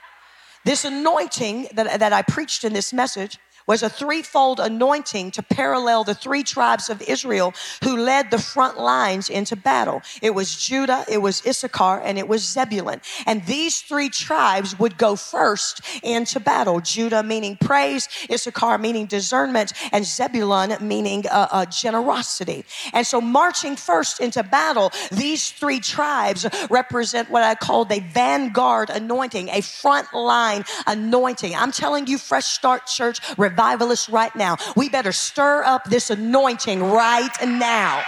This 0.65 0.85
anointing 0.85 1.69
that, 1.75 2.01
that 2.01 2.13
I 2.13 2.23
preached 2.23 2.65
in 2.65 2.73
this 2.73 2.93
message 2.93 3.39
was 3.71 3.85
a 3.85 3.89
threefold 3.89 4.59
anointing 4.59 5.31
to 5.31 5.45
parallel 5.45 6.03
the 6.03 6.13
three 6.13 6.43
tribes 6.43 6.91
of 6.91 7.01
Israel 7.03 7.55
who 7.85 7.97
led 7.97 8.29
the 8.33 8.39
front 8.53 8.77
lines 8.81 9.31
into 9.31 9.55
battle. 9.55 10.03
It 10.21 10.35
was 10.35 10.57
Judah, 10.57 11.05
it 11.09 11.19
was 11.19 11.47
Issachar, 11.47 12.01
and 12.01 12.19
it 12.19 12.27
was 12.27 12.43
Zebulun. 12.43 13.01
And 13.27 13.47
these 13.47 13.81
three 13.81 14.09
tribes 14.09 14.77
would 14.81 14.99
go 14.99 15.15
first 15.15 15.83
into 16.03 16.41
battle. 16.41 16.81
Judah 16.81 17.23
meaning 17.23 17.57
praise, 17.61 18.09
Issachar 18.29 18.77
meaning 18.79 19.07
discernment, 19.07 19.73
and 19.93 20.05
Zebulun 20.05 20.75
meaning 20.81 21.23
uh, 21.29 21.47
uh, 21.53 21.67
generosity. 21.67 22.65
And 22.93 23.07
so 23.07 23.21
marching 23.21 23.77
first 23.77 24.19
into 24.19 24.43
battle, 24.43 24.91
these 25.13 25.53
three 25.53 25.79
tribes 25.79 26.45
represent 26.71 27.31
what 27.31 27.45
I 27.45 27.55
call 27.55 27.85
the 27.85 28.01
vanguard 28.01 28.91
anointing, 28.91 29.49
a 29.51 29.61
front 29.61 30.13
line 30.13 30.65
anointing. 30.89 31.55
I'm 31.55 31.71
telling 31.71 32.09
you, 32.09 32.19
Fresh 32.19 32.47
Start 32.47 32.89
Church, 32.89 33.21
revivalists 33.61 34.09
right 34.09 34.35
now. 34.35 34.57
We 34.77 34.89
better 34.89 35.13
stir 35.13 35.63
up 35.65 35.85
this 35.85 36.11
anointing 36.11 36.83
right 36.83 37.31
now. 37.43 38.03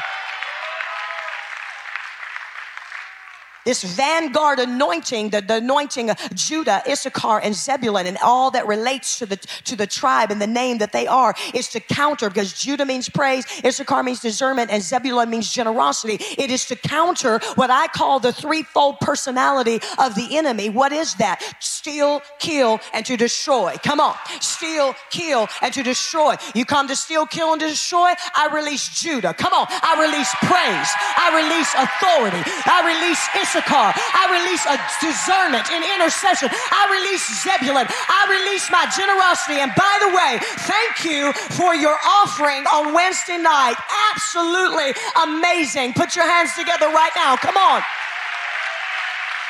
This 3.64 3.82
vanguard 3.82 4.58
anointing, 4.58 5.30
the, 5.30 5.40
the 5.40 5.56
anointing 5.56 6.10
of 6.10 6.18
Judah, 6.34 6.82
Issachar, 6.88 7.40
and 7.42 7.54
Zebulun, 7.54 8.06
and 8.06 8.18
all 8.22 8.50
that 8.50 8.66
relates 8.66 9.18
to 9.18 9.26
the, 9.26 9.36
to 9.36 9.76
the 9.76 9.86
tribe 9.86 10.30
and 10.30 10.40
the 10.40 10.46
name 10.46 10.78
that 10.78 10.92
they 10.92 11.06
are, 11.06 11.34
is 11.54 11.68
to 11.68 11.80
counter 11.80 12.28
because 12.28 12.52
Judah 12.52 12.84
means 12.84 13.08
praise, 13.08 13.44
Issachar 13.64 14.02
means 14.02 14.20
discernment, 14.20 14.70
and 14.70 14.82
Zebulun 14.82 15.30
means 15.30 15.52
generosity. 15.52 16.18
It 16.38 16.50
is 16.50 16.66
to 16.66 16.76
counter 16.76 17.40
what 17.54 17.70
I 17.70 17.86
call 17.88 18.20
the 18.20 18.32
threefold 18.32 18.98
personality 19.00 19.80
of 19.98 20.14
the 20.14 20.36
enemy. 20.36 20.68
What 20.70 20.92
is 20.92 21.14
that? 21.14 21.42
Steal, 21.60 22.22
kill, 22.38 22.80
and 22.92 23.04
to 23.06 23.16
destroy. 23.16 23.76
Come 23.82 24.00
on. 24.00 24.16
Steal, 24.40 24.94
kill, 25.10 25.48
and 25.60 25.72
to 25.74 25.82
destroy. 25.82 26.36
You 26.54 26.64
come 26.64 26.88
to 26.88 26.96
steal, 26.96 27.26
kill, 27.26 27.52
and 27.52 27.60
destroy. 27.60 28.12
I 28.34 28.48
release 28.52 29.00
Judah. 29.00 29.34
Come 29.34 29.52
on. 29.52 29.66
I 29.70 30.00
release 30.00 30.32
praise. 30.42 30.90
I 31.16 31.28
release 31.36 31.72
authority. 31.74 32.42
I 32.66 32.82
release 32.86 33.22
Issachar. 33.34 33.51
Issachar. 33.52 33.92
I 33.92 34.32
release 34.32 34.64
a 34.64 34.80
discernment 35.04 35.68
in 35.68 35.84
intercession. 35.84 36.48
I 36.48 36.88
release 36.88 37.20
Zebulun. 37.44 37.84
I 37.84 38.20
release 38.32 38.64
my 38.72 38.88
generosity. 38.88 39.60
And 39.60 39.68
by 39.76 39.94
the 40.00 40.10
way, 40.16 40.40
thank 40.64 41.04
you 41.04 41.32
for 41.52 41.74
your 41.76 41.96
offering 42.00 42.64
on 42.72 42.94
Wednesday 42.94 43.36
night. 43.36 43.76
Absolutely 44.16 44.96
amazing. 45.20 45.92
Put 45.92 46.16
your 46.16 46.24
hands 46.24 46.56
together 46.56 46.88
right 46.88 47.12
now. 47.14 47.36
Come 47.36 47.56
on. 47.60 47.82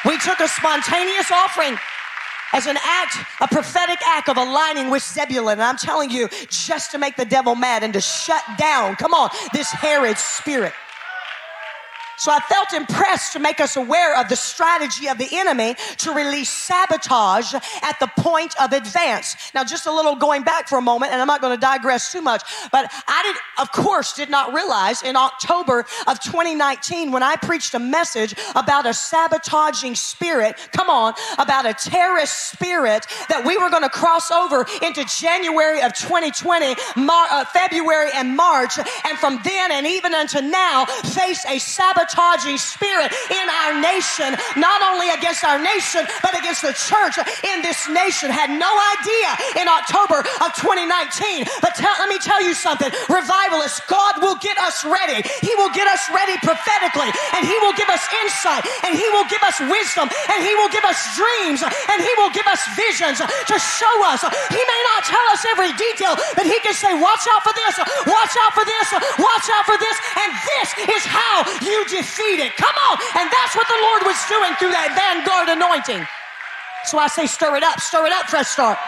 We 0.05 0.19
took 0.19 0.41
a 0.41 0.49
spontaneous 0.49 1.31
offering 1.31 1.79
as 2.53 2.67
an 2.67 2.79
act, 2.83 3.17
a 3.41 3.47
prophetic 3.47 3.99
act 4.05 4.29
of 4.29 4.37
aligning 4.37 4.91
with 4.91 5.05
Zebulun. 5.05 5.55
And 5.55 5.63
I'm 5.63 5.77
telling 5.79 6.11
you, 6.11 6.29
just 6.51 6.91
to 6.91 6.99
make 6.99 7.15
the 7.15 7.25
devil 7.25 7.55
mad 7.55 7.85
and 7.85 7.93
to 7.95 8.01
shut 8.01 8.43
down, 8.59 8.97
come 8.97 9.15
on, 9.15 9.31
this 9.53 9.71
Herod 9.71 10.19
spirit. 10.19 10.73
So 12.23 12.31
I 12.31 12.39
felt 12.39 12.73
impressed 12.73 13.33
to 13.33 13.41
make 13.41 13.59
us 13.59 13.75
aware 13.75 14.17
of 14.17 14.29
the 14.29 14.37
strategy 14.37 15.09
of 15.09 15.19
the 15.19 15.27
enemy 15.33 15.75
to 15.99 16.13
release 16.13 16.51
sabotage 16.51 17.53
at 17.53 17.99
the 17.99 18.07
point 18.17 18.55
of 18.63 18.73
advance. 18.73 19.35
Now, 19.57 19.65
just 19.65 19.87
a 19.87 19.93
little 19.93 20.15
going 20.15 20.45
back 20.45 20.69
for 20.69 20.79
a 20.79 20.81
moment, 20.81 21.11
and 21.11 21.21
I'm 21.21 21.27
not 21.27 21.41
going 21.41 21.53
to 21.53 21.61
digress 21.61 22.13
too 22.13 22.23
much, 22.23 22.45
but 22.71 22.89
I 23.09 23.23
did, 23.25 23.37
of 23.61 23.73
course, 23.73 24.13
did 24.13 24.31
not 24.31 24.55
realize 24.55 25.03
in 25.03 25.17
October 25.17 25.85
of 26.07 26.21
2019 26.21 27.11
when 27.11 27.25
I 27.25 27.35
preached 27.35 27.75
a 27.75 27.81
message 27.81 28.37
about 28.55 28.87
a 28.87 28.95
sabotaging 28.95 29.97
spirit, 29.97 30.55
come 30.71 30.89
on, 30.89 31.15
about 31.39 31.67
a 31.67 31.75
terrorist 31.75 32.53
spirit 32.53 33.05
that 33.31 33.45
we 33.45 33.59
were 33.59 33.69
going 33.69 33.83
to 33.83 33.91
cross 33.91 34.31
over 34.31 34.65
into 34.81 35.05
January 35.07 35.83
of 35.83 35.93
2020, 35.95 36.77
Mar- 36.99 37.27
uh, 37.33 37.45
February 37.47 38.11
and 38.15 38.37
March, 38.37 38.79
and 38.79 39.19
from 39.19 39.41
then 39.43 39.73
and 39.73 39.89
even 39.89 40.15
until 40.15 40.43
now, 40.43 40.85
face 40.87 41.45
a 41.47 41.59
sabotage 41.59 42.12
sabotaging 42.13 42.59
spirit 42.59 43.13
in 43.31 43.47
our 43.49 43.81
nation, 43.81 44.37
not 44.57 44.83
only 44.83 45.09
against 45.11 45.45
our 45.45 45.59
nation, 45.59 46.05
but 46.23 46.37
against 46.39 46.63
the 46.63 46.73
church 46.73 47.17
in 47.45 47.63
this 47.63 47.89
nation. 47.89 48.31
Had 48.31 48.51
no 48.53 48.69
idea 48.69 49.63
in 49.63 49.67
October 49.69 50.21
of 50.45 50.49
2019. 50.57 51.47
But 51.61 51.75
tell, 51.75 51.93
let 51.99 52.09
me 52.09 52.19
tell 52.19 52.43
you 52.43 52.55
something 52.55 52.91
revivalists, 53.09 53.81
God 53.89 54.21
will 54.21 54.37
get 54.37 54.59
us 54.59 54.85
ready. 54.85 55.25
He 55.41 55.55
will 55.57 55.73
get 55.73 55.89
us 55.89 56.05
ready 56.13 56.37
prophetically, 56.45 57.09
and 57.37 57.43
He 57.47 57.57
will 57.65 57.75
give 57.75 57.89
us 57.89 58.05
insight, 58.25 58.65
and 58.85 58.93
He 58.97 59.07
will 59.13 59.27
give 59.29 59.43
us 59.45 59.57
wisdom, 59.61 60.09
and 60.09 60.39
He 60.45 60.53
will 60.57 60.71
give 60.71 60.85
us 60.85 61.01
dreams, 61.17 61.65
and 61.65 61.99
He 62.01 62.13
will 62.21 62.33
give 62.33 62.47
us 62.47 62.61
visions 62.77 63.19
to 63.21 63.57
show 63.57 63.97
us. 64.09 64.25
He 64.53 64.63
may 64.63 64.83
not 64.95 65.01
tell 65.09 65.27
us 65.33 65.43
every 65.57 65.73
detail, 65.77 66.17
but 66.37 66.45
He 66.45 66.59
can 66.61 66.75
say, 66.75 66.93
Watch 66.93 67.25
out 67.33 67.43
for 67.43 67.55
this, 67.57 67.75
watch 68.07 68.35
out 68.45 68.53
for 68.53 68.65
this, 68.65 68.89
watch 69.19 69.49
out 69.57 69.65
for 69.65 69.79
this, 69.79 69.97
and 70.21 70.31
this 70.55 70.69
is 70.97 71.03
how 71.09 71.45
you 71.65 71.85
defeated. 71.93 72.51
Come 72.57 72.75
on. 72.89 72.97
And 73.21 73.31
that's 73.31 73.55
what 73.55 73.69
the 73.69 73.81
Lord 73.81 74.03
was 74.09 74.19
doing 74.29 74.53
through 74.57 74.73
that 74.73 74.97
vanguard 74.97 75.49
anointing. 75.53 76.07
So 76.85 76.99
I 76.99 77.07
say, 77.07 77.27
stir 77.27 77.57
it 77.57 77.63
up, 77.63 77.79
stir 77.81 78.07
it 78.07 78.13
up, 78.13 78.27
fresh 78.27 78.49
start. 78.49 78.79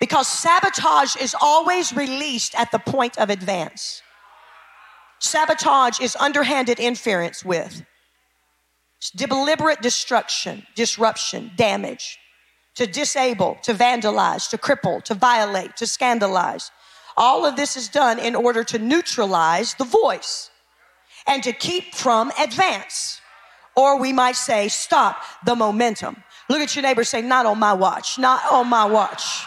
Because 0.00 0.26
sabotage 0.28 1.16
is 1.16 1.36
always 1.40 1.94
released 1.94 2.54
at 2.58 2.70
the 2.72 2.78
point 2.78 3.18
of 3.18 3.30
advance. 3.30 4.02
Sabotage 5.20 6.00
is 6.00 6.16
underhanded 6.16 6.80
interference 6.80 7.44
with 7.44 7.84
deliberate 9.14 9.80
destruction, 9.82 10.66
disruption, 10.74 11.50
damage, 11.56 12.18
to 12.74 12.86
disable, 12.86 13.58
to 13.62 13.74
vandalize, 13.74 14.48
to 14.50 14.58
cripple, 14.58 15.02
to 15.04 15.14
violate, 15.14 15.76
to 15.76 15.86
scandalize. 15.86 16.70
All 17.16 17.44
of 17.44 17.56
this 17.56 17.76
is 17.76 17.88
done 17.88 18.18
in 18.18 18.34
order 18.34 18.64
to 18.64 18.78
neutralize 18.78 19.74
the 19.74 19.84
voice 19.84 20.50
and 21.26 21.42
to 21.42 21.52
keep 21.52 21.94
from 21.94 22.32
advance. 22.40 23.20
Or 23.76 23.98
we 23.98 24.12
might 24.12 24.36
say, 24.36 24.68
stop 24.68 25.22
the 25.44 25.54
momentum. 25.54 26.22
Look 26.48 26.60
at 26.60 26.74
your 26.74 26.82
neighbor, 26.82 27.04
say, 27.04 27.22
not 27.22 27.46
on 27.46 27.58
my 27.58 27.72
watch, 27.72 28.18
not 28.18 28.40
on 28.50 28.68
my 28.68 28.84
watch. 28.84 29.46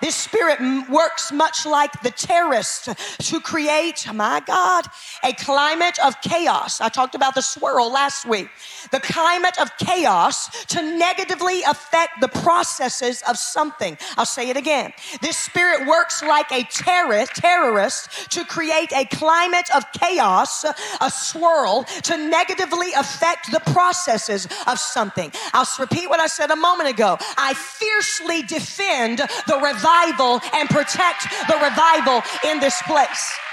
This 0.00 0.16
spirit 0.16 0.58
works 0.90 1.32
much 1.32 1.64
like 1.64 2.02
the 2.02 2.10
terrorist 2.10 2.88
to 3.20 3.40
create, 3.40 4.06
my 4.12 4.42
God, 4.46 4.86
a 5.22 5.32
climate 5.32 5.98
of 6.04 6.20
chaos. 6.20 6.80
I 6.80 6.88
talked 6.88 7.14
about 7.14 7.34
the 7.34 7.40
swirl 7.40 7.90
last 7.90 8.26
week. 8.26 8.48
The 8.90 9.00
climate 9.00 9.58
of 9.60 9.70
chaos 9.78 10.64
to 10.66 10.82
negatively 10.82 11.62
affect 11.62 12.20
the 12.20 12.28
processes 12.28 13.22
of 13.28 13.38
something. 13.38 13.96
I'll 14.16 14.26
say 14.26 14.50
it 14.50 14.56
again. 14.56 14.92
This 15.22 15.36
spirit 15.36 15.86
works 15.86 16.22
like 16.22 16.50
a 16.52 16.64
terrorist, 16.64 17.36
terrorist 17.36 18.30
to 18.32 18.44
create 18.44 18.92
a 18.92 19.04
climate 19.06 19.74
of 19.74 19.84
chaos, 19.92 20.64
a 20.64 21.10
swirl 21.10 21.84
to 22.02 22.16
negatively 22.16 22.92
affect 22.94 23.52
the 23.52 23.60
processes 23.72 24.48
of 24.66 24.78
something. 24.78 25.32
I'll 25.52 25.68
repeat 25.78 26.10
what 26.10 26.20
I 26.20 26.26
said 26.26 26.50
a 26.50 26.56
moment 26.56 26.88
ago. 26.90 27.16
I 27.38 27.54
fiercely 27.54 28.42
defend 28.42 29.18
the 29.46 29.56
revival 29.62 29.83
revival 29.84 30.40
and 30.54 30.68
protect 30.68 31.28
the 31.48 31.56
revival 31.62 32.22
in 32.44 32.60
this 32.60 32.80
place. 32.82 33.43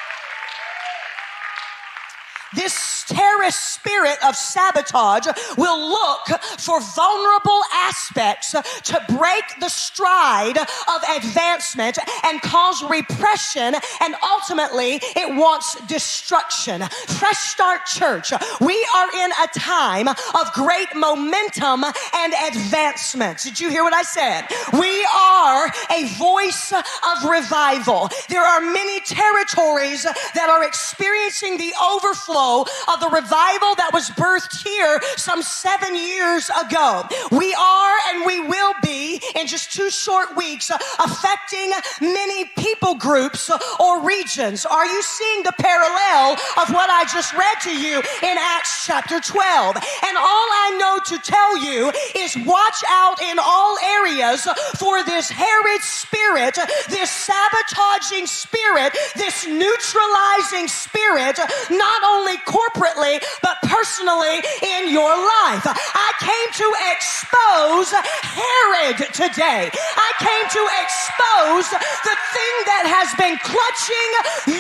This 2.53 3.05
terrorist 3.07 3.75
spirit 3.75 4.17
of 4.25 4.35
sabotage 4.35 5.27
will 5.57 5.89
look 5.89 6.41
for 6.59 6.81
vulnerable 6.81 7.61
aspects 7.73 8.51
to 8.51 9.05
break 9.17 9.43
the 9.59 9.69
stride 9.69 10.57
of 10.57 11.03
advancement 11.15 11.97
and 12.25 12.41
cause 12.41 12.83
repression, 12.83 13.75
and 14.01 14.15
ultimately 14.23 14.99
it 15.15 15.33
wants 15.35 15.79
destruction. 15.87 16.81
Fresh 17.07 17.37
Start 17.37 17.85
Church, 17.85 18.33
we 18.59 18.87
are 18.95 19.09
in 19.23 19.31
a 19.43 19.47
time 19.59 20.07
of 20.09 20.53
great 20.53 20.93
momentum 20.93 21.83
and 21.83 22.33
advancement. 22.49 23.39
Did 23.43 23.59
you 23.59 23.69
hear 23.69 23.83
what 23.83 23.93
I 23.93 24.03
said? 24.03 24.45
We 24.73 25.05
are 25.05 25.71
a 25.89 26.07
voice 26.17 26.73
of 26.73 27.29
revival. 27.29 28.09
There 28.27 28.43
are 28.43 28.59
many 28.59 28.99
territories 29.01 30.03
that 30.03 30.49
are 30.49 30.63
experiencing 30.65 31.57
the 31.57 31.73
overflow 31.81 32.40
of 32.41 32.99
the 32.99 33.09
revival 33.13 33.75
that 33.75 33.91
was 33.93 34.09
birthed 34.11 34.65
here 34.65 34.99
some 35.15 35.41
seven 35.41 35.95
years 35.95 36.49
ago. 36.49 37.03
We 37.31 37.53
are 37.53 37.95
and 38.09 38.25
we 38.25 38.41
will 38.41 38.73
be 38.81 39.21
in 39.35 39.47
just 39.47 39.71
two 39.71 39.89
short 39.89 40.35
weeks 40.35 40.71
uh, 40.71 40.77
affecting 40.99 41.71
many 42.01 42.45
people 42.57 42.95
groups 42.95 43.49
or 43.79 44.01
regions. 44.01 44.65
Are 44.65 44.85
you 44.85 45.01
seeing 45.01 45.43
the 45.43 45.53
parallel 45.59 46.33
of 46.57 46.73
what 46.73 46.89
I 46.89 47.05
just 47.11 47.33
read 47.33 47.57
to 47.63 47.73
you 47.75 47.99
in 47.99 48.35
Acts 48.37 48.85
chapter 48.85 49.19
12? 49.19 49.75
And 49.75 50.17
all 50.17 50.47
I 50.65 50.77
know 50.79 51.15
to 51.15 51.21
tell 51.23 51.57
you 51.63 51.91
is 52.15 52.35
watch 52.45 52.81
out 52.89 53.21
in 53.21 53.37
all 53.39 53.77
areas 53.79 54.47
for 54.77 55.03
this 55.03 55.29
Herod 55.29 55.81
spirit, 55.81 56.57
this 56.89 57.11
sabotaging 57.11 58.27
spirit, 58.27 58.97
this 59.15 59.45
neutralizing 59.47 60.67
spirit, 60.67 61.39
not 61.69 62.01
only 62.03 62.30
only 62.31 62.43
corporately, 62.45 63.21
but 63.41 63.57
personally 63.63 64.39
in 64.63 64.91
your 64.91 65.11
life. 65.11 65.65
I 65.67 66.11
came 66.19 66.49
to 66.63 66.67
expose 66.95 67.91
Herod 67.91 68.97
today. 69.11 69.69
I 69.71 70.09
came 70.19 70.45
to 70.47 70.63
expose 70.79 71.67
the 71.71 72.15
thing 72.31 72.55
that 72.71 72.83
has 72.87 73.09
been 73.19 73.35
clutching 73.43 74.09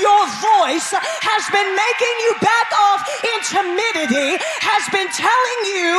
your 0.03 0.23
voice, 0.59 0.91
has 0.91 1.43
been 1.51 1.71
making 1.71 2.15
you 2.27 2.31
back 2.43 2.69
off 2.75 3.01
in 3.23 3.39
timidity, 3.47 4.35
has 4.67 4.83
been 4.91 5.07
telling 5.15 5.61
you 5.71 5.91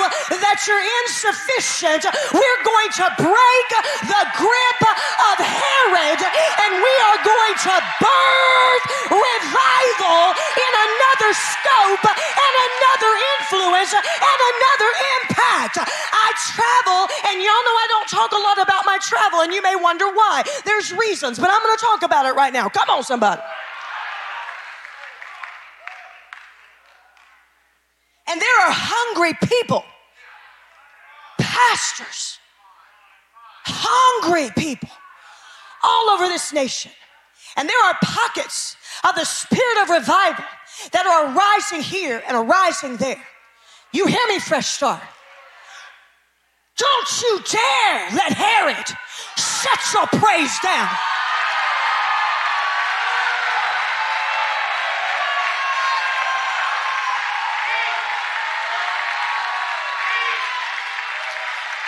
that 0.45 0.61
you're 0.69 0.87
insufficient. 1.05 2.05
We're 2.37 2.63
going 2.65 2.91
to 3.01 3.07
break 3.17 3.69
the 4.05 4.23
grip 4.37 4.81
of 5.33 5.37
Herod 5.41 6.21
and 6.21 6.71
we 6.77 6.95
are 7.09 7.21
going 7.25 7.57
to 7.65 7.75
birth 7.97 8.85
revival 9.09 10.37
in 10.37 10.73
another 10.73 11.31
scope 11.63 12.07
and 12.11 12.55
another 12.67 13.13
influence 13.39 13.95
and 13.95 14.39
another 14.53 14.91
impact. 15.23 15.79
I 15.79 16.29
travel, 16.53 17.07
and 17.31 17.39
y'all 17.39 17.65
know 17.65 17.77
I 17.79 17.87
don't 17.89 18.09
talk 18.09 18.33
a 18.33 18.43
lot 18.43 18.59
about 18.59 18.83
my 18.85 18.99
travel, 19.01 19.41
and 19.41 19.53
you 19.53 19.63
may 19.63 19.77
wonder 19.77 20.07
why. 20.07 20.43
There's 20.65 20.93
reasons, 20.93 21.39
but 21.39 21.51
I'm 21.51 21.63
going 21.63 21.77
to 21.77 21.85
talk 21.85 22.03
about 22.03 22.27
it 22.27 22.35
right 22.35 22.53
now. 22.53 22.69
Come 22.69 22.91
on, 22.91 23.03
somebody. 23.03 23.43
And 28.29 28.41
there 28.41 28.67
are 28.67 28.73
hungry 28.73 29.35
people, 29.47 29.85
pastors, 31.39 32.39
hungry 33.65 34.51
people 34.57 34.89
all 35.83 36.11
over 36.11 36.27
this 36.27 36.53
nation. 36.53 36.93
And 37.57 37.69
there 37.69 37.85
are 37.85 37.95
pockets 38.03 38.77
of 39.07 39.15
the 39.15 39.25
spirit 39.25 39.83
of 39.83 39.91
revival 39.91 40.45
that 40.93 41.07
are 41.07 41.35
arising 41.35 41.83
here 41.83 42.23
and 42.27 42.37
arising 42.37 42.97
there. 42.97 43.23
You 43.93 44.07
hear 44.07 44.27
me, 44.29 44.39
Fresh 44.39 44.69
Start? 44.69 45.03
Don't 46.77 47.23
you 47.23 47.41
dare 47.51 48.11
let 48.17 48.33
Herod 48.33 48.87
shut 49.37 49.81
your 49.95 50.07
praise 50.21 50.59
down. 50.63 50.89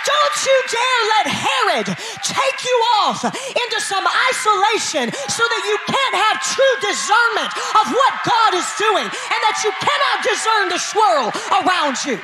Don't 0.05 0.45
you 0.45 0.57
dare 0.69 1.03
let 1.17 1.27
Herod 1.27 1.87
take 2.21 2.63
you 2.63 2.77
off 3.01 3.25
into 3.25 3.81
some 3.81 4.05
isolation 4.29 5.11
so 5.11 5.43
that 5.43 5.63
you 5.65 5.77
can't 5.87 6.15
have 6.35 6.43
true 6.43 6.75
discernment 6.83 7.51
of 7.79 7.85
what 7.91 8.13
God 8.27 8.53
is 8.55 8.67
doing 8.77 9.07
and 9.07 9.39
that 9.47 9.61
you 9.63 9.71
cannot 9.79 10.17
discern 10.23 10.69
the 10.69 10.79
swirl 10.79 11.31
around 11.63 11.95
you. 12.03 12.19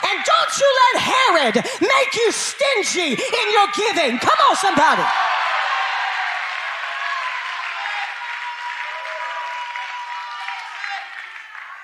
And 0.00 0.16
don't 0.24 0.52
you 0.56 0.68
let 0.80 0.94
Herod 1.04 1.54
make 1.80 2.12
you 2.16 2.32
stingy 2.32 3.12
in 3.20 3.46
your 3.52 3.68
giving. 3.76 4.18
Come 4.18 4.38
on, 4.48 4.56
somebody. 4.56 5.04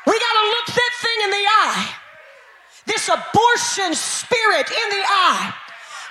We 0.07 0.15
got 0.17 0.35
to 0.41 0.47
look 0.49 0.67
that 0.73 0.93
thing 1.03 1.19
in 1.25 1.31
the 1.31 1.45
eye. 1.45 1.89
This 2.87 3.09
abortion 3.09 3.95
spirit 3.95 4.71
in 4.71 4.89
the 4.91 5.05
eye 5.05 5.53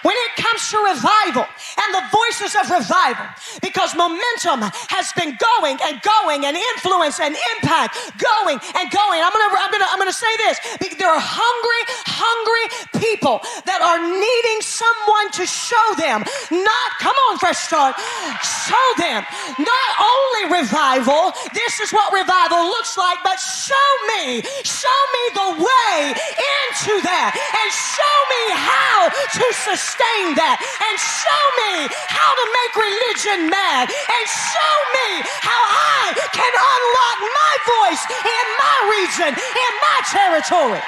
when 0.06 0.14
it 0.30 0.32
comes 0.38 0.62
to 0.70 0.78
revival 0.86 1.50
and 1.50 1.90
the 1.98 2.06
voices 2.14 2.54
of 2.54 2.70
revival, 2.70 3.26
because 3.58 3.98
momentum 3.98 4.62
has 4.94 5.10
been 5.18 5.34
going 5.34 5.82
and 5.82 5.98
going 6.06 6.46
and 6.46 6.54
influence 6.54 7.18
and 7.18 7.34
impact 7.58 7.98
going 8.22 8.62
and 8.78 8.86
going. 8.94 9.18
I'm 9.26 9.34
gonna, 9.34 9.50
I'm 9.58 9.72
gonna, 9.74 9.90
I'm 9.90 9.98
gonna 9.98 10.14
say 10.14 10.30
this. 10.46 10.62
There 11.02 11.10
are 11.10 11.18
hungry, 11.18 11.82
hungry 12.06 12.66
people 13.02 13.42
that 13.66 13.82
are 13.82 13.98
needing 13.98 14.62
someone 14.62 15.34
to 15.42 15.44
show 15.50 15.88
them, 15.98 16.22
not, 16.54 16.88
come 17.02 17.18
on, 17.34 17.42
fresh 17.42 17.66
start, 17.66 17.98
show 18.46 18.88
them 19.02 19.26
not 19.58 19.90
only 19.98 20.62
revival, 20.62 21.34
this 21.58 21.82
is 21.82 21.90
what 21.90 22.14
revival 22.14 22.62
looks 22.70 22.94
like, 22.94 23.18
but 23.26 23.42
show 23.42 23.90
me, 24.14 24.46
show 24.62 25.02
me 25.18 25.24
the 25.34 25.50
way 25.66 26.14
into 26.14 26.94
that 27.02 27.34
and 27.34 27.68
show 27.74 28.18
me 28.30 28.44
how 28.54 29.10
to 29.10 29.46
sustain 29.66 29.95
sustain 29.96 30.36
that. 30.36 30.60
And 30.60 30.96
show 31.00 31.44
me 31.64 31.88
how 32.12 32.32
to 32.36 32.46
make 32.52 32.74
religion 32.76 33.50
mad. 33.50 33.88
And 33.88 34.26
show 34.28 34.76
me 34.92 35.24
how 35.40 35.62
I 35.64 36.12
can 36.36 36.54
unlock 36.54 37.20
my 37.24 37.54
voice 37.64 38.04
in 38.12 38.46
my 38.60 38.78
region, 38.92 39.32
in 39.32 39.74
my 39.80 39.98
territory. 40.12 40.84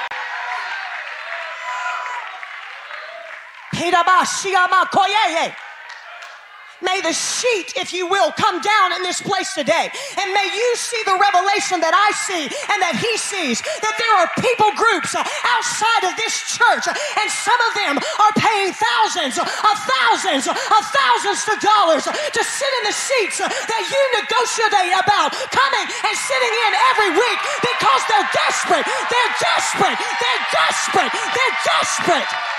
May 6.80 7.00
the 7.02 7.12
sheet, 7.12 7.74
if 7.74 7.92
you 7.92 8.06
will, 8.06 8.30
come 8.32 8.60
down 8.62 8.92
in 8.94 9.02
this 9.02 9.20
place 9.20 9.52
today. 9.54 9.90
And 10.18 10.26
may 10.30 10.46
you 10.54 10.70
see 10.76 11.02
the 11.04 11.18
revelation 11.18 11.82
that 11.82 11.90
I 11.90 12.08
see 12.14 12.44
and 12.46 12.78
that 12.82 12.94
he 12.94 13.12
sees 13.18 13.58
that 13.62 13.96
there 13.98 14.14
are 14.22 14.30
people 14.38 14.70
groups 14.78 15.18
outside 15.18 16.06
of 16.06 16.14
this 16.14 16.38
church, 16.54 16.86
and 16.86 17.26
some 17.30 17.60
of 17.66 17.72
them 17.74 17.94
are 17.98 18.34
paying 18.38 18.70
thousands 18.70 19.42
of 19.42 19.46
thousands 19.50 20.46
of 20.46 20.82
thousands 20.94 21.42
of 21.50 21.58
dollars 21.58 22.04
to 22.06 22.42
sit 22.42 22.72
in 22.78 22.82
the 22.86 22.94
seats 22.94 23.38
that 23.42 23.82
you 23.90 24.02
negotiate 24.22 24.94
about, 24.94 25.32
coming 25.50 25.86
and 25.86 26.14
sitting 26.14 26.54
in 26.68 26.72
every 26.94 27.10
week 27.16 27.40
because 27.62 28.02
they're 28.06 28.30
desperate. 28.34 28.86
They're 28.86 29.34
desperate. 29.40 29.98
They're 29.98 30.44
desperate. 30.52 31.12
They're 31.12 31.56
desperate. 31.64 32.57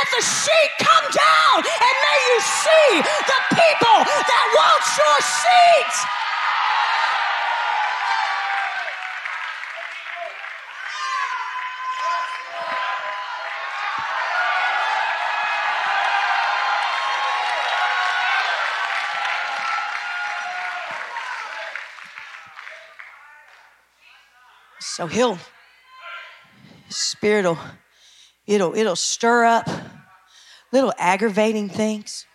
Let 0.00 0.08
the 0.16 0.24
sheet 0.24 0.70
come 0.78 1.04
down 1.12 1.56
and 1.58 1.94
may 2.06 2.20
you 2.32 2.40
see 2.40 3.02
the 3.02 3.40
people 3.50 3.98
that 4.30 4.46
want 4.56 4.82
your 4.96 5.20
seat. 5.20 5.94
So 24.80 25.06
he'll, 25.06 25.38
spirit 26.88 27.44
will 27.44 27.58
it'll, 28.46 28.74
it'll 28.74 28.96
stir 28.96 29.44
up 29.44 29.68
little 30.72 30.92
aggravating 30.98 31.68
things. 31.68 32.26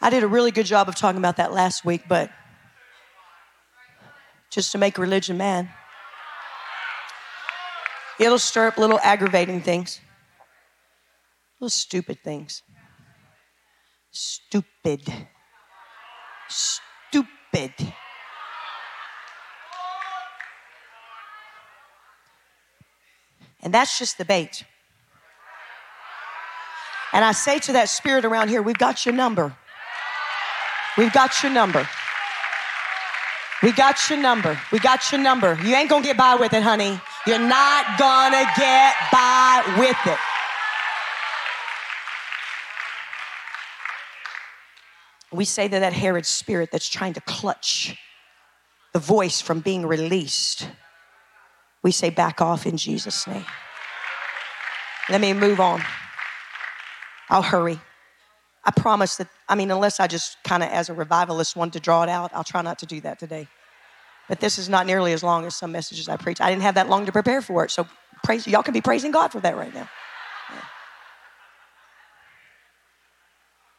I 0.00 0.10
did 0.10 0.22
a 0.22 0.28
really 0.28 0.50
good 0.50 0.66
job 0.66 0.88
of 0.88 0.94
talking 0.94 1.18
about 1.18 1.36
that 1.38 1.52
last 1.52 1.84
week, 1.84 2.02
but 2.08 2.30
just 4.50 4.72
to 4.72 4.78
make 4.78 4.98
religion 4.98 5.36
man, 5.36 5.70
it'll 8.20 8.38
stir 8.38 8.68
up 8.68 8.78
little 8.78 9.00
aggravating 9.02 9.60
things, 9.60 10.00
little 11.60 11.70
stupid 11.70 12.18
things. 12.22 12.62
Stupid. 14.10 15.02
Stupid. 16.48 17.72
And 23.60 23.72
that's 23.72 23.98
just 23.98 24.18
the 24.18 24.24
bait. 24.24 24.64
And 27.14 27.24
I 27.24 27.30
say 27.30 27.60
to 27.60 27.72
that 27.74 27.88
spirit 27.88 28.24
around 28.24 28.48
here, 28.48 28.60
we've 28.60 28.76
got 28.76 29.06
your 29.06 29.14
number. 29.14 29.56
We've 30.98 31.12
got 31.12 31.42
your 31.44 31.52
number. 31.52 31.88
We 33.62 33.70
got 33.72 34.10
your 34.10 34.18
number. 34.18 34.60
We 34.72 34.80
got 34.80 35.10
your 35.12 35.20
number. 35.20 35.56
You 35.62 35.76
ain't 35.76 35.88
gonna 35.88 36.04
get 36.04 36.16
by 36.16 36.34
with 36.34 36.52
it, 36.52 36.62
honey. 36.62 37.00
You're 37.24 37.38
not 37.38 37.98
gonna 37.98 38.44
get 38.58 38.94
by 39.12 39.62
with 39.78 39.96
it. 40.06 40.18
We 45.32 45.44
say 45.44 45.68
that 45.68 45.78
that 45.78 45.92
Herod 45.92 46.26
spirit 46.26 46.70
that's 46.72 46.88
trying 46.88 47.12
to 47.14 47.20
clutch 47.20 47.96
the 48.92 48.98
voice 48.98 49.40
from 49.40 49.60
being 49.60 49.86
released, 49.86 50.68
we 51.82 51.92
say 51.92 52.10
back 52.10 52.40
off 52.40 52.66
in 52.66 52.76
Jesus' 52.76 53.26
name. 53.26 53.44
Let 55.08 55.20
me 55.20 55.32
move 55.32 55.60
on. 55.60 55.82
I'll 57.28 57.42
hurry. 57.42 57.80
I 58.64 58.70
promise 58.70 59.16
that, 59.16 59.28
I 59.48 59.54
mean, 59.54 59.70
unless 59.70 60.00
I 60.00 60.06
just 60.06 60.42
kind 60.42 60.62
of, 60.62 60.70
as 60.70 60.88
a 60.88 60.94
revivalist, 60.94 61.56
want 61.56 61.72
to 61.74 61.80
draw 61.80 62.02
it 62.02 62.08
out, 62.08 62.30
I'll 62.34 62.44
try 62.44 62.62
not 62.62 62.78
to 62.80 62.86
do 62.86 63.00
that 63.02 63.18
today. 63.18 63.48
But 64.28 64.40
this 64.40 64.58
is 64.58 64.68
not 64.68 64.86
nearly 64.86 65.12
as 65.12 65.22
long 65.22 65.44
as 65.44 65.54
some 65.54 65.72
messages 65.72 66.08
I 66.08 66.16
preach. 66.16 66.40
I 66.40 66.48
didn't 66.48 66.62
have 66.62 66.76
that 66.76 66.88
long 66.88 67.04
to 67.06 67.12
prepare 67.12 67.42
for 67.42 67.64
it, 67.64 67.70
so 67.70 67.86
praise, 68.24 68.46
y'all 68.46 68.62
can 68.62 68.72
be 68.72 68.80
praising 68.80 69.10
God 69.10 69.32
for 69.32 69.40
that 69.40 69.56
right 69.56 69.74
now. 69.74 69.88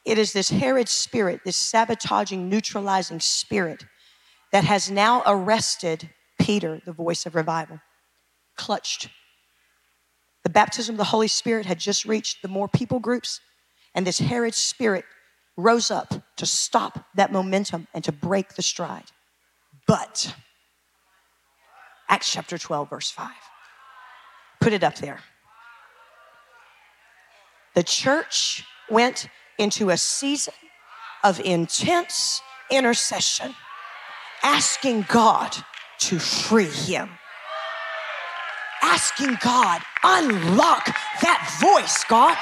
It 0.05 0.19
is 0.19 0.33
this 0.33 0.49
Herod 0.49 0.87
spirit, 0.87 1.41
this 1.43 1.55
sabotaging, 1.55 2.47
neutralizing 2.47 3.19
spirit 3.19 3.85
that 4.51 4.63
has 4.63 4.91
now 4.91 5.23
arrested 5.25 6.09
Peter, 6.39 6.79
the 6.85 6.93
voice 6.93 7.25
of 7.25 7.33
revival, 7.33 7.79
clutched 8.55 9.09
baptism 10.55 10.95
of 10.95 10.97
the 10.97 11.03
Holy 11.03 11.27
Spirit 11.27 11.65
had 11.67 11.77
just 11.77 12.05
reached 12.05 12.41
the 12.41 12.47
more 12.47 12.69
people 12.69 12.99
groups, 12.99 13.41
and 13.93 14.07
this 14.07 14.17
Herod 14.17 14.55
spirit 14.55 15.03
rose 15.57 15.91
up 15.91 16.13
to 16.37 16.45
stop 16.45 17.05
that 17.15 17.31
momentum 17.31 17.87
and 17.93 18.03
to 18.05 18.11
break 18.11 18.55
the 18.55 18.61
stride. 18.61 19.11
But, 19.85 20.33
Acts 22.09 22.31
chapter 22.31 22.57
12, 22.57 22.89
verse 22.89 23.11
5. 23.11 23.29
Put 24.61 24.73
it 24.73 24.83
up 24.83 24.95
there. 24.95 25.19
The 27.75 27.83
church 27.83 28.63
went 28.89 29.27
into 29.59 29.89
a 29.89 29.97
season 29.97 30.53
of 31.23 31.41
intense 31.41 32.41
intercession, 32.71 33.53
asking 34.41 35.05
God 35.09 35.53
to 35.99 36.17
free 36.17 36.65
him 36.65 37.09
asking 38.85 39.37
God, 39.41 39.81
unlock 40.03 40.85
that 41.21 41.41
voice, 41.59 42.03
God. 42.07 42.37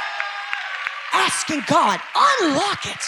Asking 1.13 1.61
God, 1.67 1.99
unlock 2.15 2.85
it. 2.85 3.03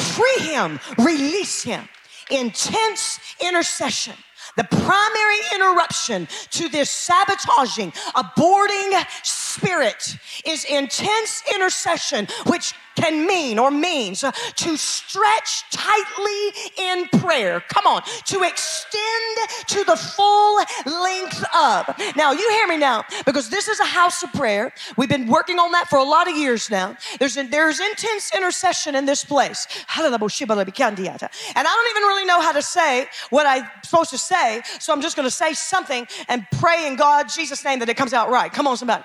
Free 0.00 0.44
him, 0.44 0.78
release 0.98 1.62
him. 1.62 1.88
Intense 2.30 3.18
intercession. 3.40 4.14
The 4.56 4.64
primary 4.64 5.38
interruption 5.54 6.28
to 6.52 6.68
this 6.68 6.88
sabotaging, 6.90 7.90
aborting 8.14 9.04
spirit 9.22 10.16
is 10.44 10.64
intense 10.64 11.42
intercession, 11.54 12.28
which 12.46 12.74
can 12.96 13.26
mean 13.26 13.58
or 13.58 13.70
means 13.70 14.20
to 14.20 14.76
stretch 14.76 15.70
tightly 15.70 16.52
in 16.78 17.06
prayer. 17.20 17.60
Come 17.68 17.86
on, 17.86 18.02
to 18.26 18.42
extend 18.42 19.36
to 19.68 19.84
the 19.84 19.96
full 19.96 20.56
length 20.86 21.44
of. 21.54 21.88
Now, 22.16 22.32
you 22.32 22.48
hear 22.50 22.66
me 22.66 22.78
now, 22.78 23.04
because 23.24 23.48
this 23.48 23.68
is 23.68 23.78
a 23.80 23.84
house 23.84 24.22
of 24.22 24.32
prayer. 24.32 24.72
We've 24.96 25.08
been 25.08 25.26
working 25.26 25.58
on 25.58 25.72
that 25.72 25.88
for 25.88 25.98
a 25.98 26.04
lot 26.04 26.28
of 26.28 26.36
years 26.36 26.70
now. 26.70 26.96
There's, 27.18 27.34
there's 27.34 27.80
intense 27.80 28.32
intercession 28.34 28.94
in 28.94 29.04
this 29.06 29.24
place. 29.24 29.66
And 29.96 30.06
I 30.06 31.72
don't 31.74 31.90
even 31.90 32.02
really 32.02 32.24
know 32.24 32.40
how 32.40 32.52
to 32.52 32.62
say 32.62 33.06
what 33.30 33.46
I'm 33.46 33.64
supposed 33.82 34.10
to 34.10 34.18
say, 34.18 34.62
so 34.78 34.92
I'm 34.92 35.00
just 35.00 35.16
going 35.16 35.26
to 35.26 35.34
say 35.34 35.52
something 35.52 36.06
and 36.28 36.46
pray 36.58 36.86
in 36.86 36.96
God, 36.96 37.28
Jesus' 37.28 37.64
name, 37.64 37.78
that 37.80 37.88
it 37.88 37.96
comes 37.96 38.12
out 38.12 38.30
right. 38.30 38.52
Come 38.52 38.66
on, 38.66 38.76
somebody. 38.76 39.04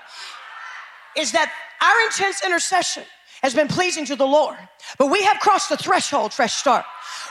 Is 1.16 1.32
that 1.32 1.52
our 1.80 2.06
intense 2.06 2.44
intercession 2.44 3.04
has 3.42 3.54
been 3.54 3.68
pleasing 3.68 4.04
to 4.06 4.16
the 4.16 4.26
Lord. 4.26 4.56
But 4.98 5.08
we 5.08 5.22
have 5.22 5.38
crossed 5.40 5.68
the 5.68 5.76
threshold, 5.76 6.32
fresh 6.32 6.54
start, 6.54 6.84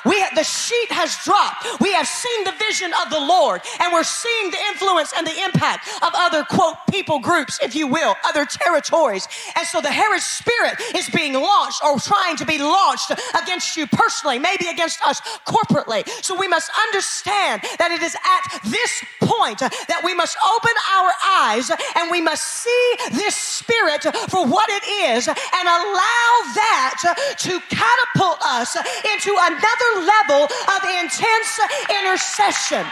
We 0.05 0.19
have, 0.19 0.35
the 0.35 0.43
sheet 0.43 0.91
has 0.91 1.15
dropped. 1.23 1.79
We 1.79 1.93
have 1.93 2.07
seen 2.07 2.43
the 2.43 2.53
vision 2.57 2.91
of 3.03 3.09
the 3.09 3.19
Lord, 3.19 3.61
and 3.79 3.93
we're 3.93 4.03
seeing 4.03 4.51
the 4.51 4.57
influence 4.69 5.13
and 5.15 5.25
the 5.25 5.37
impact 5.43 5.87
of 6.01 6.09
other 6.13 6.43
quote 6.43 6.75
people 6.89 7.19
groups, 7.19 7.59
if 7.61 7.75
you 7.75 7.87
will, 7.87 8.15
other 8.25 8.45
territories. 8.45 9.27
And 9.55 9.65
so 9.67 9.81
the 9.81 9.91
Herod 9.91 10.21
spirit 10.21 10.79
is 10.95 11.09
being 11.09 11.33
launched 11.33 11.81
or 11.83 11.99
trying 11.99 12.35
to 12.37 12.45
be 12.45 12.57
launched 12.57 13.11
against 13.41 13.77
you 13.77 13.87
personally, 13.87 14.39
maybe 14.39 14.67
against 14.67 15.05
us 15.05 15.21
corporately. 15.45 16.07
So 16.23 16.37
we 16.37 16.47
must 16.47 16.71
understand 16.87 17.61
that 17.77 17.91
it 17.91 18.01
is 18.01 18.15
at 18.15 18.61
this 18.65 19.03
point 19.21 19.59
that 19.59 20.01
we 20.03 20.13
must 20.13 20.37
open 20.43 20.75
our 20.97 21.11
eyes 21.45 21.71
and 21.95 22.09
we 22.09 22.21
must 22.21 22.43
see 22.43 22.95
this 23.11 23.35
spirit 23.35 24.03
for 24.29 24.45
what 24.45 24.69
it 24.69 24.83
is 25.13 25.27
and 25.27 25.65
allow 25.67 26.31
that 26.55 27.35
to 27.39 27.59
catapult 27.69 28.41
us 28.41 28.75
into 29.13 29.35
another 29.37 29.90
level 29.99 30.43
of 30.45 30.81
intense 31.01 31.59
intercession. 31.89 32.85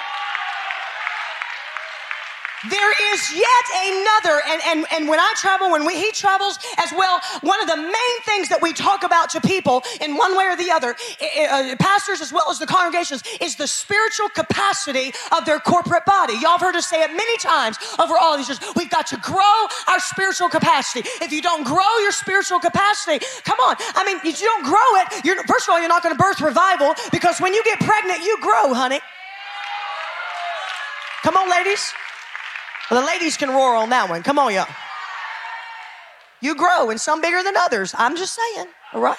There 2.67 3.13
is 3.13 3.33
yet 3.33 3.65
another, 3.87 4.41
and, 4.47 4.61
and, 4.65 4.85
and 4.91 5.07
when 5.07 5.19
I 5.19 5.33
travel, 5.37 5.71
when 5.71 5.85
we, 5.85 5.95
he 5.95 6.11
travels 6.11 6.59
as 6.77 6.91
well, 6.91 7.21
one 7.39 7.61
of 7.61 7.67
the 7.67 7.77
main 7.77 8.17
things 8.25 8.49
that 8.49 8.61
we 8.61 8.73
talk 8.73 9.03
about 9.03 9.29
to 9.31 9.39
people 9.39 9.83
in 10.01 10.17
one 10.17 10.35
way 10.35 10.43
or 10.43 10.57
the 10.57 10.69
other, 10.69 10.91
uh, 10.91 11.75
pastors 11.79 12.19
as 12.19 12.33
well 12.33 12.51
as 12.51 12.59
the 12.59 12.67
congregations, 12.67 13.23
is 13.39 13.55
the 13.55 13.67
spiritual 13.67 14.27
capacity 14.29 15.13
of 15.31 15.45
their 15.45 15.59
corporate 15.59 16.03
body. 16.03 16.33
Y'all 16.33 16.59
have 16.59 16.61
heard 16.61 16.75
us 16.75 16.87
say 16.87 17.01
it 17.01 17.11
many 17.15 17.37
times 17.37 17.77
over 17.97 18.17
all 18.19 18.35
these 18.35 18.49
years. 18.49 18.59
We've 18.75 18.89
got 18.89 19.07
to 19.07 19.17
grow 19.17 19.67
our 19.87 19.99
spiritual 19.99 20.49
capacity. 20.49 21.07
If 21.23 21.31
you 21.31 21.41
don't 21.41 21.63
grow 21.63 21.97
your 22.01 22.11
spiritual 22.11 22.59
capacity, 22.59 23.25
come 23.45 23.59
on. 23.67 23.77
I 23.95 24.03
mean, 24.03 24.17
if 24.25 24.41
you 24.41 24.47
don't 24.47 24.65
grow 24.65 24.89
it, 24.99 25.23
you're, 25.23 25.41
first 25.45 25.67
of 25.67 25.71
all, 25.71 25.79
you're 25.79 25.87
not 25.87 26.03
going 26.03 26.15
to 26.15 26.21
birth 26.21 26.41
revival 26.41 26.93
because 27.09 27.39
when 27.39 27.53
you 27.53 27.63
get 27.63 27.79
pregnant, 27.79 28.21
you 28.25 28.37
grow, 28.41 28.73
honey. 28.73 28.99
Come 31.23 31.37
on, 31.37 31.49
ladies. 31.49 31.93
Well, 32.89 33.01
the 33.01 33.07
ladies 33.07 33.37
can 33.37 33.49
roar 33.49 33.75
on 33.75 33.89
that 33.91 34.09
one. 34.09 34.23
Come 34.23 34.39
on, 34.39 34.53
y'all. 34.53 34.67
You 36.41 36.55
grow, 36.55 36.89
and 36.89 36.99
some 36.99 37.21
bigger 37.21 37.43
than 37.43 37.55
others. 37.57 37.93
I'm 37.97 38.15
just 38.15 38.35
saying, 38.35 38.67
all 38.93 39.01
right? 39.01 39.17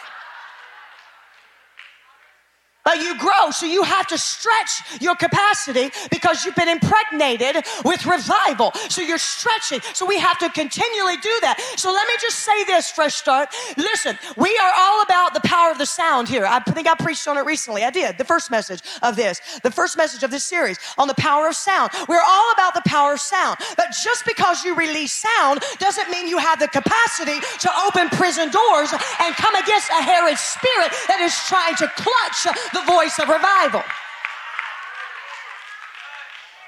But 2.84 3.02
you 3.02 3.18
grow, 3.18 3.50
so 3.50 3.66
you 3.66 3.82
have 3.82 4.06
to 4.08 4.16
stretch 4.16 5.00
your 5.00 5.14
capacity 5.14 5.90
because 6.10 6.44
you've 6.44 6.56
been 6.56 6.68
impregnated 6.68 7.64
with 7.84 8.06
revival. 8.06 8.72
So 8.88 9.02
you're 9.02 9.18
stretching. 9.18 9.80
So 9.92 10.06
we 10.06 10.18
have 10.18 10.38
to 10.38 10.48
continually 10.50 11.16
do 11.18 11.38
that. 11.42 11.60
So 11.76 11.92
let 11.92 12.08
me 12.08 12.14
just 12.20 12.38
say 12.38 12.64
this, 12.64 12.90
Fresh 12.90 13.16
Start. 13.16 13.50
Listen, 13.76 14.18
we 14.36 14.58
are 14.62 14.72
all 14.78 15.02
about 15.02 15.34
the 15.34 15.40
power 15.40 15.70
of 15.70 15.78
the 15.78 15.86
sound 15.86 16.28
here. 16.28 16.46
I 16.46 16.60
think 16.60 16.88
I 16.88 16.94
preached 16.94 17.28
on 17.28 17.36
it 17.36 17.44
recently. 17.44 17.84
I 17.84 17.90
did. 17.90 18.16
The 18.16 18.24
first 18.24 18.50
message 18.50 18.80
of 19.02 19.14
this, 19.14 19.40
the 19.62 19.70
first 19.70 19.96
message 19.96 20.22
of 20.22 20.30
this 20.30 20.44
series 20.44 20.78
on 20.96 21.06
the 21.06 21.14
power 21.14 21.48
of 21.48 21.56
sound. 21.56 21.90
We're 22.08 22.24
all 22.26 22.52
about 22.52 22.72
the 22.74 22.82
power 22.86 23.12
of 23.12 23.20
sound. 23.20 23.58
But 23.76 23.88
just 24.02 24.24
because 24.24 24.64
you 24.64 24.74
release 24.74 25.12
sound 25.12 25.60
doesn't 25.78 26.08
mean 26.10 26.28
you 26.28 26.38
have 26.38 26.58
the 26.58 26.68
capacity 26.68 27.40
to 27.60 27.70
open 27.86 28.08
prison 28.10 28.50
doors 28.50 28.92
and 29.20 29.34
come 29.34 29.54
against 29.56 29.90
a 29.90 30.02
Herod 30.02 30.38
spirit 30.38 30.92
that 31.08 31.20
is 31.20 31.34
trying 31.46 31.76
to 31.76 31.88
clutch 31.88 32.46
the 32.72 32.82
voice 32.86 33.18
of 33.18 33.28
revival. 33.28 33.82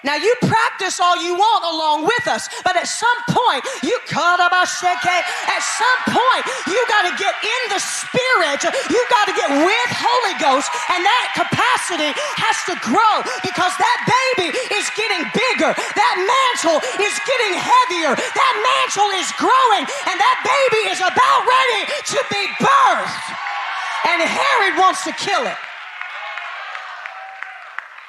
Now 0.02 0.18
you 0.18 0.34
practice 0.42 0.98
all 0.98 1.14
you 1.22 1.38
want 1.38 1.62
along 1.62 2.10
with 2.10 2.26
us, 2.26 2.50
but 2.66 2.74
at 2.74 2.90
some 2.90 3.20
point 3.30 3.62
you 3.86 3.94
cut 4.10 4.42
about 4.42 4.66
At 4.66 5.62
some 5.62 6.00
point 6.10 6.42
you 6.66 6.80
got 6.90 7.06
to 7.06 7.14
get 7.14 7.34
in 7.38 7.62
the 7.70 7.78
spirit. 7.78 8.66
You 8.90 9.00
got 9.06 9.30
to 9.30 9.34
get 9.38 9.46
with 9.62 9.90
Holy 9.94 10.34
Ghost, 10.42 10.66
and 10.90 11.06
that 11.06 11.26
capacity 11.38 12.10
has 12.18 12.58
to 12.66 12.74
grow 12.82 13.14
because 13.46 13.70
that 13.78 13.98
baby 14.02 14.50
is 14.74 14.90
getting 14.98 15.22
bigger. 15.30 15.70
That 15.70 16.16
mantle 16.18 16.82
is 16.98 17.14
getting 17.22 17.54
heavier. 17.54 18.18
That 18.18 18.54
mantle 18.58 19.10
is 19.22 19.30
growing, 19.38 19.86
and 19.86 20.16
that 20.18 20.36
baby 20.42 20.90
is 20.90 20.98
about 20.98 21.38
ready 21.46 21.82
to 22.10 22.18
be 22.26 22.42
birthed. 22.58 23.26
And 24.10 24.18
Herod 24.18 24.82
wants 24.82 25.06
to 25.06 25.12
kill 25.14 25.46
it 25.46 25.58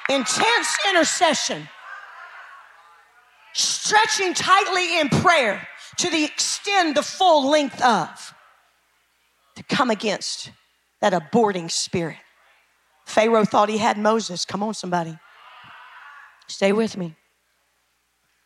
intense 0.08 0.78
intercession, 0.88 1.68
stretching 3.52 4.34
tightly 4.34 5.00
in 5.00 5.08
prayer 5.08 5.66
to 5.98 6.10
the 6.10 6.24
extend 6.24 6.96
the 6.96 7.02
full 7.02 7.48
length 7.48 7.82
of 7.82 8.34
to 9.56 9.62
come 9.62 9.90
against 9.90 10.50
that 11.00 11.12
aborting 11.12 11.70
spirit. 11.70 12.16
Pharaoh 13.06 13.44
thought 13.44 13.68
he 13.68 13.78
had 13.78 13.98
Moses. 13.98 14.44
Come 14.44 14.62
on, 14.62 14.74
somebody. 14.74 15.18
Stay 16.48 16.72
with 16.72 16.96
me. 16.96 17.14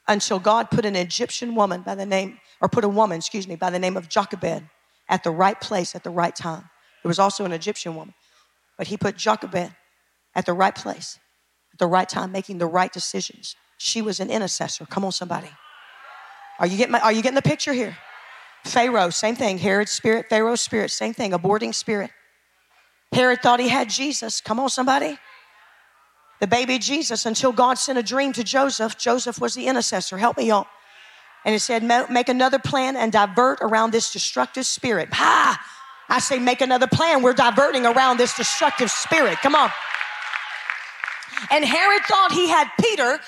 Until 0.07 0.39
God 0.39 0.71
put 0.71 0.85
an 0.85 0.97
Egyptian 0.97 1.55
woman 1.55 1.83
by 1.83 1.95
the 1.95 2.07
name, 2.07 2.41
or 2.61 2.69
put 2.69 2.85
a 2.85 2.89
woman, 2.89 3.19
excuse 3.19 3.47
me, 3.47 3.57
by 3.57 3.71
the 3.71 3.79
name 3.79 3.97
of 3.97 4.09
Jochebed 4.09 4.65
at 5.09 5.25
the 5.25 5.31
right 5.31 5.61
place 5.61 5.95
at 5.95 6.03
the 6.03 6.11
right 6.11 6.35
time. 6.35 6.69
There 7.03 7.09
was 7.09 7.19
also 7.19 7.45
an 7.45 7.53
Egyptian 7.53 7.95
woman, 7.95 8.15
but 8.77 8.87
he 8.87 8.97
put 8.97 9.17
Jochebed 9.17 9.75
at 10.35 10.47
the 10.47 10.53
right 10.53 10.75
place 10.75 11.19
the 11.79 11.87
right 11.87 12.09
time, 12.09 12.33
making 12.33 12.59
the 12.59 12.67
right 12.67 12.93
decisions. 12.93 13.57
She 13.79 14.03
was 14.03 14.21
an 14.21 14.31
intercessor. 14.31 14.87
Come 14.87 15.05
on, 15.05 15.13
somebody. 15.13 15.51
Are 16.59 16.67
you 16.67 16.77
getting, 16.77 16.93
my, 16.93 17.01
are 17.01 17.13
you 17.13 17.23
getting 17.23 17.37
the 17.37 17.43
picture 17.43 17.73
here? 17.73 17.97
Pharaoh, 18.65 19.11
same 19.11 19.37
thing. 19.37 19.59
Herod's 19.59 19.93
spirit, 19.93 20.27
Pharaoh's 20.29 20.61
spirit, 20.61 20.91
same 20.91 21.15
thing. 21.15 21.31
Aborting 21.31 21.75
spirit. 21.75 22.11
Herod 23.13 23.41
thought 23.41 23.61
he 23.61 23.69
had 23.69 23.89
Jesus. 23.89 24.41
Come 24.41 24.59
on, 24.61 24.69
somebody. 24.69 25.19
The 26.41 26.47
baby 26.47 26.79
Jesus, 26.79 27.27
until 27.27 27.53
God 27.53 27.79
sent 27.79 27.99
a 27.99 28.03
dream 28.03 28.33
to 28.35 28.45
Joseph, 28.45 28.99
Joseph 28.99 29.41
was 29.41 29.55
the 29.55 29.67
intercessor. 29.67 30.19
Help 30.19 30.37
me, 30.37 30.49
y'all. 30.49 30.67
And 31.45 31.55
it 31.55 31.61
said, 31.61 31.83
make 32.11 32.29
another 32.29 32.59
plan 32.59 32.97
and 32.97 33.11
divert 33.11 33.61
around 33.61 33.93
this 33.93 34.13
destructive 34.13 34.67
spirit. 34.67 35.09
Ha! 35.13 35.59
I 36.09 36.19
say, 36.19 36.39
make 36.39 36.61
another 36.61 36.87
plan. 36.87 37.23
We're 37.23 37.33
diverting 37.33 37.87
around 37.87 38.19
this 38.19 38.35
destructive 38.35 38.91
spirit. 38.91 39.39
Come 39.39 39.55
on. 39.55 39.71
And 41.51 41.65
Herod 41.65 42.03
thought 42.05 42.33
he 42.33 42.49
had 42.49 42.69
Peter 42.81 43.19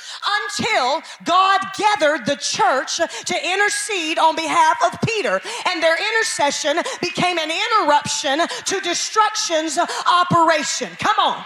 until 0.48 1.02
God 1.24 1.60
gathered 1.76 2.26
the 2.26 2.36
church 2.36 2.96
to 2.96 3.52
intercede 3.52 4.18
on 4.18 4.36
behalf 4.36 4.76
of 4.84 5.00
Peter. 5.02 5.40
And 5.68 5.82
their 5.82 5.96
intercession 5.96 6.78
became 7.00 7.38
an 7.38 7.50
interruption 7.50 8.40
to 8.66 8.80
destruction's 8.80 9.78
operation. 10.06 10.90
Come 10.98 11.16
on. 11.18 11.44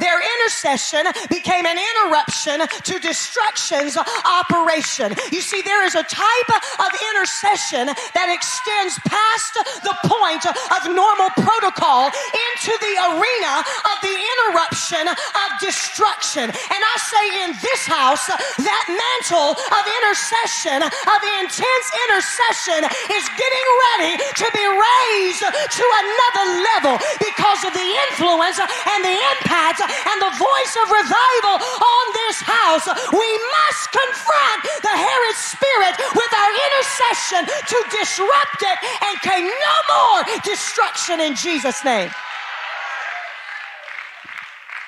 Their 0.00 0.18
intercession 0.18 1.04
became 1.28 1.66
an 1.66 1.76
interruption 1.76 2.64
to 2.66 2.94
destruction's 2.98 3.96
operation. 4.24 5.12
You 5.30 5.40
see, 5.40 5.60
there 5.62 5.84
is 5.84 5.94
a 5.94 6.02
type 6.04 6.50
of 6.80 6.90
intercession 7.14 7.92
that 8.16 8.28
extends 8.32 8.96
past 9.04 9.60
the 9.84 9.94
point 10.08 10.44
of 10.48 10.80
normal 10.88 11.30
protocol 11.44 12.08
into 12.08 12.72
the 12.80 12.94
arena 13.12 13.60
of 13.60 13.96
the 14.00 14.16
interruption 14.16 15.04
of 15.04 15.48
destruction. 15.60 16.48
And 16.48 16.80
I 16.80 16.96
say 16.96 17.24
in 17.44 17.50
this 17.60 17.84
house, 17.84 18.26
that 18.26 18.84
mantle 18.88 19.52
of 19.52 19.82
intercession, 20.02 20.80
of 20.80 21.20
intense 21.44 21.86
intercession, 22.08 22.80
is 22.88 23.24
getting 23.36 23.66
ready 23.92 24.12
to 24.16 24.46
be 24.56 24.64
raised 24.64 25.44
to 25.44 25.84
another 25.84 26.46
level 26.72 26.94
because 27.20 27.60
of 27.68 27.72
the 27.76 27.88
influence 28.08 28.58
and 28.58 29.00
the 29.04 29.16
impact 29.36 29.82
and 29.90 30.18
the 30.22 30.34
voice 30.38 30.74
of 30.82 30.86
revival 30.90 31.56
on 31.60 32.04
this 32.14 32.38
house, 32.40 32.86
we 33.12 33.30
must 33.60 33.82
confront 33.90 34.60
the 34.82 34.94
Herod 34.94 35.38
spirit 35.38 35.94
with 36.14 36.32
our 36.32 36.52
intercession 36.70 37.42
to 37.46 37.78
disrupt 37.94 38.60
it 38.62 38.78
and 39.06 39.14
can 39.20 39.42
no 39.46 39.76
more 39.90 40.20
destruction 40.44 41.20
in 41.20 41.34
Jesus' 41.34 41.84
name. 41.84 42.10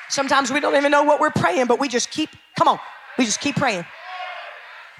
Sometimes 0.08 0.52
we 0.52 0.60
don't 0.60 0.76
even 0.76 0.92
know 0.92 1.02
what 1.02 1.20
we're 1.20 1.30
praying, 1.30 1.66
but 1.66 1.80
we 1.80 1.88
just 1.88 2.10
keep, 2.10 2.30
come 2.56 2.68
on, 2.68 2.78
we 3.18 3.24
just 3.24 3.40
keep 3.40 3.56
praying. 3.56 3.84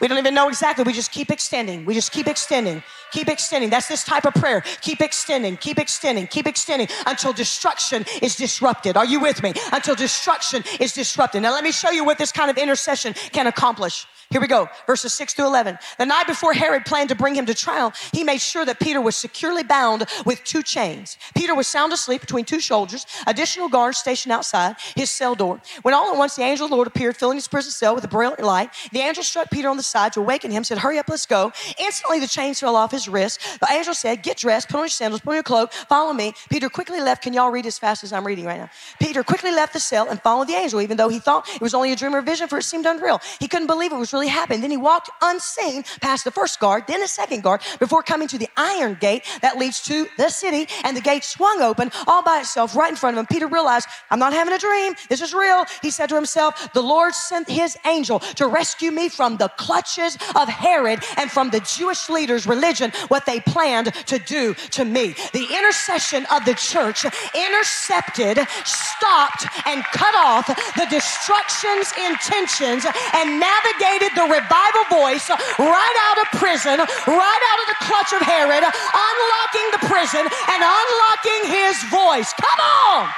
We 0.01 0.09
don't 0.09 0.19
even 0.19 0.35
know 0.35 0.49
exactly. 0.49 0.85
We 0.85 0.93
just 0.93 1.13
keep 1.13 1.31
extending. 1.31 1.85
We 1.85 1.95
just 1.95 2.11
keep 2.11 2.27
extending. 2.27 2.83
Keep 3.13 3.29
extending. 3.29 3.71
That's 3.71 3.89
this 3.89 4.05
type 4.05 4.25
of 4.25 4.35
prayer. 4.35 4.63
Keep 4.81 5.01
extending, 5.01 5.57
keep 5.57 5.79
extending, 5.79 6.27
keep 6.27 6.47
extending 6.47 6.89
until 7.07 7.33
destruction 7.33 8.05
is 8.21 8.37
disrupted. 8.37 8.97
Are 8.97 9.05
you 9.05 9.21
with 9.21 9.43
me? 9.43 9.53
Until 9.71 9.95
destruction 9.95 10.65
is 10.81 10.93
disrupted. 10.93 11.43
Now, 11.43 11.53
let 11.53 11.63
me 11.63 11.73
show 11.73 11.91
you 11.91 12.05
what 12.05 12.19
this 12.19 12.33
kind 12.33 12.51
of 12.51 12.59
intercession 12.59 13.15
can 13.33 13.47
accomplish. 13.47 14.07
Here 14.33 14.41
we 14.41 14.47
go, 14.47 14.67
verses 14.87 15.13
6 15.13 15.35
through 15.35 15.49
11. 15.49 15.79
The 15.99 16.07
night 16.07 16.27
before 16.27 16.55
Herod 16.55 16.87
planned 16.87 17.11
to 17.11 17.15
bring 17.15 17.35
him 17.35 17.45
to 17.45 17.55
trial, 17.55 17.93
he 18.15 18.25
made 18.25 18.41
sure 18.41 18.65
that 18.65 18.81
Peter 18.81 18.99
was 18.99 19.15
securely 19.15 19.63
bound 19.63 20.07
with 20.25 20.43
two 20.43 20.63
chains. 20.63 21.19
Peter 21.35 21.55
was 21.55 21.67
sound 21.67 21.93
asleep 21.93 22.23
between 22.23 22.47
two 22.47 22.61
soldiers, 22.61 23.05
additional 23.27 23.69
guards 23.69 23.99
stationed 23.99 24.33
outside 24.33 24.77
his 24.97 25.11
cell 25.11 25.35
door. 25.35 25.61
When 25.83 25.93
all 25.93 26.11
at 26.13 26.17
once 26.17 26.35
the 26.35 26.45
angel 26.45 26.65
of 26.65 26.71
the 26.71 26.77
Lord 26.77 26.89
appeared, 26.89 27.15
filling 27.15 27.37
his 27.37 27.47
prison 27.47 27.73
cell 27.73 27.95
with 27.95 28.05
a 28.05 28.09
brilliant 28.09 28.43
light, 28.43 28.71
the 28.91 29.01
angel 29.01 29.23
struck 29.23 29.51
Peter 29.51 29.69
on 29.69 29.77
the 29.77 29.83
side 29.83 30.15
to 30.15 30.21
awaken 30.21 30.51
him, 30.51 30.65
said, 30.65 30.79
Hurry 30.79 30.99
up, 30.99 31.11
let's 31.11 31.27
go. 31.27 31.53
Instantly 31.79 32.19
the 32.19 32.27
chains 32.27 32.59
fell 32.59 32.75
off 32.75 32.91
his 32.91 33.02
wrist. 33.09 33.41
The 33.61 33.69
angel 33.71 33.95
said, 33.95 34.23
Get 34.23 34.39
dressed, 34.39 34.69
put 34.69 34.79
on 34.79 34.83
your 34.85 34.89
sandals, 34.89 35.21
put 35.21 35.31
on 35.31 35.37
your 35.37 35.43
cloak, 35.43 35.73
follow 35.73 36.13
me. 36.13 36.35
Peter 36.51 36.69
quickly 36.69 37.01
left. 37.01 37.23
Can 37.23 37.33
y'all 37.33 37.51
read 37.51 37.67
as 37.67 37.79
fast 37.79 38.05
as 38.05 38.13
I'm 38.13 38.27
reading 38.27 38.45
right 38.45 38.59
now? 38.59 38.71
Peter 39.01 39.23
quickly 39.23 39.51
left 39.51 39.73
the 39.73 39.81
cell 39.81 40.09
and 40.09 40.21
followed 40.23 40.49
the 40.49 40.55
angel, 40.55 40.81
even 40.81 40.97
though 40.97 41.09
he 41.09 41.19
thought 41.19 41.49
it 41.55 41.61
was 41.61 41.75
only 41.75 41.93
a 41.93 41.97
dream 41.97 42.15
or 42.15 42.23
vision, 42.23 42.49
for 42.49 42.59
it 42.59 42.65
seemed 42.65 42.87
unreal. 42.87 43.21
He 43.41 43.49
couldn't 43.49 43.67
believe 43.67 43.93
it 43.93 43.99
was 43.99 44.13
really 44.13 44.29
happening. 44.29 44.61
Then 44.61 44.71
he 44.71 44.77
walked 44.77 45.11
unseen 45.23 45.85
past 46.01 46.25
the 46.25 46.31
first 46.31 46.61
guard, 46.61 46.85
then 46.87 47.01
the 47.01 47.09
second 47.09 47.43
guard, 47.43 47.63
before 47.79 48.03
coming 48.03 48.29
to 48.29 48.39
the 48.39 48.49
iron 48.57 48.97
gate 49.01 49.25
that 49.41 49.59
leads 49.59 49.83
to 49.83 50.07
the 50.19 50.29
city, 50.29 50.69
and 50.85 50.97
the 50.97 51.01
gate 51.01 51.25
swung 51.25 51.61
open 51.63 51.91
all 52.07 52.23
by 52.23 52.41
itself 52.41 52.77
right 52.77 52.91
in 52.91 52.97
front 52.97 53.17
of 53.17 53.21
him. 53.21 53.27
Peter 53.27 53.47
realized, 53.47 53.89
I'm 54.11 54.19
not 54.19 54.33
having 54.33 54.55
a 54.55 54.59
dream. 54.59 54.95
This 55.09 55.21
is 55.21 55.35
real. 55.35 55.65
He 55.83 55.91
said 55.91 56.09
to 56.09 56.15
himself, 56.15 56.73
The 56.73 56.83
Lord 56.83 57.15
sent 57.15 57.49
his 57.49 57.77
angel 57.87 58.21
to 58.21 58.47
rescue 58.47 58.91
me 58.91 59.09
from 59.09 59.37
the 59.37 59.49
clutches 59.57 60.17
of 60.35 60.49
Herod 60.49 61.03
and 61.17 61.31
from 61.31 61.51
the 61.51 61.61
Jewish 61.61 62.09
leaders' 62.09 62.47
religion, 62.47 62.92
what 63.09 63.27
they 63.27 63.41
planned 63.41 63.93
to 64.07 64.19
do 64.19 64.55
to 64.73 64.85
me. 64.85 65.15
The 65.33 65.47
intercession 65.51 66.27
of 66.31 66.45
the 66.45 66.55
church 66.55 67.05
intercepted, 67.35 68.39
stopped, 68.65 69.47
and 69.67 69.85
cut 69.93 70.15
off 70.15 70.47
the 70.47 70.87
destruction's 70.91 71.93
intentions 71.99 72.87
and 73.15 73.41
navigated 73.41 74.13
the 74.17 74.27
revival 74.29 74.85
voice 74.91 75.29
right 75.59 75.97
out 76.11 76.19
of 76.23 76.27
prison, 76.39 76.79
right 76.79 77.43
out 77.51 77.59
of 77.63 77.67
the 77.69 77.79
clutch 77.87 78.13
of 78.13 78.23
Herod, 78.23 78.65
unlocking 78.65 79.67
the 79.73 79.83
prison 79.87 80.25
and 80.25 80.61
unlocking 80.63 81.43
his 81.51 81.77
voice. 81.91 82.33
Come 82.35 82.61
on! 82.61 83.09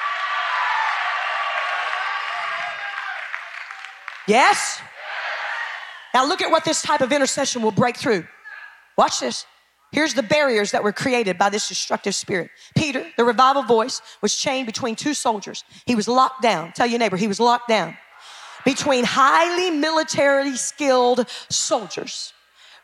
Yes? 4.26 4.80
Now 6.14 6.26
look 6.26 6.40
at 6.40 6.50
what 6.50 6.64
this 6.64 6.80
type 6.80 7.00
of 7.00 7.12
intercession 7.12 7.62
will 7.62 7.72
break 7.72 7.96
through. 7.96 8.26
Watch 8.96 9.20
this. 9.20 9.46
Here's 9.94 10.12
the 10.12 10.24
barriers 10.24 10.72
that 10.72 10.82
were 10.82 10.92
created 10.92 11.38
by 11.38 11.50
this 11.50 11.68
destructive 11.68 12.16
spirit. 12.16 12.50
Peter, 12.74 13.06
the 13.16 13.24
revival 13.24 13.62
voice, 13.62 14.02
was 14.20 14.34
chained 14.34 14.66
between 14.66 14.96
two 14.96 15.14
soldiers. 15.14 15.62
He 15.86 15.94
was 15.94 16.08
locked 16.08 16.42
down. 16.42 16.72
Tell 16.72 16.88
your 16.88 16.98
neighbor, 16.98 17.16
he 17.16 17.28
was 17.28 17.38
locked 17.38 17.68
down 17.68 17.96
between 18.64 19.04
highly 19.04 19.70
militarily 19.70 20.56
skilled 20.56 21.28
soldiers 21.48 22.32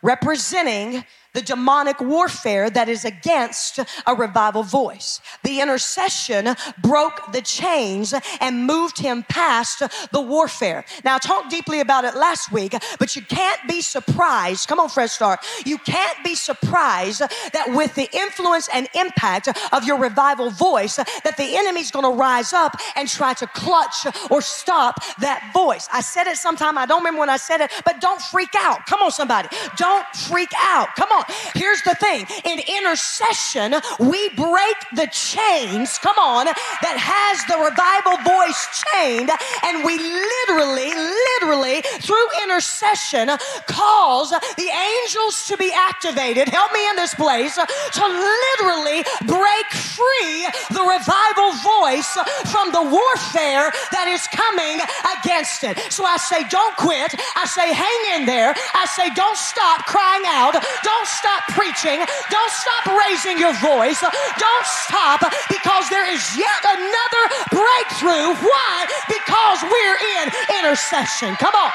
representing 0.02 1.04
the 1.34 1.42
demonic 1.42 2.00
warfare 2.00 2.70
that 2.70 2.88
is 2.88 3.04
against 3.04 3.78
a 4.06 4.14
revival 4.14 4.62
voice. 4.62 5.20
The 5.42 5.60
intercession 5.60 6.54
broke 6.82 7.32
the 7.32 7.42
chains 7.42 8.14
and 8.40 8.66
moved 8.66 8.98
him 8.98 9.24
past 9.28 9.82
the 10.12 10.20
warfare. 10.20 10.84
Now, 11.04 11.16
I 11.16 11.18
talked 11.18 11.50
deeply 11.50 11.80
about 11.80 12.04
it 12.04 12.14
last 12.14 12.52
week, 12.52 12.74
but 12.98 13.14
you 13.16 13.22
can't 13.22 13.60
be 13.68 13.80
surprised. 13.80 14.68
Come 14.68 14.80
on, 14.80 14.88
Fresh 14.88 15.12
Start. 15.12 15.40
You 15.64 15.78
can't 15.78 16.22
be 16.24 16.34
surprised 16.34 17.20
that 17.20 17.66
with 17.68 17.94
the 17.94 18.08
influence 18.12 18.68
and 18.72 18.88
impact 18.94 19.48
of 19.72 19.84
your 19.84 19.98
revival 19.98 20.50
voice, 20.50 20.96
that 20.96 21.36
the 21.36 21.56
enemy's 21.56 21.90
going 21.90 22.04
to 22.04 22.16
rise 22.18 22.52
up 22.52 22.76
and 22.96 23.08
try 23.08 23.34
to 23.34 23.46
clutch 23.48 24.06
or 24.30 24.40
stop 24.40 25.00
that 25.20 25.50
voice. 25.52 25.88
I 25.92 26.00
said 26.00 26.26
it 26.26 26.36
sometime. 26.36 26.78
I 26.78 26.86
don't 26.86 27.00
remember 27.00 27.20
when 27.20 27.30
I 27.30 27.36
said 27.36 27.60
it, 27.60 27.70
but 27.84 28.00
don't 28.00 28.20
freak 28.20 28.54
out. 28.56 28.86
Come 28.86 29.00
on, 29.00 29.10
somebody. 29.10 29.48
Don't 29.76 30.06
freak 30.14 30.50
out. 30.56 30.88
Come 30.96 31.10
on. 31.12 31.19
Here's 31.54 31.82
the 31.82 31.94
thing 31.94 32.26
in 32.44 32.60
intercession, 32.60 33.74
we 33.98 34.28
break 34.30 34.76
the 34.94 35.08
chains, 35.12 35.98
come 35.98 36.18
on, 36.18 36.46
that 36.46 36.96
has 36.96 37.36
the 37.46 37.58
revival 37.58 38.16
voice 38.24 38.82
chained, 38.90 39.30
and 39.64 39.84
we 39.84 39.98
literally, 39.98 40.92
literally, 40.94 41.82
through 42.00 42.26
intercession, 42.44 43.30
cause 43.66 44.30
the 44.30 44.70
angels 44.70 45.46
to 45.48 45.56
be 45.56 45.72
activated. 45.74 46.48
Help 46.48 46.72
me 46.72 46.88
in 46.88 46.96
this 46.96 47.14
place 47.14 47.54
to 47.54 48.04
literally 48.04 49.04
break 49.26 49.68
free 49.72 50.46
the 50.70 50.84
revival 50.84 51.50
voice 51.60 52.12
from 52.50 52.72
the 52.72 52.82
warfare 52.82 53.70
that 53.92 54.06
is 54.08 54.26
coming 54.32 54.80
against 55.18 55.64
it. 55.64 55.78
So 55.92 56.04
I 56.04 56.16
say, 56.16 56.46
don't 56.48 56.76
quit. 56.76 57.14
I 57.36 57.46
say, 57.46 57.72
hang 57.72 58.20
in 58.20 58.26
there. 58.26 58.54
I 58.74 58.86
say, 58.86 59.10
don't 59.14 59.36
stop 59.36 59.86
crying 59.86 60.24
out. 60.26 60.54
Don't 60.82 61.06
stop 61.10 61.42
preaching. 61.50 61.98
Don't 62.30 62.52
stop 62.52 62.84
raising 63.06 63.38
your 63.38 63.52
voice. 63.58 64.00
Don't 64.00 64.66
stop 64.66 65.20
because 65.48 65.88
there 65.90 66.06
is 66.10 66.22
yet 66.36 66.60
another 66.64 67.24
breakthrough. 67.50 68.34
Why? 68.38 68.86
Because 69.08 69.62
we're 69.62 69.98
in 70.22 70.26
intercession. 70.62 71.34
Come 71.36 71.54
on. 71.54 71.70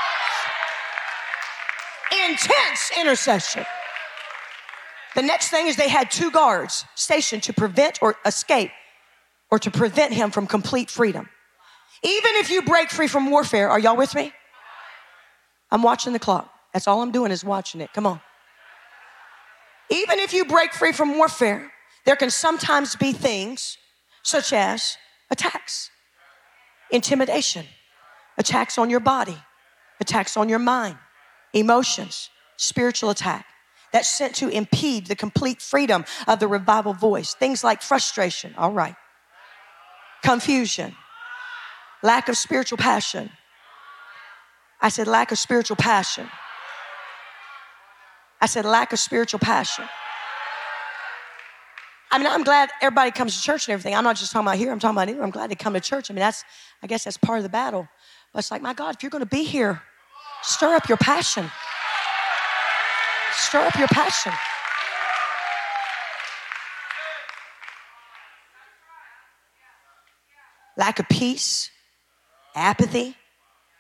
Intense 2.30 2.92
intercession. 3.00 3.66
The 5.16 5.22
next 5.22 5.50
thing 5.50 5.68
is 5.68 5.78
they 5.78 5.90
had 5.90 6.12
two 6.12 6.30
guards 6.30 6.86
stationed 6.96 7.44
to 7.44 7.54
prevent 7.54 8.00
or 8.02 8.16
escape 8.26 8.72
or 9.50 9.60
to 9.60 9.72
prevent 9.72 10.14
him 10.14 10.32
from 10.32 10.46
complete 10.46 10.90
freedom. 10.92 11.30
Even 12.04 12.32
if 12.36 12.50
you 12.50 12.62
break 12.62 12.90
free 12.90 13.08
from 13.08 13.32
warfare, 13.32 13.70
are 13.70 13.80
y'all 13.80 13.96
with 13.96 14.14
me? 14.14 14.34
I'm 15.72 15.82
watching 15.82 16.14
the 16.14 16.20
clock. 16.20 16.52
That's 16.74 16.88
all 16.88 17.02
I'm 17.02 17.12
doing 17.12 17.32
is 17.32 17.44
watching 17.44 17.82
it. 17.82 17.92
Come 17.94 18.06
on. 18.06 18.20
Even 19.90 20.20
if 20.20 20.34
you 20.34 20.46
break 20.46 20.74
free 20.74 20.92
from 20.92 21.18
warfare, 21.18 21.72
there 22.06 22.16
can 22.16 22.30
sometimes 22.30 22.96
be 22.96 23.12
things 23.12 23.78
such 24.24 24.54
as 24.54 24.98
attacks, 25.30 25.92
intimidation, 26.92 27.66
attacks 28.38 28.78
on 28.78 28.90
your 28.90 29.00
body, 29.00 29.38
attacks 30.00 30.38
on 30.38 30.50
your 30.50 30.60
mind, 30.60 30.98
emotions, 31.54 32.30
spiritual 32.58 33.10
attack 33.10 33.46
that's 33.92 34.10
sent 34.10 34.36
to 34.36 34.50
impede 34.50 35.08
the 35.08 35.16
complete 35.16 35.62
freedom 35.62 36.06
of 36.28 36.40
the 36.40 36.48
revival 36.48 36.94
voice. 36.94 37.34
Things 37.34 37.64
like 37.64 37.82
frustration, 37.82 38.54
all 38.58 38.72
right, 38.72 38.96
confusion, 40.24 40.96
lack 42.02 42.28
of 42.28 42.38
spiritual 42.38 42.78
passion. 42.78 43.30
I 44.82 44.90
said, 44.90 45.08
lack 45.08 45.32
of 45.32 45.40
spiritual 45.40 45.78
passion. 45.78 46.28
I 48.46 48.48
said, 48.48 48.64
lack 48.64 48.94
of 48.94 49.00
spiritual 49.00 49.40
passion. 49.40 49.86
I 52.12 52.20
mean, 52.20 52.28
I'm 52.28 52.44
glad 52.44 52.70
everybody 52.80 53.10
comes 53.10 53.36
to 53.36 53.42
church 53.42 53.68
and 53.68 53.74
everything. 53.74 53.96
I'm 53.96 54.04
not 54.04 54.18
just 54.18 54.32
talking 54.32 54.46
about 54.46 54.60
here, 54.60 54.72
I'm 54.72 54.78
talking 54.78 54.96
about 54.96 55.08
here. 55.08 55.24
I'm 55.24 55.32
glad 55.32 55.50
they 55.50 55.56
come 55.56 55.74
to 55.74 55.80
church. 55.80 56.12
I 56.12 56.14
mean, 56.14 56.20
that's, 56.20 56.44
I 56.84 56.86
guess 56.86 57.06
that's 57.06 57.18
part 57.18 57.40
of 57.40 57.44
the 57.44 57.50
battle. 57.50 57.88
But 58.32 58.38
it's 58.38 58.52
like, 58.52 58.62
my 58.62 58.76
God, 58.76 58.94
if 58.94 59.02
you're 59.02 59.10
going 59.10 59.24
to 59.24 59.26
be 59.26 59.46
here, 59.46 59.82
stir 60.44 60.76
up 60.76 60.88
your 60.88 61.00
passion. 61.00 61.50
Stir 63.32 63.62
up 63.62 63.76
your 63.80 63.88
passion. 63.88 64.32
Lack 70.78 71.00
of 71.00 71.10
peace, 71.10 71.72
apathy. 72.54 73.18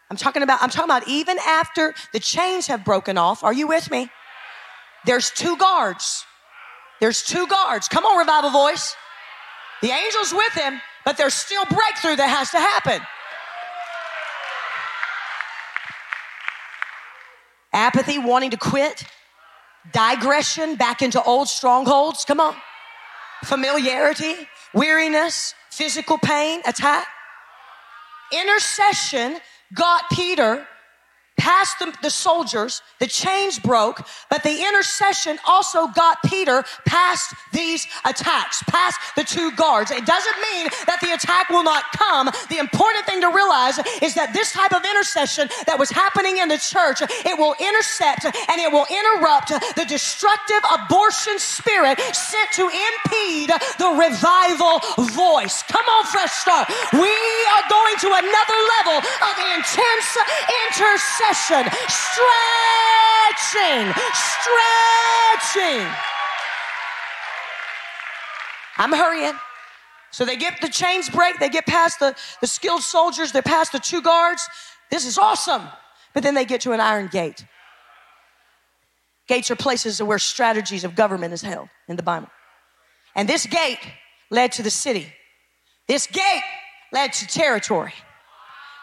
I'm 0.10 0.18
talking 0.18 0.42
about, 0.42 0.64
I'm 0.64 0.72
talking 0.72 0.90
about 0.90 1.08
even 1.08 1.38
after 1.46 1.94
the 2.14 2.20
chains 2.20 2.66
have 2.66 2.84
broken 2.84 3.20
off. 3.20 3.44
Are 3.44 3.54
you 3.54 3.68
with 3.68 3.92
me? 3.92 4.10
There's 5.06 5.32
two 5.32 5.58
guards. 5.58 6.26
There's 7.00 7.24
two 7.24 7.48
guards. 7.48 7.88
Come 7.88 8.06
on, 8.06 8.18
revival 8.18 8.50
voice. 8.50 8.96
The 9.82 9.92
angel's 9.92 10.34
with 10.34 10.54
him, 10.54 10.82
but 11.04 11.18
there's 11.18 11.34
still 11.34 11.66
breakthrough 11.66 12.16
that 12.16 12.30
has 12.30 12.52
to 12.52 12.60
happen. 12.60 13.06
Apathy, 17.74 18.18
wanting 18.18 18.52
to 18.52 18.58
quit, 18.58 19.04
digression 19.92 20.76
back 20.76 21.02
into 21.02 21.22
old 21.22 21.50
strongholds. 21.50 22.24
Come 22.24 22.40
on. 22.40 22.56
Familiarity, 23.44 24.48
weariness, 24.74 25.54
physical 25.70 26.18
pain, 26.18 26.62
attack. 26.66 27.06
Intercession 28.32 29.38
got 29.74 30.04
Peter 30.12 30.66
past 31.38 31.80
the, 31.80 31.94
the, 32.02 32.10
soldiers, 32.10 32.82
the 33.00 33.08
chains 33.08 33.60
broke, 33.60 34.08
but 34.30 34.44
the 34.44 34.64
intercession 34.66 35.38
also 35.46 35.88
got 35.88 36.18
Peter 36.26 36.64
past 36.86 37.34
these 37.52 37.88
attacks, 38.06 38.64
past 38.64 39.00
the 39.16 39.24
two 39.24 39.52
guards. 39.52 39.92
It 39.92 40.06
doesn't 40.06 40.38
mean 40.54 40.68
that 40.88 41.00
the 41.02 41.12
attack 41.12 41.50
will 41.50 41.64
not 41.64 41.84
come. 41.92 42.30
The 42.50 42.58
important 42.58 43.06
thing 43.06 43.22
to 43.22 43.28
realize 43.28 43.80
is 44.02 44.16
that 44.16 44.32
this 44.34 44.54
type 44.54 44.72
of 44.72 44.84
intercession 44.86 45.50
that 45.68 45.78
was 45.78 45.90
happening 45.90 46.38
in 46.40 46.48
the 46.48 46.58
church, 46.58 47.02
it 47.04 47.36
will 47.38 47.56
intercept 47.60 48.26
and 48.26 48.58
it 48.62 48.72
will 48.72 48.88
interrupt 48.88 49.52
the 49.76 49.86
destructive 49.86 50.64
abortion 50.72 51.36
spirit 51.40 52.00
sent 52.16 52.52
to 52.56 52.64
impede 52.72 53.52
the 53.80 53.92
revival 54.00 54.80
voice. 55.12 55.64
Come 55.68 55.86
on, 55.86 56.04
Fresh 56.08 56.32
Start. 56.32 56.72
We 56.96 57.12
are 57.12 57.66
going 57.68 57.96
to 58.08 58.10
another 58.24 58.60
level 58.80 58.98
of 59.04 59.34
intense 59.52 60.10
intercession 60.72 61.25
stretching, 61.34 61.74
stretching. 64.14 65.88
I'm 68.78 68.92
hurrying. 68.92 69.34
So 70.12 70.24
they 70.26 70.38
get 70.38 70.62
the 70.62 70.70
chains 70.70 71.10
break, 71.10 71.40
they 71.40 71.50
get 71.50 71.66
past 71.66 72.00
the, 72.00 72.16
the 72.40 72.48
skilled 72.48 72.84
soldiers, 72.84 73.32
they're 73.32 73.42
past 73.42 73.72
the 73.72 73.80
two 73.80 74.02
guards. 74.02 74.48
This 74.90 75.06
is 75.06 75.18
awesome. 75.18 75.64
But 76.14 76.24
then 76.24 76.36
they 76.36 76.46
get 76.46 76.62
to 76.62 76.72
an 76.72 76.80
iron 76.80 77.08
gate. 77.08 77.44
Gates 79.28 79.52
are 79.52 79.56
places 79.56 80.02
where 80.02 80.20
strategies 80.20 80.84
of 80.84 80.96
government 80.96 81.34
is 81.34 81.42
held 81.42 81.68
in 81.88 81.98
the 81.98 82.04
Bible. 82.04 82.30
And 83.16 83.28
this 83.28 83.46
gate 83.46 83.80
led 84.30 84.52
to 84.54 84.64
the 84.64 84.70
city. 84.70 85.12
This 85.88 86.08
gate 86.08 86.44
led 86.94 87.12
to 87.14 87.28
territory. 87.28 87.94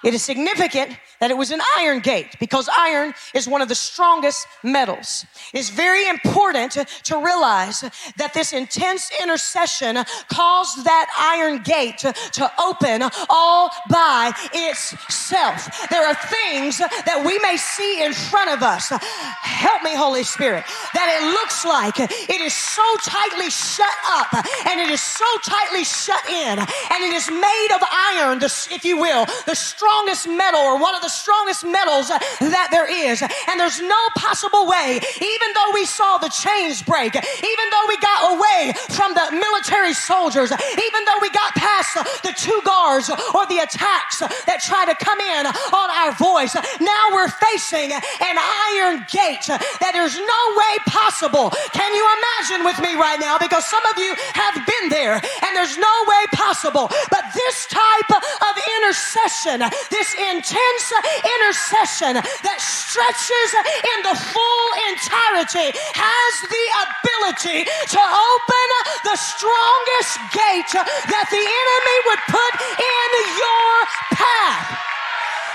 It 0.04 0.14
is 0.14 0.22
significant 0.22 0.98
that 1.22 1.30
it 1.30 1.36
was 1.36 1.52
an 1.52 1.60
iron 1.78 2.00
gate 2.00 2.34
because 2.40 2.68
iron 2.76 3.14
is 3.32 3.46
one 3.46 3.62
of 3.62 3.68
the 3.68 3.76
strongest 3.76 4.44
metals. 4.64 5.24
It's 5.54 5.70
very 5.70 6.08
important 6.08 6.72
to, 6.72 7.12
realize 7.12 7.82
that 8.16 8.32
this 8.34 8.52
intense 8.52 9.12
intercession 9.22 10.02
caused 10.26 10.82
that 10.82 11.06
iron 11.14 11.62
gate 11.62 11.98
to, 11.98 12.12
to 12.12 12.50
open 12.58 13.04
all 13.28 13.70
by 13.90 14.32
itself. 14.52 15.86
There 15.90 16.04
are 16.04 16.16
things 16.16 16.78
that 16.78 17.22
we 17.24 17.38
may 17.38 17.56
see 17.56 18.02
in 18.02 18.12
front 18.12 18.50
of 18.50 18.64
us. 18.64 18.88
Help 18.88 19.84
me, 19.84 19.94
Holy 19.94 20.24
Spirit, 20.24 20.64
that 20.94 21.06
it 21.14 21.22
looks 21.30 21.64
like 21.64 22.00
it 22.00 22.40
is 22.40 22.54
so 22.54 22.82
tightly 23.04 23.50
shut 23.50 23.94
up 24.08 24.34
and 24.66 24.80
it 24.80 24.90
is 24.90 25.02
so 25.02 25.28
tightly 25.44 25.84
shut 25.84 26.26
in 26.26 26.58
and 26.58 26.98
it 27.04 27.12
is 27.12 27.30
made 27.30 27.70
of 27.76 27.82
iron, 28.16 28.42
if 28.42 28.84
you 28.84 28.98
will, 28.98 29.26
the 29.46 29.54
strongest 29.54 30.26
metal 30.26 30.58
or 30.58 30.80
one 30.80 30.96
of 30.96 31.02
the 31.02 31.11
strongest 31.12 31.64
metals 31.64 32.08
that 32.08 32.68
there 32.72 32.88
is. 32.88 33.22
And 33.22 33.60
there's 33.60 33.80
no 33.80 34.02
possible 34.16 34.66
way, 34.66 34.98
even 34.98 35.48
though 35.54 35.70
we 35.74 35.84
saw 35.84 36.18
the 36.18 36.32
chains 36.32 36.82
break, 36.82 37.14
even 37.14 37.66
though 37.70 37.86
we 37.88 37.96
got 38.00 38.34
away 38.34 38.72
from 38.90 39.14
the 39.14 39.30
military 39.36 39.94
soldiers, 39.94 40.50
even 40.50 41.00
though 41.04 41.20
we 41.20 41.30
got 41.30 41.52
past 41.54 41.94
the 42.24 42.32
two 42.32 42.60
guards 42.64 43.10
or 43.10 43.44
the 43.46 43.60
attacks 43.60 44.24
that 44.48 44.64
try 44.64 44.88
to 44.88 44.96
come 44.96 45.20
in 45.20 45.46
on 45.46 45.88
our 46.00 46.12
voice, 46.16 46.56
now 46.80 47.04
we're 47.12 47.28
facing 47.28 47.92
an 47.92 48.36
iron 48.40 49.04
gate 49.10 49.46
that 49.46 49.92
there's 49.92 50.16
no 50.16 50.42
way 50.56 50.74
possible. 50.88 51.52
Can 51.76 51.90
you 51.94 52.02
imagine 52.02 52.31
with 52.50 52.80
me 52.82 52.98
right 52.98 53.20
now? 53.20 53.38
Because 53.38 53.62
some 53.70 53.82
of 53.86 53.98
you 54.02 54.14
have 54.34 54.58
been 54.66 54.90
there 54.90 55.14
and 55.14 55.50
there's 55.54 55.78
no 55.78 55.94
way 56.10 56.22
possible. 56.34 56.90
But 57.06 57.22
this 57.34 57.66
type 57.70 58.10
of 58.18 58.54
intercession, 58.82 59.62
this 59.94 60.10
intense 60.18 60.86
intercession 61.22 62.18
that 62.18 62.58
stretches 62.58 63.48
in 63.78 63.98
the 64.02 64.16
full 64.34 64.68
entirety 64.90 65.70
has 65.94 66.32
the 66.50 66.66
ability 66.82 67.62
to 67.62 68.02
open 68.02 68.66
the 69.06 69.14
strongest 69.14 70.18
gate 70.34 70.72
that 70.74 71.26
the 71.30 71.44
enemy 71.46 71.98
would 72.10 72.22
put 72.26 72.52
in 72.74 73.08
your 73.38 73.70
path. 74.18 74.66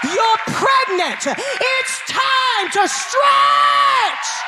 You're 0.07 0.41
pregnant. 0.55 1.35
It's 1.35 1.95
time 2.07 2.71
to 2.79 2.87
stretch. 2.87 4.46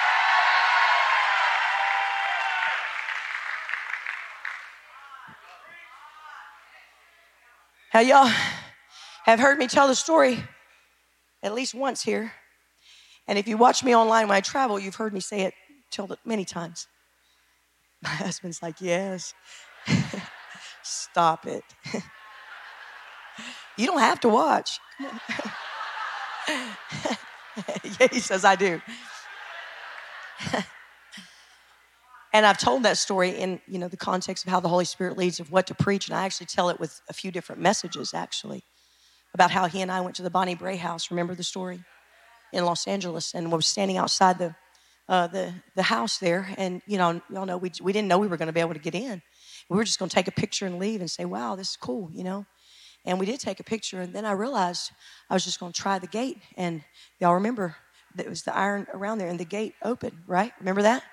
Now, 7.94 8.02
y'all 8.02 8.32
have 9.26 9.40
heard 9.40 9.58
me 9.58 9.68
tell 9.68 9.88
the 9.88 9.96
story 9.96 10.44
at 11.42 11.54
least 11.54 11.74
once 11.74 12.04
here. 12.04 12.32
And 13.28 13.38
if 13.40 13.48
you 13.48 13.58
watch 13.58 13.84
me 13.84 13.96
online 13.96 14.28
when 14.28 14.36
I 14.38 14.42
travel, 14.42 14.80
you've 14.80 14.96
heard 14.96 15.14
me 15.14 15.20
say 15.20 15.42
it 15.42 15.54
till 15.90 16.16
many 16.24 16.46
times. 16.46 16.88
My 18.04 18.10
husband's 18.10 18.62
like, 18.62 18.76
Yes. 18.80 19.34
Stop 20.84 21.46
it. 21.46 21.64
you 23.78 23.86
don't 23.86 24.00
have 24.00 24.20
to 24.22 24.30
watch. 24.30 24.80
yeah, 26.48 28.08
he 28.12 28.20
says, 28.20 28.46
I 28.46 28.56
do. 28.56 28.82
And 32.34 32.46
I've 32.46 32.58
told 32.60 32.84
that 32.84 32.98
story 32.98 33.30
in 33.30 33.60
you 33.68 33.80
know 33.80 33.88
the 33.88 33.98
context 33.98 34.46
of 34.46 34.52
how 34.52 34.60
the 34.60 34.70
Holy 34.70 34.86
Spirit 34.86 35.18
leads 35.18 35.40
of 35.40 35.52
what 35.52 35.68
to 35.68 35.76
preach, 35.76 36.08
and 36.08 36.18
I 36.18 36.26
actually 36.26 36.48
tell 36.48 36.70
it 36.70 36.80
with 36.80 37.02
a 37.10 37.14
few 37.14 37.32
different 37.32 37.62
messages 37.62 38.14
actually 38.14 38.64
about 39.34 39.52
how 39.52 39.68
he 39.68 39.82
and 39.82 39.92
I 39.92 40.02
went 40.02 40.16
to 40.16 40.24
the 40.24 40.30
Bonnie 40.30 40.56
Brae 40.56 40.78
house. 40.78 41.12
Remember 41.12 41.36
the 41.36 41.44
story? 41.44 41.84
In 42.52 42.66
Los 42.66 42.88
Angeles, 42.88 43.36
and 43.36 43.52
was 43.52 43.68
standing 43.68 43.98
outside 43.98 44.40
the, 44.40 44.56
uh, 45.08 45.28
the, 45.28 45.54
the 45.76 45.84
house 45.84 46.18
there. 46.18 46.52
And, 46.58 46.82
you 46.88 46.98
know, 46.98 47.22
y'all 47.30 47.46
know 47.46 47.58
we, 47.58 47.72
we 47.80 47.94
didn't 47.94 48.08
know 48.08 48.18
we 48.18 48.28
were 48.28 48.38
going 48.38 48.48
to 48.48 48.54
be 48.54 48.60
able 48.60 48.74
to 48.74 48.80
get 48.80 48.96
in. 48.96 49.22
We 49.70 49.78
were 49.78 49.84
just 49.84 50.00
going 50.00 50.10
to 50.10 50.16
take 50.16 50.28
a 50.28 50.32
picture 50.32 50.66
and 50.66 50.80
leave 50.80 51.00
and 51.00 51.12
say, 51.12 51.26
wow, 51.26 51.56
this 51.56 51.70
is 51.70 51.78
cool, 51.78 52.10
you 52.12 52.24
know? 52.24 52.48
And 53.06 53.20
we 53.20 53.28
did 53.28 53.40
take 53.40 53.60
a 53.60 53.64
picture. 53.64 54.02
And 54.02 54.14
then 54.14 54.26
I 54.26 54.32
realized 54.32 54.92
I 55.30 55.36
was 55.36 55.46
just 55.46 55.60
going 55.60 55.74
to 55.74 55.80
try 55.80 56.00
the 56.00 56.08
gate. 56.08 56.42
And 56.58 56.84
y'all 57.20 57.36
remember 57.36 57.76
that 58.16 58.26
it 58.26 58.30
was 58.30 58.42
the 58.42 58.56
iron 58.58 58.88
around 58.96 59.20
there 59.20 59.28
and 59.28 59.40
the 59.40 59.46
gate 59.46 59.76
opened, 59.84 60.18
right? 60.26 60.52
Remember 60.60 60.82
that? 60.82 61.04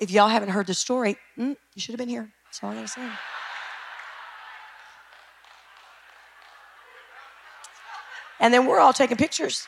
If 0.00 0.10
y'all 0.10 0.28
haven't 0.28 0.50
heard 0.50 0.66
the 0.66 0.74
story, 0.74 1.16
mm, 1.36 1.56
you 1.74 1.80
should 1.80 1.92
have 1.92 1.98
been 1.98 2.08
here. 2.08 2.30
That's 2.44 2.62
all 2.62 2.70
I 2.70 2.74
got 2.74 2.82
to 2.82 2.88
say. 2.88 3.08
And 8.40 8.54
then 8.54 8.66
we're 8.66 8.78
all 8.78 8.92
taking 8.92 9.16
pictures 9.16 9.66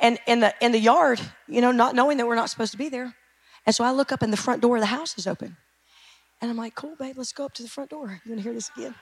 and 0.00 0.18
in 0.26 0.40
the 0.40 0.54
in 0.60 0.72
the 0.72 0.78
yard, 0.78 1.20
you 1.48 1.60
know, 1.60 1.72
not 1.72 1.94
knowing 1.94 2.16
that 2.18 2.26
we're 2.26 2.34
not 2.34 2.50
supposed 2.50 2.72
to 2.72 2.78
be 2.78 2.88
there. 2.88 3.14
And 3.64 3.74
so 3.74 3.84
I 3.84 3.90
look 3.90 4.12
up 4.12 4.22
and 4.22 4.32
the 4.32 4.36
front 4.36 4.62
door 4.62 4.76
of 4.76 4.80
the 4.80 4.86
house 4.86 5.18
is 5.18 5.26
open. 5.26 5.56
And 6.40 6.50
I'm 6.50 6.56
like, 6.56 6.74
cool, 6.74 6.96
babe, 6.98 7.16
let's 7.16 7.32
go 7.32 7.44
up 7.44 7.54
to 7.54 7.62
the 7.62 7.68
front 7.68 7.90
door. 7.90 8.20
You 8.24 8.32
wanna 8.32 8.42
hear 8.42 8.52
this 8.52 8.70
again? 8.76 8.94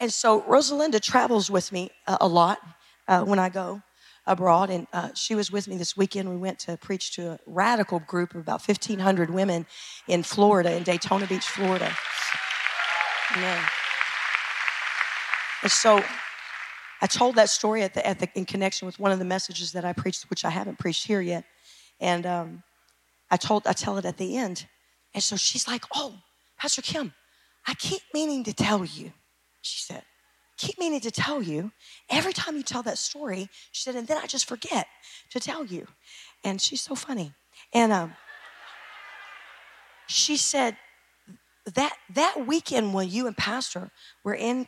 And 0.00 0.12
so 0.12 0.40
Rosalinda 0.42 1.00
travels 1.00 1.50
with 1.50 1.72
me 1.72 1.90
a, 2.06 2.18
a 2.22 2.28
lot 2.28 2.58
uh, 3.06 3.22
when 3.22 3.38
I 3.38 3.50
go 3.50 3.82
abroad. 4.26 4.70
And 4.70 4.86
uh, 4.92 5.10
she 5.14 5.34
was 5.34 5.50
with 5.50 5.68
me 5.68 5.76
this 5.76 5.96
weekend. 5.96 6.28
We 6.28 6.36
went 6.36 6.58
to 6.60 6.76
preach 6.76 7.14
to 7.16 7.32
a 7.32 7.38
radical 7.46 8.00
group 8.00 8.34
of 8.34 8.40
about 8.40 8.66
1,500 8.66 9.30
women 9.30 9.66
in 10.08 10.22
Florida, 10.22 10.76
in 10.76 10.82
Daytona 10.82 11.26
Beach, 11.26 11.46
Florida. 11.46 11.92
Amen. 13.36 13.62
And 15.62 15.70
so 15.70 16.02
I 17.02 17.06
told 17.06 17.36
that 17.36 17.48
story 17.48 17.82
at 17.82 17.94
the, 17.94 18.06
at 18.06 18.18
the, 18.18 18.28
in 18.34 18.44
connection 18.44 18.86
with 18.86 18.98
one 18.98 19.12
of 19.12 19.18
the 19.18 19.24
messages 19.24 19.72
that 19.72 19.84
I 19.84 19.92
preached, 19.92 20.28
which 20.30 20.44
I 20.44 20.50
haven't 20.50 20.78
preached 20.78 21.06
here 21.06 21.20
yet. 21.20 21.44
And 22.00 22.26
um, 22.26 22.62
I 23.30 23.36
told 23.36 23.66
I 23.66 23.72
tell 23.72 23.98
it 23.98 24.04
at 24.04 24.16
the 24.16 24.36
end. 24.36 24.66
And 25.14 25.22
so 25.22 25.36
she's 25.36 25.66
like, 25.66 25.84
"Oh, 25.94 26.14
Pastor 26.58 26.82
Kim, 26.82 27.14
I 27.66 27.74
keep 27.74 28.02
meaning 28.14 28.44
to 28.44 28.52
tell 28.52 28.84
you," 28.84 29.12
she 29.60 29.82
said. 29.82 30.02
"Keep 30.62 30.76
meaning 30.78 31.00
to 31.00 31.10
tell 31.10 31.40
you 31.42 31.72
every 32.08 32.34
time 32.40 32.54
you 32.56 32.62
tell 32.62 32.84
that 32.84 32.98
story." 32.98 33.42
She 33.72 33.82
said, 33.82 33.96
"And 33.96 34.06
then 34.08 34.18
I 34.24 34.26
just 34.26 34.46
forget 34.46 34.86
to 35.32 35.38
tell 35.40 35.64
you." 35.64 35.82
And 36.44 36.60
she's 36.60 36.82
so 36.88 36.94
funny. 36.94 37.28
And 37.72 37.92
um, 37.92 38.10
she 40.06 40.36
said 40.36 40.76
that 41.74 41.94
that 42.20 42.46
weekend 42.46 42.94
when 42.94 43.08
you 43.08 43.26
and 43.26 43.36
Pastor 43.36 43.90
were 44.24 44.34
in 44.34 44.66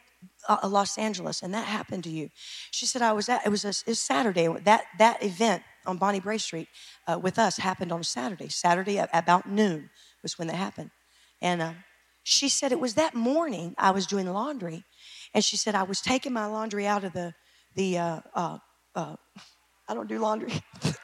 uh, 0.49 0.69
Los 0.69 0.99
Angeles, 0.99 1.43
and 1.43 1.53
that 1.55 1.67
happened 1.67 2.05
to 2.05 2.11
you. 2.11 2.31
She 2.71 2.87
said, 2.87 3.03
I 3.03 3.13
was 3.13 3.29
at, 3.29 3.45
it 3.47 3.49
was, 3.49 3.65
a, 3.65 3.71
it 3.71 3.89
was 3.89 4.01
Saturday. 4.01 4.47
That, 4.65 4.85
that 4.99 5.23
event 5.23 5.63
on 5.87 5.97
Bonnie 5.99 6.21
Brae 6.21 6.39
Street 6.39 6.69
uh, 7.07 7.19
with 7.19 7.39
us 7.39 7.57
happened 7.57 7.93
on 7.93 8.05
Saturday. 8.05 8.49
Saturday 8.49 8.99
at 8.99 9.11
about 9.13 9.49
noon 9.49 9.91
was 10.23 10.39
when 10.39 10.49
that 10.49 10.57
happened. 10.57 10.91
And 11.41 11.63
uh, 11.63 11.73
she 12.23 12.49
said, 12.49 12.73
it 12.73 12.81
was 12.81 12.95
that 12.95 13.15
morning 13.15 13.75
I 13.79 13.91
was 13.91 14.07
doing 14.07 14.27
laundry. 14.33 14.85
And 15.35 15.45
she 15.45 15.57
said, 15.57 15.75
I 15.75 15.83
was 15.85 16.01
taking 16.01 16.33
my 16.33 16.47
laundry 16.47 16.87
out 16.87 17.05
of 17.05 17.13
the, 17.13 17.35
the 17.75 17.99
uh, 17.99 18.21
uh, 18.35 18.59
uh, 18.95 19.17
I 19.89 19.95
don't 19.95 20.09
do 20.09 20.19
laundry. 20.19 20.53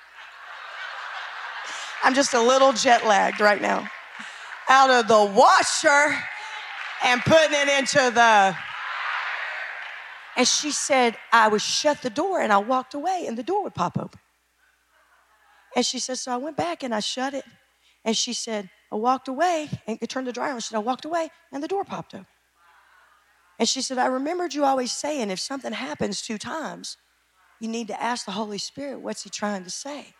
I'm 2.04 2.14
just 2.14 2.34
a 2.34 2.40
little 2.40 2.72
jet 2.72 3.06
lagged 3.06 3.40
right 3.40 3.60
now. 3.60 3.88
Out 4.68 4.90
of 4.90 5.08
the 5.08 5.24
washer 5.34 6.16
and 7.04 7.20
putting 7.22 7.52
it 7.52 7.68
into 7.68 8.10
the 8.14 8.56
and 10.38 10.46
she 10.46 10.70
said, 10.70 11.16
I 11.32 11.48
would 11.48 11.60
shut 11.60 12.00
the 12.00 12.10
door 12.10 12.40
and 12.40 12.52
I 12.52 12.58
walked 12.58 12.94
away 12.94 13.24
and 13.26 13.36
the 13.36 13.42
door 13.42 13.64
would 13.64 13.74
pop 13.74 13.98
open. 13.98 14.20
And 15.74 15.84
she 15.84 15.98
said, 15.98 16.16
So 16.16 16.30
I 16.30 16.36
went 16.36 16.56
back 16.56 16.84
and 16.84 16.94
I 16.94 17.00
shut 17.00 17.34
it. 17.34 17.44
And 18.04 18.16
she 18.16 18.32
said, 18.32 18.70
I 18.92 18.94
walked 18.94 19.26
away 19.26 19.68
and 19.88 19.98
turned 20.08 20.28
the 20.28 20.32
dryer 20.32 20.52
on. 20.52 20.60
She 20.60 20.68
said, 20.68 20.76
I 20.76 20.80
walked 20.80 21.04
away 21.04 21.28
and 21.52 21.60
the 21.60 21.66
door 21.66 21.84
popped 21.84 22.14
open. 22.14 22.26
And 23.58 23.68
she 23.68 23.82
said, 23.82 23.98
I 23.98 24.06
remembered 24.06 24.54
you 24.54 24.64
always 24.64 24.92
saying 24.92 25.30
if 25.30 25.40
something 25.40 25.72
happens 25.72 26.22
two 26.22 26.38
times, 26.38 26.96
you 27.60 27.68
need 27.68 27.88
to 27.88 28.00
ask 28.00 28.24
the 28.24 28.32
Holy 28.32 28.58
Spirit, 28.58 29.00
what's 29.00 29.24
he 29.24 29.30
trying 29.30 29.64
to 29.64 29.70
say? 29.70 30.14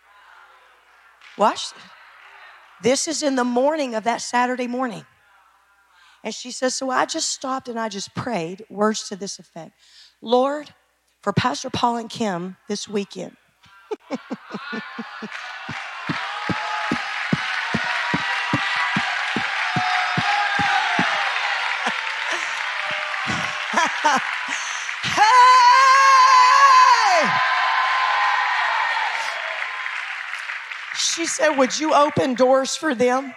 Watch 1.36 1.66
this. 2.82 3.07
Is 3.07 3.22
in 3.22 3.36
the 3.36 3.45
morning 3.45 3.95
of 3.95 4.05
that 4.05 4.20
Saturday 4.20 4.66
morning. 4.66 5.05
And 6.24 6.34
she 6.34 6.51
says, 6.51 6.74
So 6.74 6.91
I 6.91 7.07
just 7.07 7.28
stopped 7.30 7.68
and 7.68 7.78
I 7.78 7.89
just 7.89 8.12
prayed 8.14 8.64
words 8.68 9.09
to 9.09 9.16
this 9.16 9.39
effect 9.39 9.72
Lord, 10.20 10.74
for 11.22 11.32
Pastor 11.32 11.70
Paul 11.70 11.97
and 11.97 12.11
Kim 12.11 12.57
this 12.68 12.89
weekend. 12.89 13.36
She 31.18 31.26
said, 31.26 31.58
Would 31.58 31.80
you 31.80 31.92
open 31.94 32.34
doors 32.34 32.76
for 32.76 32.94
them 32.94 33.34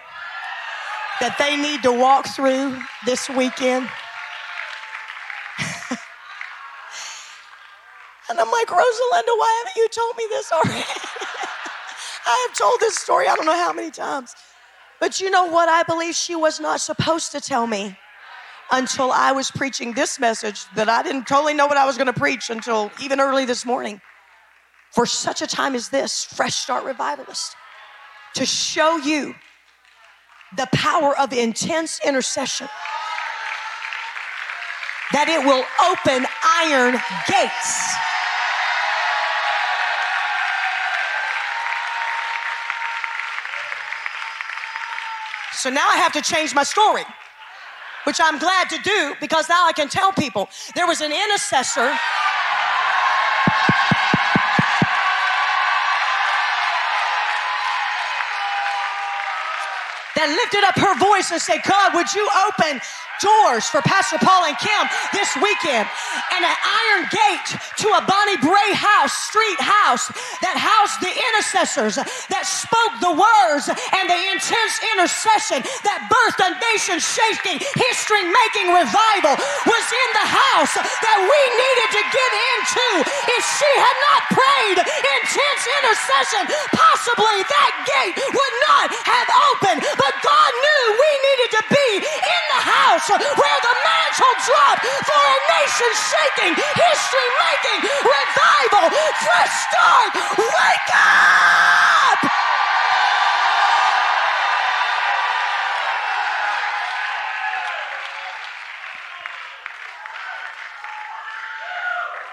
that 1.19 1.35
they 1.39 1.57
need 1.57 1.81
to 1.81 1.91
walk 1.91 2.27
through 2.27 2.77
this 3.07 3.27
weekend? 3.27 3.89
and 8.29 8.39
I'm 8.39 8.51
like, 8.51 8.67
Rosalinda, 8.67 9.33
why 9.35 9.63
haven't 9.65 9.75
you 9.77 9.87
told 9.89 10.15
me 10.15 10.27
this 10.29 10.51
already? 10.51 10.85
I 12.27 12.47
have 12.47 12.55
told 12.55 12.79
this 12.81 12.97
story 12.97 13.27
I 13.27 13.35
don't 13.35 13.47
know 13.47 13.57
how 13.57 13.73
many 13.73 13.89
times. 13.89 14.35
But 14.99 15.19
you 15.19 15.31
know 15.31 15.45
what? 15.47 15.67
I 15.67 15.81
believe 15.81 16.13
she 16.13 16.35
was 16.35 16.59
not 16.59 16.81
supposed 16.81 17.31
to 17.31 17.41
tell 17.41 17.65
me 17.65 17.97
until 18.71 19.11
I 19.11 19.31
was 19.31 19.49
preaching 19.49 19.93
this 19.93 20.19
message 20.19 20.65
that 20.75 20.87
I 20.87 21.01
didn't 21.01 21.25
totally 21.25 21.55
know 21.55 21.65
what 21.65 21.77
I 21.77 21.87
was 21.87 21.97
going 21.97 22.13
to 22.13 22.19
preach 22.19 22.51
until 22.51 22.91
even 23.01 23.19
early 23.19 23.45
this 23.45 23.65
morning. 23.65 23.99
For 24.91 25.07
such 25.07 25.41
a 25.41 25.47
time 25.47 25.73
as 25.73 25.89
this, 25.89 26.23
Fresh 26.23 26.55
Start 26.57 26.83
Revivalist, 26.83 27.55
to 28.35 28.45
show 28.45 28.97
you 28.97 29.35
the 30.57 30.67
power 30.73 31.17
of 31.17 31.31
intense 31.33 31.99
intercession, 32.05 32.67
that 35.13 35.27
it 35.29 35.45
will 35.45 35.63
open 35.89 36.25
iron 36.43 36.99
gates. 37.27 37.95
So 45.53 45.69
now 45.69 45.87
I 45.89 45.97
have 45.97 46.11
to 46.13 46.21
change 46.21 46.55
my 46.55 46.63
story, 46.63 47.03
which 48.05 48.19
I'm 48.19 48.39
glad 48.39 48.67
to 48.71 48.79
do 48.81 49.13
because 49.21 49.47
now 49.47 49.67
I 49.67 49.73
can 49.73 49.89
tell 49.89 50.11
people 50.11 50.49
there 50.73 50.87
was 50.87 51.01
an 51.01 51.11
intercessor. 51.11 51.95
That 60.21 60.29
lifted 60.37 60.61
up 60.61 60.77
her 60.77 60.93
voice 61.01 61.31
and 61.31 61.41
said, 61.41 61.65
God, 61.65 61.95
would 61.97 62.13
you 62.13 62.21
open 62.45 62.77
doors 63.21 63.69
for 63.69 63.81
Pastor 63.85 64.17
Paul 64.17 64.49
and 64.49 64.57
Kim 64.57 64.83
this 65.13 65.29
weekend 65.37 65.85
and 66.33 66.41
an 66.41 66.57
iron 66.57 67.05
gate 67.13 67.49
to 67.85 67.87
a 67.93 68.01
Bonnie 68.01 68.41
Brae 68.41 68.73
house, 68.73 69.13
street 69.29 69.61
house 69.61 70.09
that 70.41 70.57
housed 70.57 70.97
the 71.05 71.13
intercessors 71.13 72.01
that 72.33 72.45
spoke 72.49 72.93
the 72.97 73.13
words 73.13 73.69
and 73.69 74.05
the 74.09 74.21
intense 74.33 74.75
intercession 74.97 75.61
that 75.85 76.09
birthed 76.09 76.41
a 76.41 76.51
nation 76.73 76.97
shaking, 76.97 77.61
history 77.77 78.25
making 78.25 78.73
revival 78.73 79.37
was 79.69 79.85
in 79.85 80.09
the 80.17 80.27
house 80.27 80.73
that 80.77 81.17
we 81.21 81.41
needed 81.53 81.89
to 81.93 82.03
get 82.09 82.31
into. 82.57 82.87
If 83.37 83.43
she 83.61 83.71
had 83.77 83.97
not 84.09 84.21
prayed 84.33 84.77
intense 84.81 85.63
intercession, 85.77 86.43
possibly 86.73 87.37
that 87.45 87.73
gate 87.85 88.17
would 88.17 88.55
not 88.65 88.87
have 89.05 89.29
opened. 89.53 89.81
But 89.93 90.13
God 90.25 90.51
knew 90.57 90.83
we 90.97 91.11
needed 91.21 91.49
to 91.61 91.63
be 91.69 91.87
in 92.01 92.43
the 92.57 92.61
house 92.65 93.10
where 93.19 93.59
the 93.61 93.75
mantle 93.83 94.35
dropped 94.47 94.85
for 94.87 95.19
a 95.19 95.37
nation 95.51 95.91
shaking, 96.11 96.53
history 96.55 97.29
making 97.43 97.79
revival. 98.07 98.87
Fresh 99.19 99.53
start. 99.67 100.11
Wake 100.39 100.91
up! 100.95 102.19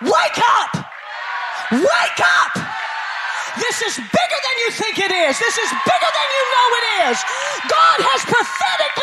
Wake 0.03 0.39
up! 0.39 0.73
Wake 1.73 2.21
up! 2.23 2.53
This 3.59 3.83
is 3.83 3.97
bigger 3.99 4.41
than 4.47 4.57
you 4.67 4.71
think 4.73 4.99
it 4.99 5.11
is. 5.11 5.39
This 5.39 5.59
is 5.59 5.71
bigger 5.71 6.13
than 6.15 6.29
you 6.35 6.45
know 6.55 6.69
it 6.79 6.87
is. 7.11 7.19
God 7.67 7.99
has 8.07 8.23
prophetically 8.27 8.98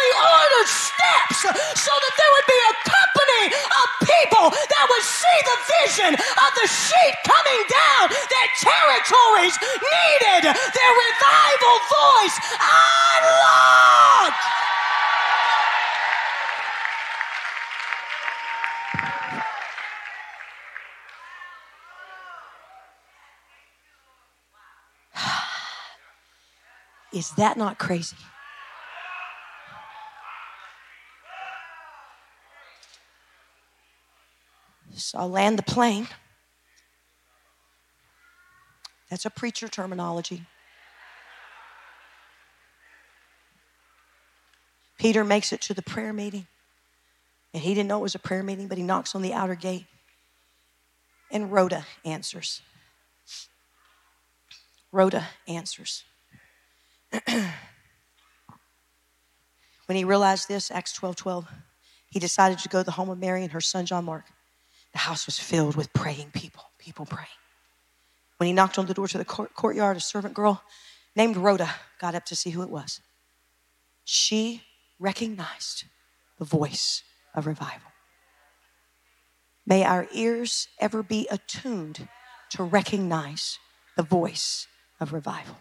Is 27.26 27.32
that 27.38 27.58
not 27.58 27.80
crazy? 27.80 28.18
So 34.94 35.18
I'll 35.18 35.30
land 35.30 35.58
the 35.58 35.64
plane. 35.64 36.08
That's 39.10 39.26
a 39.26 39.32
preacher 39.32 39.68
terminology. 39.68 40.44
Peter 45.00 45.24
makes 45.24 45.52
it 45.52 45.62
to 45.62 45.74
the 45.74 45.82
prayer 45.82 46.14
meeting. 46.14 46.46
And 47.56 47.64
he 47.64 47.74
didn't 47.74 47.90
know 47.90 47.98
it 47.98 48.04
was 48.04 48.14
a 48.14 48.20
prayer 48.20 48.44
meeting, 48.44 48.68
but 48.68 48.78
he 48.78 48.84
knocks 48.84 49.16
on 49.16 49.24
the 49.24 49.34
outer 49.34 49.56
gate. 49.56 49.88
And 51.32 51.52
Rhoda 51.52 51.88
answers. 52.06 52.62
Rhoda 54.92 55.26
answers. 55.48 56.04
when 59.86 59.96
he 59.96 60.04
realized 60.04 60.48
this, 60.48 60.72
Acts 60.72 60.94
12 60.94 61.16
12, 61.16 61.48
he 62.10 62.20
decided 62.20 62.60
to 62.60 62.70
go 62.70 62.80
to 62.80 62.84
the 62.84 62.92
home 62.92 63.10
of 63.10 63.20
Mary 63.20 63.44
and 63.44 63.52
her 63.52 63.62
son 63.62 63.86
John 63.86 64.06
Mark. 64.06 64.26
The 64.94 65.00
house 65.00 65.26
was 65.26 65.38
filled 65.38 65.76
with 65.76 65.92
praying 65.94 66.32
people, 66.34 66.64
people 66.78 67.06
praying. 67.06 67.28
When 68.38 68.48
he 68.48 68.54
knocked 68.54 68.78
on 68.78 68.86
the 68.86 68.94
door 68.94 69.08
to 69.08 69.18
the 69.18 69.26
court, 69.26 69.54
courtyard, 69.54 69.98
a 69.98 70.00
servant 70.00 70.34
girl 70.34 70.64
named 71.16 71.38
Rhoda 71.38 71.70
got 72.00 72.16
up 72.16 72.26
to 72.26 72.36
see 72.36 72.50
who 72.50 72.62
it 72.62 72.70
was. 72.70 73.02
She 74.04 74.64
recognized 75.00 75.86
the 76.38 76.46
voice 76.46 77.04
of 77.34 77.48
revival. 77.48 77.92
May 79.66 79.84
our 79.84 80.08
ears 80.14 80.68
ever 80.80 81.02
be 81.02 81.28
attuned 81.32 82.08
to 82.52 82.64
recognize 82.64 83.58
the 83.98 84.04
voice 84.04 84.68
of 85.00 85.12
revival. 85.12 85.58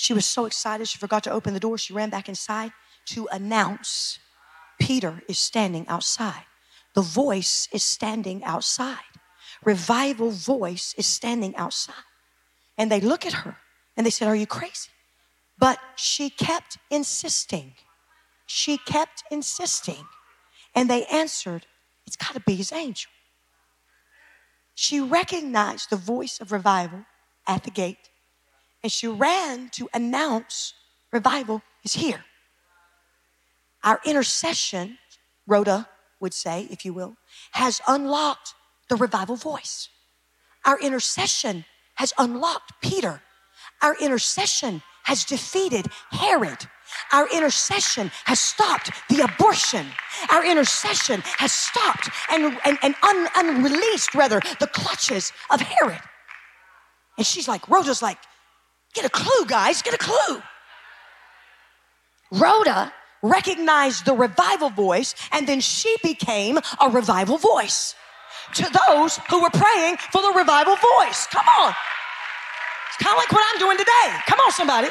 She 0.00 0.14
was 0.14 0.24
so 0.24 0.46
excited, 0.46 0.88
she 0.88 0.96
forgot 0.96 1.24
to 1.24 1.30
open 1.30 1.52
the 1.52 1.60
door. 1.60 1.76
She 1.76 1.92
ran 1.92 2.08
back 2.08 2.26
inside 2.26 2.72
to 3.08 3.28
announce 3.30 4.18
Peter 4.80 5.22
is 5.28 5.38
standing 5.38 5.86
outside. 5.88 6.46
The 6.94 7.02
voice 7.02 7.68
is 7.70 7.84
standing 7.84 8.42
outside. 8.42 9.12
Revival 9.62 10.30
voice 10.30 10.94
is 10.96 11.04
standing 11.04 11.54
outside. 11.56 12.06
And 12.78 12.90
they 12.90 13.02
look 13.02 13.26
at 13.26 13.44
her 13.44 13.58
and 13.94 14.06
they 14.06 14.10
said, 14.10 14.26
Are 14.26 14.34
you 14.34 14.46
crazy? 14.46 14.88
But 15.58 15.78
she 15.96 16.30
kept 16.30 16.78
insisting. 16.90 17.74
She 18.46 18.78
kept 18.78 19.22
insisting. 19.30 20.06
And 20.74 20.88
they 20.88 21.04
answered, 21.12 21.66
It's 22.06 22.16
got 22.16 22.32
to 22.32 22.40
be 22.40 22.54
his 22.54 22.72
angel. 22.72 23.10
She 24.74 24.98
recognized 24.98 25.90
the 25.90 25.96
voice 25.96 26.40
of 26.40 26.52
revival 26.52 27.04
at 27.46 27.64
the 27.64 27.70
gate 27.70 28.09
and 28.82 28.90
she 28.90 29.06
ran 29.08 29.68
to 29.70 29.88
announce 29.92 30.74
revival 31.12 31.62
is 31.84 31.94
here. 31.94 32.24
Our 33.82 34.00
intercession, 34.04 34.98
Rhoda 35.46 35.88
would 36.20 36.34
say, 36.34 36.68
if 36.70 36.84
you 36.84 36.92
will, 36.92 37.16
has 37.52 37.80
unlocked 37.88 38.54
the 38.88 38.96
revival 38.96 39.36
voice. 39.36 39.88
Our 40.64 40.78
intercession 40.80 41.64
has 41.94 42.12
unlocked 42.18 42.72
Peter. 42.82 43.22
Our 43.82 43.96
intercession 43.98 44.82
has 45.04 45.24
defeated 45.24 45.86
Herod. 46.10 46.68
Our 47.12 47.28
intercession 47.32 48.10
has 48.24 48.40
stopped 48.40 48.90
the 49.08 49.22
abortion. 49.22 49.86
Our 50.30 50.44
intercession 50.44 51.22
has 51.24 51.52
stopped 51.52 52.10
and, 52.30 52.58
and, 52.64 52.78
and 52.82 52.94
un, 53.02 53.28
unreleased, 53.36 54.14
rather, 54.14 54.40
the 54.58 54.66
clutches 54.66 55.32
of 55.50 55.60
Herod. 55.60 56.00
And 57.16 57.26
she's 57.26 57.48
like, 57.48 57.68
Rhoda's 57.68 58.02
like, 58.02 58.18
Get 58.94 59.04
a 59.04 59.10
clue, 59.10 59.46
guys, 59.46 59.82
get 59.82 59.94
a 59.94 59.98
clue. 59.98 60.42
Rhoda 62.32 62.92
recognized 63.22 64.04
the 64.04 64.14
revival 64.14 64.70
voice, 64.70 65.14
and 65.32 65.46
then 65.46 65.60
she 65.60 65.94
became 66.02 66.58
a 66.80 66.88
revival 66.88 67.38
voice 67.38 67.94
to 68.54 68.70
those 68.88 69.18
who 69.28 69.42
were 69.42 69.50
praying 69.50 69.96
for 70.10 70.22
the 70.22 70.32
revival 70.36 70.76
voice. 70.76 71.26
Come 71.26 71.46
on. 71.60 71.74
It's 72.88 72.96
kind 73.02 73.12
of 73.12 73.18
like 73.18 73.32
what 73.32 73.44
I'm 73.52 73.58
doing 73.58 73.78
today. 73.78 74.16
Come 74.26 74.40
on, 74.40 74.52
somebody. 74.52 74.88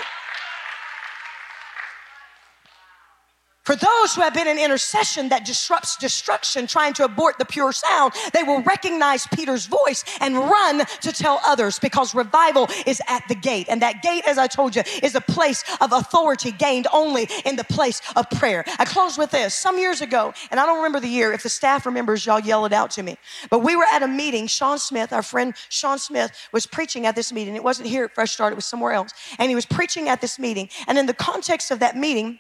For 3.70 3.76
those 3.76 4.16
who 4.16 4.22
have 4.22 4.34
been 4.34 4.48
in 4.48 4.58
intercession 4.58 5.30
that 5.30 5.46
disrupts 5.46 5.96
destruction, 5.96 6.66
trying 6.66 6.94
to 6.94 7.04
abort 7.04 7.38
the 7.38 7.46
pure 7.46 7.72
sound, 7.72 8.14
they 8.34 8.42
will 8.42 8.64
recognize 8.64 9.28
Peter's 9.28 9.68
voice 9.68 10.04
and 10.22 10.36
run 10.36 10.88
to 11.02 11.12
tell 11.12 11.40
others 11.46 11.78
because 11.78 12.16
revival 12.16 12.68
is 12.88 13.00
at 13.08 13.22
the 13.28 13.36
gate. 13.36 13.68
And 13.70 13.80
that 13.84 14.02
gate, 14.02 14.24
as 14.26 14.40
I 14.40 14.48
told 14.48 14.76
you, 14.76 14.82
is 15.04 15.14
a 15.14 15.22
place 15.22 15.64
of 15.82 15.92
authority 15.92 16.52
gained 16.52 16.88
only 16.92 17.30
in 17.46 17.58
the 17.58 17.64
place 17.64 18.02
of 18.16 18.28
prayer. 18.32 18.66
I 18.80 18.86
close 18.86 19.20
with 19.20 19.30
this. 19.30 19.54
Some 19.54 19.78
years 19.78 20.02
ago, 20.02 20.34
and 20.50 20.60
I 20.60 20.66
don't 20.66 20.78
remember 20.78 21.00
the 21.00 21.08
year, 21.08 21.32
if 21.32 21.44
the 21.44 21.50
staff 21.50 21.86
remembers, 21.86 22.26
y'all 22.26 22.40
yell 22.40 22.66
it 22.66 22.74
out 22.74 22.90
to 22.92 23.04
me. 23.04 23.18
But 23.52 23.60
we 23.60 23.76
were 23.76 23.86
at 23.94 24.02
a 24.02 24.08
meeting. 24.08 24.48
Sean 24.48 24.80
Smith, 24.80 25.14
our 25.14 25.22
friend 25.22 25.54
Sean 25.70 26.00
Smith, 26.00 26.32
was 26.52 26.66
preaching 26.66 27.06
at 27.06 27.16
this 27.16 27.32
meeting. 27.32 27.56
It 27.56 27.64
wasn't 27.64 27.88
here 27.88 28.06
at 28.06 28.16
Fresh 28.16 28.32
Start, 28.32 28.52
it 28.52 28.56
was 28.56 28.66
somewhere 28.66 28.94
else. 28.94 29.12
And 29.38 29.48
he 29.48 29.54
was 29.54 29.68
preaching 29.68 30.10
at 30.10 30.22
this 30.22 30.40
meeting. 30.40 30.70
And 30.88 30.98
in 30.98 31.06
the 31.06 31.14
context 31.14 31.70
of 31.70 31.78
that 31.82 31.96
meeting, 31.96 32.40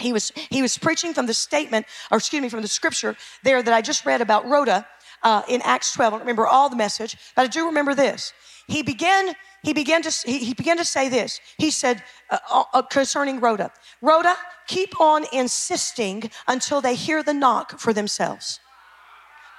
he 0.00 0.12
was, 0.12 0.32
he 0.50 0.62
was 0.62 0.78
preaching 0.78 1.14
from 1.14 1.26
the 1.26 1.34
statement, 1.34 1.86
or 2.10 2.18
excuse 2.18 2.42
me, 2.42 2.48
from 2.48 2.62
the 2.62 2.68
scripture 2.68 3.16
there 3.42 3.62
that 3.62 3.74
I 3.74 3.82
just 3.82 4.06
read 4.06 4.20
about 4.20 4.46
Rhoda 4.46 4.86
uh, 5.22 5.42
in 5.48 5.60
Acts 5.62 5.92
12. 5.92 6.12
I 6.12 6.16
don't 6.16 6.20
remember 6.20 6.46
all 6.46 6.68
the 6.68 6.76
message, 6.76 7.16
but 7.34 7.42
I 7.42 7.46
do 7.46 7.66
remember 7.66 7.94
this. 7.94 8.32
He 8.66 8.82
began, 8.82 9.34
he 9.62 9.72
began 9.72 10.02
to, 10.02 10.10
he, 10.24 10.38
he 10.38 10.54
began 10.54 10.76
to 10.76 10.84
say 10.84 11.08
this. 11.08 11.40
He 11.56 11.70
said 11.70 12.02
uh, 12.30 12.38
uh, 12.50 12.64
uh 12.74 12.82
concerning 12.82 13.40
Rhoda, 13.40 13.72
Rhoda, 14.02 14.36
keep 14.66 15.00
on 15.00 15.24
insisting 15.32 16.30
until 16.46 16.80
they 16.80 16.94
hear 16.94 17.22
the 17.22 17.34
knock 17.34 17.78
for 17.78 17.92
themselves. 17.92 18.60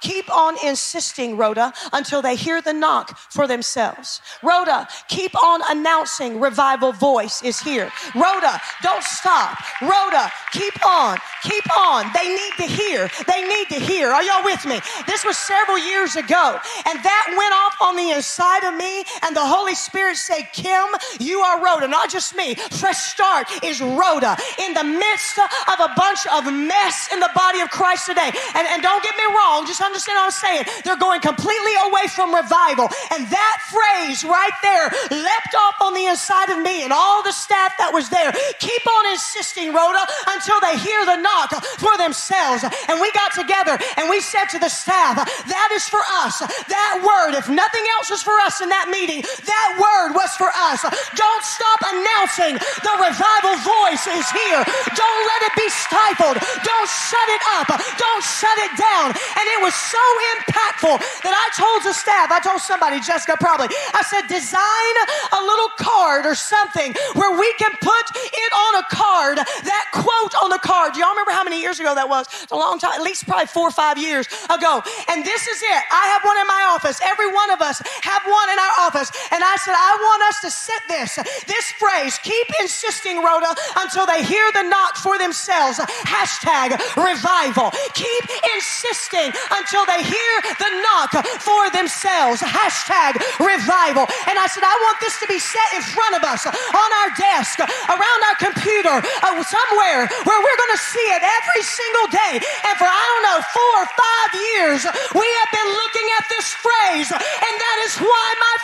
Keep 0.00 0.34
on 0.34 0.56
insisting, 0.64 1.36
Rhoda, 1.36 1.72
until 1.92 2.22
they 2.22 2.36
hear 2.36 2.62
the 2.62 2.72
knock 2.72 3.18
for 3.18 3.46
themselves. 3.46 4.20
Rhoda, 4.42 4.88
keep 5.08 5.36
on 5.42 5.60
announcing 5.68 6.40
revival 6.40 6.92
voice 6.92 7.42
is 7.42 7.60
here. 7.60 7.90
Rhoda, 8.14 8.60
don't 8.82 9.02
stop. 9.02 9.58
Rhoda, 9.82 10.30
keep 10.52 10.74
on, 10.86 11.18
keep 11.42 11.64
on. 11.78 12.06
They 12.14 12.28
need 12.28 12.52
to 12.56 12.64
hear. 12.64 13.10
They 13.26 13.42
need 13.46 13.68
to 13.68 13.80
hear. 13.80 14.08
Are 14.10 14.22
y'all 14.22 14.44
with 14.44 14.64
me? 14.66 14.80
This 15.06 15.24
was 15.24 15.36
several 15.36 15.78
years 15.78 16.16
ago, 16.16 16.58
and 16.86 16.98
that 17.02 17.26
went 17.36 17.52
off 17.52 17.76
on 17.82 17.96
the 17.96 18.10
inside 18.16 18.64
of 18.64 18.74
me, 18.74 19.04
and 19.22 19.36
the 19.36 19.44
Holy 19.44 19.74
Spirit 19.74 20.16
said, 20.16 20.42
Kim, 20.52 20.86
you 21.18 21.40
are 21.40 21.62
Rhoda. 21.62 21.88
Not 21.88 22.10
just 22.10 22.34
me. 22.34 22.54
Fresh 22.54 22.98
Start 23.12 23.48
is 23.62 23.80
Rhoda 23.80 24.36
in 24.64 24.74
the 24.74 24.84
midst 24.84 25.38
of 25.38 25.80
a 25.80 25.92
bunch 25.96 26.26
of 26.32 26.44
mess 26.52 27.08
in 27.12 27.20
the 27.20 27.30
body 27.34 27.60
of 27.60 27.70
Christ 27.70 28.06
today. 28.06 28.30
And, 28.54 28.66
and 28.68 28.82
don't 28.82 29.02
get 29.02 29.14
me 29.16 29.24
wrong, 29.34 29.66
just 29.66 29.80
understand 29.90 30.22
what 30.22 30.30
I'm 30.30 30.38
saying? 30.38 30.64
They're 30.86 31.00
going 31.00 31.20
completely 31.20 31.74
away 31.90 32.06
from 32.14 32.30
revival. 32.30 32.86
And 33.10 33.26
that 33.26 33.56
phrase 33.68 34.22
right 34.22 34.56
there 34.62 34.86
leapt 35.10 35.52
off 35.58 35.76
on 35.82 35.92
the 35.94 36.06
inside 36.06 36.50
of 36.54 36.62
me 36.62 36.86
and 36.86 36.94
all 36.94 37.22
the 37.26 37.34
staff 37.34 37.74
that 37.82 37.90
was 37.90 38.08
there. 38.08 38.30
Keep 38.62 38.84
on 38.86 39.04
insisting, 39.10 39.74
Rhoda, 39.74 40.06
until 40.30 40.58
they 40.62 40.78
hear 40.78 41.02
the 41.04 41.18
knock 41.18 41.50
for 41.82 41.94
themselves. 41.98 42.62
And 42.86 43.02
we 43.02 43.10
got 43.12 43.34
together 43.34 43.74
and 43.98 44.06
we 44.06 44.22
said 44.22 44.46
to 44.54 44.58
the 44.62 44.70
staff, 44.70 45.18
that 45.18 45.70
is 45.74 45.90
for 45.90 46.02
us. 46.22 46.38
That 46.70 47.02
word, 47.02 47.34
if 47.34 47.50
nothing 47.50 47.84
else 47.98 48.10
was 48.14 48.22
for 48.22 48.36
us 48.46 48.62
in 48.62 48.70
that 48.70 48.88
meeting, 48.88 49.26
that 49.26 49.68
word 49.76 50.14
was 50.14 50.30
for 50.38 50.50
us. 50.70 50.86
Don't 51.18 51.44
stop 51.44 51.80
announcing 51.90 52.54
the 52.56 52.94
revival 53.02 53.54
voice 53.66 54.04
is 54.06 54.28
here. 54.30 54.62
Don't 54.94 55.22
let 55.26 55.40
it 55.50 55.54
be 55.58 55.68
stifled. 55.68 56.38
Don't 56.38 56.90
shut 56.90 57.28
it 57.34 57.42
up. 57.58 57.68
Don't 57.98 58.24
shut 58.24 58.58
it 58.62 58.72
down. 58.78 59.10
And 59.10 59.44
it 59.56 59.60
was 59.64 59.74
so 59.80 60.02
impactful 60.36 61.00
that 61.24 61.32
I 61.32 61.46
told 61.56 61.80
the 61.84 61.94
staff, 61.96 62.30
I 62.30 62.40
told 62.40 62.60
somebody, 62.60 63.00
Jessica 63.00 63.36
probably, 63.40 63.72
I 63.94 64.02
said, 64.04 64.28
design 64.28 64.94
a 65.32 65.40
little 65.40 65.72
card 65.80 66.26
or 66.26 66.34
something 66.34 66.92
where 67.16 67.32
we 67.38 67.48
can 67.56 67.72
put 67.80 68.04
it 68.14 68.52
on 68.52 68.72
a 68.82 68.86
card, 68.92 69.38
that 69.38 69.84
quote 69.96 70.34
on 70.42 70.50
the 70.50 70.60
card. 70.60 70.92
Do 70.92 71.00
y'all 71.00 71.16
remember 71.16 71.32
how 71.32 71.44
many 71.44 71.60
years 71.60 71.80
ago 71.80 71.94
that 71.94 72.08
was? 72.08 72.28
It's 72.42 72.52
a 72.52 72.60
long 72.60 72.78
time, 72.78 72.92
at 72.92 73.02
least 73.02 73.24
probably 73.26 73.46
four 73.48 73.68
or 73.68 73.74
five 73.74 73.96
years 73.96 74.28
ago. 74.50 74.82
And 75.08 75.24
this 75.24 75.46
is 75.46 75.58
it. 75.62 75.82
I 75.90 76.04
have 76.12 76.22
one 76.26 76.36
in 76.36 76.46
my 76.46 76.62
office. 76.74 77.00
Every 77.00 77.32
one 77.32 77.50
of 77.50 77.60
us 77.62 77.80
have 78.02 78.22
one 78.26 78.48
in 78.52 78.58
our 78.58 78.74
office. 78.84 79.08
And 79.32 79.40
I 79.40 79.56
said, 79.62 79.72
I 79.72 79.92
want 79.96 80.20
us 80.28 80.36
to 80.44 80.50
set 80.50 80.82
this, 80.88 81.16
this 81.46 81.66
phrase, 81.78 82.18
keep 82.20 82.46
insisting, 82.60 83.22
Rhoda, 83.22 83.54
until 83.78 84.04
they 84.04 84.22
hear 84.24 84.50
the 84.52 84.66
knock 84.66 84.96
for 84.96 85.16
themselves. 85.18 85.78
Hashtag 86.04 86.76
revival. 86.98 87.70
Keep 87.94 88.24
insisting 88.58 89.30
until 89.50 89.69
until 89.70 89.86
they 89.86 90.02
hear 90.02 90.34
the 90.58 90.70
knock 90.82 91.14
for 91.46 91.70
themselves. 91.70 92.42
Hashtag 92.42 93.22
revival. 93.38 94.02
And 94.26 94.34
I 94.34 94.50
said, 94.50 94.66
I 94.66 94.74
want 94.82 94.98
this 94.98 95.14
to 95.22 95.30
be 95.30 95.38
set 95.38 95.70
in 95.78 95.82
front 95.94 96.18
of 96.18 96.26
us 96.26 96.42
on 96.50 96.90
our 97.06 97.10
desk, 97.14 97.62
around 97.62 98.20
our 98.26 98.38
computer, 98.42 98.98
uh, 98.98 99.38
somewhere 99.46 100.10
where 100.26 100.40
we're 100.42 100.58
going 100.58 100.74
to 100.74 100.82
see 100.82 101.06
it 101.14 101.22
every 101.22 101.62
single 101.62 102.08
day. 102.10 102.42
And 102.42 102.74
for, 102.82 102.90
I 102.90 102.98
don't 103.14 103.24
know, 103.30 103.38
four 103.46 103.74
or 103.78 103.88
five 103.94 104.30
years, 104.34 104.80
we 105.14 105.28
have 105.38 105.50
been 105.54 105.70
looking 105.70 106.08
at 106.18 106.24
this 106.34 106.50
phrase. 106.50 107.14
And 107.14 107.54
that 107.54 107.78
is 107.86 107.94
why, 108.02 108.26
my 108.42 108.54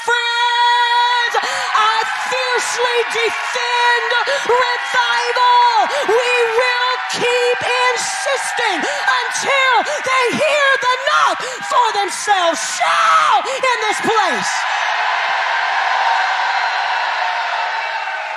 friends, 1.27 1.47
I 1.75 1.97
fiercely 2.31 2.99
defend 3.11 4.11
revival. 4.47 5.71
We 6.09 6.33
will 6.55 6.95
keep 7.13 7.59
insisting 7.95 8.79
until 8.81 9.75
they 10.05 10.37
hear 10.37 10.69
the 10.81 10.95
knock 11.09 11.39
for 11.43 11.87
themselves. 12.01 12.61
Shout 12.79 13.47
in 13.47 13.77
this 13.89 14.01
place. 14.01 14.76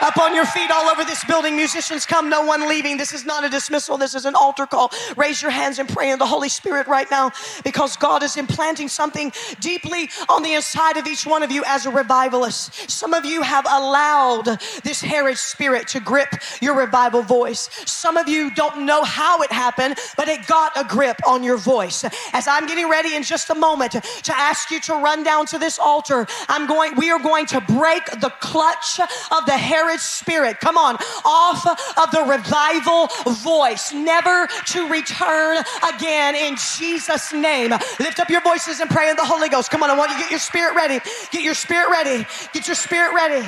Up 0.01 0.17
on 0.17 0.33
your 0.33 0.45
feet 0.45 0.71
all 0.71 0.87
over 0.89 1.03
this 1.03 1.23
building. 1.25 1.55
Musicians 1.55 2.05
come, 2.05 2.29
no 2.29 2.43
one 2.43 2.67
leaving. 2.67 2.97
This 2.97 3.13
is 3.13 3.25
not 3.25 3.43
a 3.43 3.49
dismissal. 3.49 3.97
This 3.97 4.15
is 4.15 4.25
an 4.25 4.35
altar 4.35 4.65
call. 4.65 4.91
Raise 5.17 5.41
your 5.41 5.51
hands 5.51 5.77
and 5.79 5.89
pray 5.89 6.11
in 6.11 6.19
the 6.19 6.25
Holy 6.25 6.49
Spirit 6.49 6.87
right 6.87 7.09
now 7.11 7.31
because 7.63 7.97
God 7.97 8.23
is 8.23 8.37
implanting 8.37 8.87
something 8.87 9.31
deeply 9.59 10.09
on 10.29 10.43
the 10.43 10.53
inside 10.53 10.97
of 10.97 11.05
each 11.05 11.25
one 11.25 11.43
of 11.43 11.51
you 11.51 11.63
as 11.67 11.85
a 11.85 11.91
revivalist. 11.91 12.89
Some 12.89 13.13
of 13.13 13.25
you 13.25 13.41
have 13.41 13.65
allowed 13.65 14.45
this 14.83 15.01
Herod 15.01 15.37
spirit 15.37 15.87
to 15.89 15.99
grip 15.99 16.29
your 16.61 16.77
revival 16.77 17.21
voice. 17.21 17.69
Some 17.85 18.15
of 18.17 18.29
you 18.29 18.51
don't 18.51 18.85
know 18.85 19.03
how 19.03 19.41
it 19.41 19.51
happened, 19.51 19.97
but 20.15 20.27
it 20.27 20.47
got 20.47 20.71
a 20.77 20.83
grip 20.85 21.17
on 21.27 21.43
your 21.43 21.57
voice. 21.57 22.05
As 22.33 22.47
I'm 22.47 22.67
getting 22.67 22.89
ready 22.89 23.15
in 23.15 23.23
just 23.23 23.49
a 23.49 23.55
moment 23.55 23.91
to 23.91 24.33
ask 24.35 24.71
you 24.71 24.79
to 24.81 24.93
run 24.93 25.23
down 25.23 25.45
to 25.47 25.57
this 25.57 25.77
altar, 25.77 26.25
I'm 26.47 26.67
going, 26.67 26.95
we 26.95 27.11
are 27.11 27.19
going 27.19 27.45
to 27.47 27.61
break 27.61 28.05
the 28.21 28.31
clutch 28.39 28.99
of 28.99 29.45
the 29.45 29.57
Spirit, 29.97 30.59
come 30.59 30.77
on, 30.77 30.97
off 31.25 31.65
of 31.65 32.11
the 32.11 32.23
revival 32.23 33.07
voice, 33.33 33.91
never 33.93 34.47
to 34.67 34.87
return 34.89 35.63
again 35.95 36.35
in 36.35 36.55
Jesus' 36.77 37.33
name. 37.33 37.71
Lift 37.99 38.19
up 38.19 38.29
your 38.29 38.41
voices 38.41 38.79
and 38.79 38.89
pray 38.89 39.09
in 39.09 39.15
the 39.15 39.25
Holy 39.25 39.49
Ghost. 39.49 39.71
Come 39.71 39.83
on, 39.83 39.89
I 39.89 39.97
want 39.97 40.11
you 40.11 40.17
to 40.17 40.21
get 40.23 40.31
your 40.31 40.39
spirit 40.39 40.75
ready. 40.75 40.99
Get 41.31 41.43
your 41.43 41.53
spirit 41.53 41.89
ready. 41.89 42.25
Get 42.53 42.67
your 42.67 42.75
spirit 42.75 43.13
ready. 43.13 43.47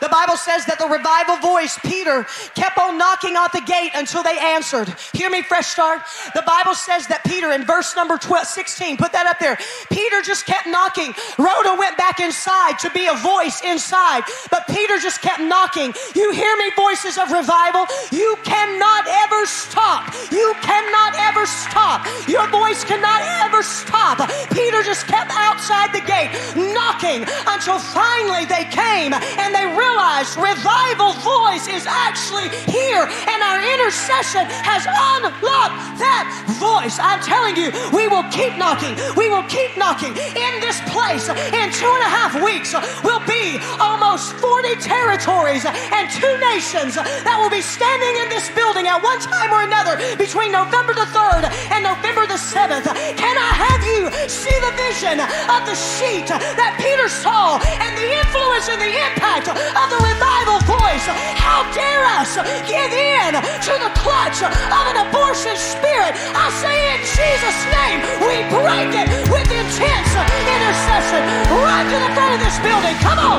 The 0.00 0.08
Bible 0.10 0.36
says 0.36 0.64
that 0.66 0.78
the 0.78 0.86
revival 0.86 1.36
voice, 1.36 1.78
Peter, 1.84 2.26
kept 2.54 2.78
on 2.78 2.98
knocking 2.98 3.36
on 3.36 3.48
the 3.52 3.60
gate 3.60 3.92
until 3.94 4.22
they 4.22 4.38
answered. 4.38 4.94
Hear 5.12 5.30
me, 5.30 5.42
fresh 5.42 5.66
start. 5.68 6.02
The 6.34 6.42
Bible 6.46 6.74
says 6.74 7.06
that 7.08 7.24
Peter, 7.24 7.52
in 7.52 7.64
verse 7.64 7.94
number 7.96 8.18
12, 8.18 8.46
16, 8.46 8.96
put 8.96 9.12
that 9.12 9.26
up 9.26 9.38
there. 9.38 9.58
Peter 9.90 10.22
just 10.22 10.46
kept 10.46 10.66
knocking. 10.66 11.14
Rhoda 11.38 11.76
went 11.78 11.96
back 11.96 12.20
inside 12.20 12.78
to 12.80 12.90
be 12.90 13.06
a 13.06 13.14
voice 13.14 13.62
in 13.62 13.77
inside. 13.78 14.26
But 14.50 14.66
Peter 14.66 14.98
just 14.98 15.22
kept 15.22 15.38
knocking. 15.38 15.94
You 16.18 16.32
hear 16.32 16.50
me, 16.58 16.66
voices 16.74 17.14
of 17.16 17.30
revival? 17.30 17.86
You 18.10 18.34
cannot 18.42 19.06
ever 19.06 19.46
stop. 19.46 20.10
You 20.34 20.50
cannot 20.66 21.14
ever 21.30 21.46
stop. 21.46 22.02
Your 22.26 22.50
voice 22.50 22.82
cannot 22.82 23.22
ever 23.46 23.62
stop. 23.62 24.18
Peter 24.50 24.82
just 24.82 25.06
kept 25.06 25.30
outside 25.30 25.94
the 25.94 26.02
gate 26.02 26.34
knocking 26.74 27.22
until 27.46 27.78
finally 27.78 28.50
they 28.50 28.66
came 28.66 29.14
and 29.14 29.54
they 29.54 29.66
realized 29.70 30.34
revival 30.34 31.14
voice 31.22 31.70
is 31.70 31.86
actually 31.86 32.50
here 32.66 33.06
and 33.06 33.38
our 33.46 33.62
intercession 33.62 34.42
has 34.66 34.82
unlocked 34.90 36.02
that 36.02 36.26
voice. 36.58 36.98
I'm 36.98 37.22
telling 37.22 37.54
you, 37.54 37.70
we 37.94 38.10
will 38.10 38.26
keep 38.34 38.58
knocking. 38.58 38.98
We 39.14 39.30
will 39.30 39.46
keep 39.46 39.78
knocking 39.78 40.10
in 40.16 40.52
this 40.58 40.82
place. 40.90 41.30
In 41.30 41.70
two 41.70 41.86
and 41.86 42.02
a 42.02 42.10
half 42.10 42.34
weeks, 42.42 42.74
we'll 43.06 43.22
be 43.22 43.60
almost 43.76 44.32
40 44.40 44.76
territories 44.80 45.64
and 45.68 46.04
two 46.10 46.34
nations 46.54 46.96
that 46.96 47.36
will 47.36 47.52
be 47.52 47.60
standing 47.60 48.14
in 48.24 48.28
this 48.32 48.48
building 48.56 48.88
at 48.88 49.02
one 49.02 49.20
time 49.20 49.52
or 49.52 49.62
another 49.62 50.00
between 50.16 50.52
November 50.52 50.96
the 50.96 51.08
3rd 51.12 51.48
and 51.72 51.84
November 51.84 52.24
the 52.26 52.40
7th. 52.40 52.88
Can 53.16 53.36
I 53.36 53.50
have 53.52 53.82
you 53.84 54.08
see 54.28 54.54
the 54.64 54.72
vision 54.76 55.20
of 55.52 55.60
the 55.68 55.76
sheet 55.76 56.28
that 56.28 56.76
Peter 56.80 57.08
saw 57.08 57.60
and 57.60 57.92
the 57.96 58.08
influence 58.08 58.68
and 58.72 58.80
the 58.80 58.92
impact 58.92 59.52
of 59.52 59.86
the 59.92 60.00
revival 60.00 60.58
voice? 60.64 61.06
How 61.36 61.64
dare 61.72 62.04
us 62.18 62.36
give 62.66 62.92
in 62.92 63.36
to 63.38 63.74
the 63.80 63.92
clutch 63.98 64.42
of 64.44 64.82
an 64.92 64.96
abortion 65.08 65.56
spirit? 65.56 66.16
I 66.34 66.48
say 66.60 66.76
in 66.96 67.00
Jesus' 67.04 67.60
name, 67.72 67.98
we 68.24 68.36
break 68.52 68.90
it 68.96 69.08
with 69.32 69.48
intense 69.48 70.12
intercession. 70.14 71.22
Run 71.52 71.84
to 71.88 71.98
the 71.98 72.12
front 72.14 72.32
of 72.36 72.40
this 72.40 72.58
building. 72.60 72.96
Come 73.00 73.18
on, 73.18 73.38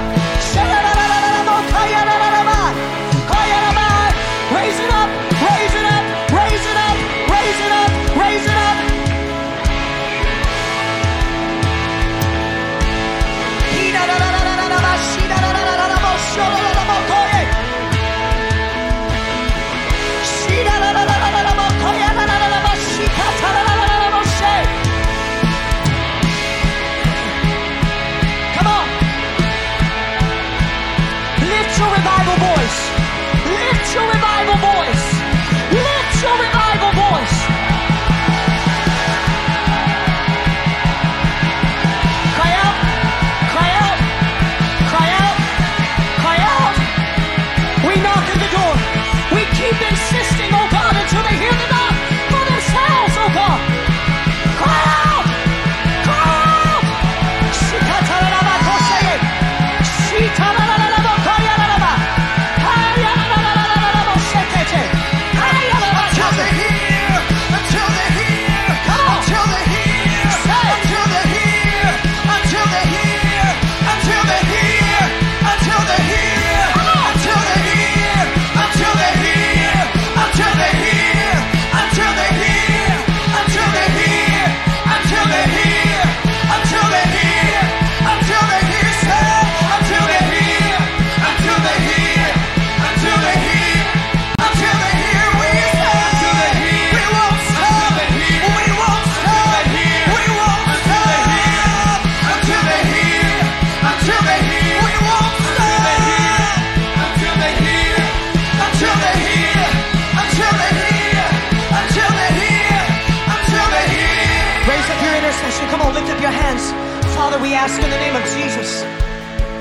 Father, 117.21 117.37
we 117.37 117.53
ask 117.53 117.77
in 117.77 117.85
the 117.85 118.01
name 118.01 118.17
of 118.17 118.25
Jesus 118.33 118.81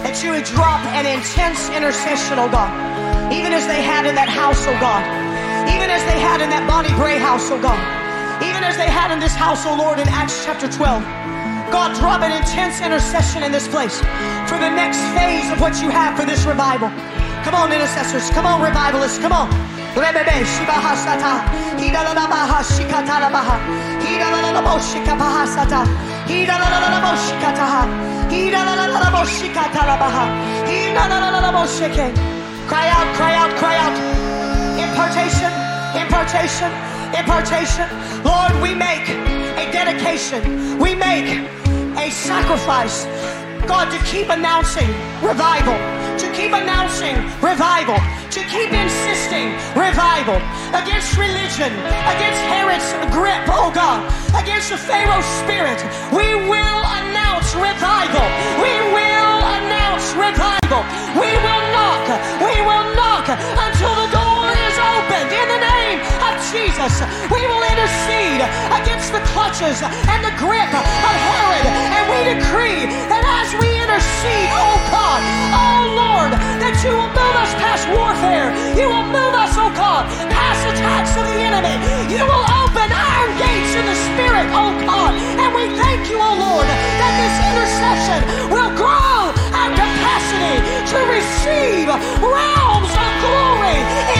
that 0.00 0.16
you 0.24 0.32
would 0.32 0.48
drop 0.48 0.80
an 0.96 1.04
intense 1.04 1.68
intercession, 1.76 2.40
oh 2.40 2.48
God, 2.48 2.72
even 3.28 3.52
as 3.52 3.68
they 3.68 3.84
had 3.84 4.08
in 4.08 4.16
that 4.16 4.32
house, 4.32 4.64
oh 4.64 4.72
God, 4.80 5.04
even 5.68 5.92
as 5.92 6.00
they 6.08 6.16
had 6.16 6.40
in 6.40 6.48
that 6.48 6.64
Bonnie 6.64 6.88
Brae 6.96 7.20
house, 7.20 7.52
oh 7.52 7.60
God, 7.60 7.76
even 8.40 8.64
as 8.64 8.80
they 8.80 8.88
had 8.88 9.12
in 9.12 9.20
this 9.20 9.36
house, 9.36 9.68
oh 9.68 9.76
Lord, 9.76 10.00
in 10.00 10.08
Acts 10.08 10.40
chapter 10.40 10.72
12. 10.72 11.04
God, 11.68 11.92
drop 12.00 12.24
an 12.24 12.32
intense 12.32 12.80
intercession 12.80 13.44
in 13.44 13.52
this 13.52 13.68
place 13.68 14.00
for 14.48 14.56
the 14.56 14.72
next 14.72 15.04
phase 15.12 15.44
of 15.52 15.60
what 15.60 15.76
you 15.84 15.92
have 15.92 16.16
for 16.16 16.24
this 16.24 16.48
revival. 16.48 16.88
Come 17.44 17.52
on, 17.52 17.76
intercessors. 17.76 18.32
Come 18.32 18.48
on, 18.48 18.64
revivalists. 18.64 19.20
Come 19.20 19.36
on. 19.36 19.52
Rebebe 19.94 20.44
shibaha 20.52 20.94
sata. 20.96 21.32
Hida 21.78 22.02
la 22.04 22.12
la 22.12 22.26
baha 22.26 22.62
shikata 22.62 23.20
la 23.20 23.30
baha. 23.30 23.56
Hida 24.04 24.28
la 24.32 24.40
la 24.44 24.50
la 24.56 24.62
bo 24.62 24.78
shikabaha 24.78 25.46
sata. 25.46 25.80
Hida 26.26 26.56
la 26.60 26.68
la 26.72 26.78
la 26.84 26.88
la 26.94 27.00
bo 27.04 27.12
shikataha. 27.24 27.82
Hida 28.30 28.60
la 28.66 28.74
la 28.74 28.86
la 28.86 29.00
la 29.04 29.10
bo 29.10 29.22
shikata 29.26 29.82
la 29.90 29.96
baha. 30.02 30.24
Hida 30.70 31.08
la 31.10 31.18
la 31.18 31.30
la 31.30 31.40
la 31.46 31.50
bo 31.52 31.66
shike. 31.66 32.06
Cry 32.68 32.86
out, 32.96 33.08
cry 33.16 33.34
out, 33.34 33.50
cry 33.58 33.76
out. 33.84 33.96
Impartation, 34.78 35.52
impartation, 35.98 36.70
impartation. 37.18 37.88
Lord, 38.24 38.52
we 38.62 38.74
make 38.74 39.08
a 39.58 39.66
dedication. 39.72 40.78
We 40.78 40.94
make 40.94 41.30
a 41.98 42.10
sacrifice. 42.10 43.06
God, 43.66 43.90
to 43.90 43.98
keep 44.04 44.28
announcing 44.30 44.88
revival, 45.20 45.74
to 46.20 46.28
keep 46.36 46.52
announcing 46.52 47.16
revival, 47.40 47.96
to 48.28 48.44
keep 48.52 48.68
insisting 48.76 49.56
revival 49.72 50.36
against 50.76 51.16
religion, 51.16 51.72
against 52.12 52.40
Herod's 52.44 52.92
grip, 53.08 53.40
oh 53.48 53.72
God, 53.72 54.04
against 54.36 54.68
the 54.68 54.76
Pharaoh 54.76 55.24
spirit. 55.40 55.80
We 56.12 56.36
will 56.44 56.82
announce 57.00 57.56
revival. 57.56 58.26
We 58.60 58.74
will 58.92 59.38
announce 59.64 60.12
revival. 60.12 60.84
We 61.16 61.32
will 61.40 61.64
knock. 61.72 62.04
We 62.44 62.54
will 62.68 62.86
knock 62.92 63.24
until 63.32 63.94
the 63.96 64.08
door 64.12 64.44
is 64.52 64.76
opened 64.76 65.32
in 65.32 65.49
Jesus. 66.50 66.98
We 67.30 67.46
will 67.46 67.62
intercede 67.62 68.42
against 68.74 69.14
the 69.14 69.22
clutches 69.30 69.78
and 69.86 70.20
the 70.26 70.34
grip 70.34 70.66
of 70.74 71.14
Herod. 71.30 71.66
And 71.94 72.02
we 72.10 72.18
decree 72.26 72.90
that 73.06 73.22
as 73.22 73.54
we 73.62 73.70
intercede, 73.78 74.50
oh 74.50 74.74
God, 74.90 75.22
oh 75.54 75.94
Lord, 75.94 76.34
that 76.58 76.74
you 76.82 76.90
will 76.90 77.12
move 77.14 77.36
us 77.38 77.54
past 77.62 77.86
warfare. 77.94 78.50
You 78.74 78.90
will 78.90 79.06
move 79.14 79.34
us, 79.38 79.54
oh 79.54 79.70
God, 79.78 80.10
past 80.34 80.66
attacks 80.74 81.14
of 81.14 81.22
the 81.30 81.38
enemy. 81.38 81.78
You 82.10 82.26
will 82.26 82.46
open 82.66 82.90
iron 82.90 83.30
gates 83.38 83.72
in 83.78 83.86
the 83.86 83.98
spirit, 84.10 84.50
oh 84.50 84.74
God. 84.82 85.14
And 85.38 85.54
we 85.54 85.70
thank 85.78 86.10
you, 86.10 86.18
oh 86.18 86.34
Lord, 86.34 86.66
that 86.66 87.14
this 87.14 87.36
intercession 87.46 88.20
will 88.50 88.74
grow 88.74 89.30
our 89.54 89.70
capacity 89.70 90.58
to 90.66 90.98
receive 91.14 91.86
realms 92.18 92.90
of 92.90 93.10
glory 93.22 94.19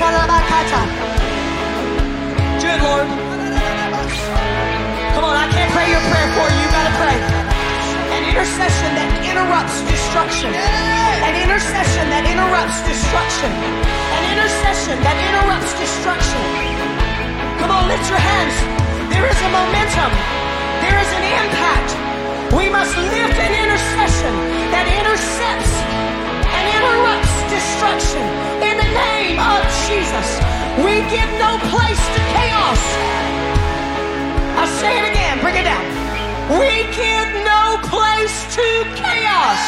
Good 0.00 0.16
Lord. 2.80 3.04
Come 5.12 5.24
on, 5.28 5.36
I 5.36 5.44
can't 5.52 5.68
pray 5.76 5.92
your 5.92 6.00
prayer 6.08 6.28
for 6.32 6.48
you. 6.48 6.56
You 6.56 6.68
gotta 6.72 6.94
pray. 6.96 7.20
An 8.16 8.24
intercession 8.32 8.96
that 8.96 9.12
interrupts 9.20 9.84
destruction. 9.84 10.56
An 10.56 11.36
intercession 11.36 12.08
that 12.16 12.24
interrupts 12.24 12.80
destruction. 12.88 13.52
An 13.52 14.24
intercession 14.32 14.96
that 15.04 15.20
interrupts 15.20 15.76
destruction. 15.76 16.40
Come 17.60 17.68
on, 17.68 17.84
lift 17.92 18.08
your 18.08 18.24
hands. 18.24 18.56
There 19.12 19.28
is 19.28 19.36
a 19.36 19.50
momentum. 19.52 20.12
There 20.80 20.96
is 20.96 21.10
an 21.12 21.24
impact. 21.44 21.90
We 22.56 22.72
must 22.72 22.96
lift 22.96 23.36
an 23.36 23.52
intercession 23.52 24.32
that 24.72 24.88
intercepts 24.88 25.76
destruction 27.50 28.22
in 28.62 28.76
the 28.78 28.90
name 28.94 29.38
of 29.40 29.60
Jesus. 29.86 30.28
We 30.78 31.02
give 31.10 31.30
no 31.42 31.58
place 31.68 32.02
to 32.14 32.20
chaos. 32.30 32.82
I'll 34.56 34.74
say 34.78 34.98
it 34.98 35.10
again, 35.10 35.40
bring 35.40 35.56
it 35.56 35.64
down. 35.64 35.84
We 36.58 36.86
give 36.94 37.28
no 37.44 37.78
place 37.82 38.54
to 38.54 38.66
chaos. 38.94 39.60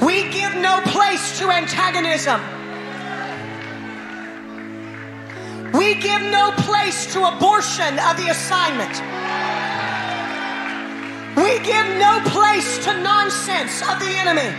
We 0.00 0.30
give 0.30 0.54
no 0.56 0.80
place 0.82 1.38
to 1.40 1.50
antagonism. 1.50 2.57
We 5.88 5.94
give 5.94 6.20
no 6.20 6.52
place 6.52 7.10
to 7.14 7.24
abortion 7.24 7.98
of 7.98 8.18
the 8.18 8.28
assignment. 8.28 8.92
We 11.34 11.58
give 11.64 11.86
no 11.96 12.20
place 12.26 12.76
to 12.84 12.92
nonsense 13.00 13.80
of 13.80 13.98
the 13.98 14.12
enemy. 14.20 14.52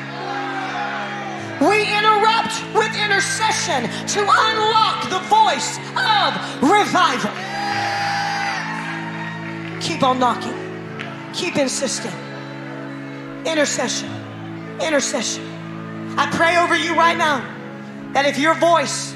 We 1.62 1.86
interrupt 1.86 2.56
with 2.74 2.96
intercession 2.98 3.84
to 4.08 4.22
unlock 4.22 5.08
the 5.12 5.20
voice 5.30 5.78
of 5.94 6.34
revival. 6.64 7.30
Keep 9.82 10.02
on 10.02 10.18
knocking. 10.18 10.58
Keep 11.34 11.58
insisting. 11.58 12.12
Intercession. 13.46 14.10
Intercession. 14.82 15.46
I 16.18 16.28
pray 16.32 16.58
over 16.58 16.76
you 16.76 16.96
right 16.96 17.16
now 17.16 17.46
that 18.14 18.26
if 18.26 18.40
your 18.40 18.56
voice, 18.56 19.14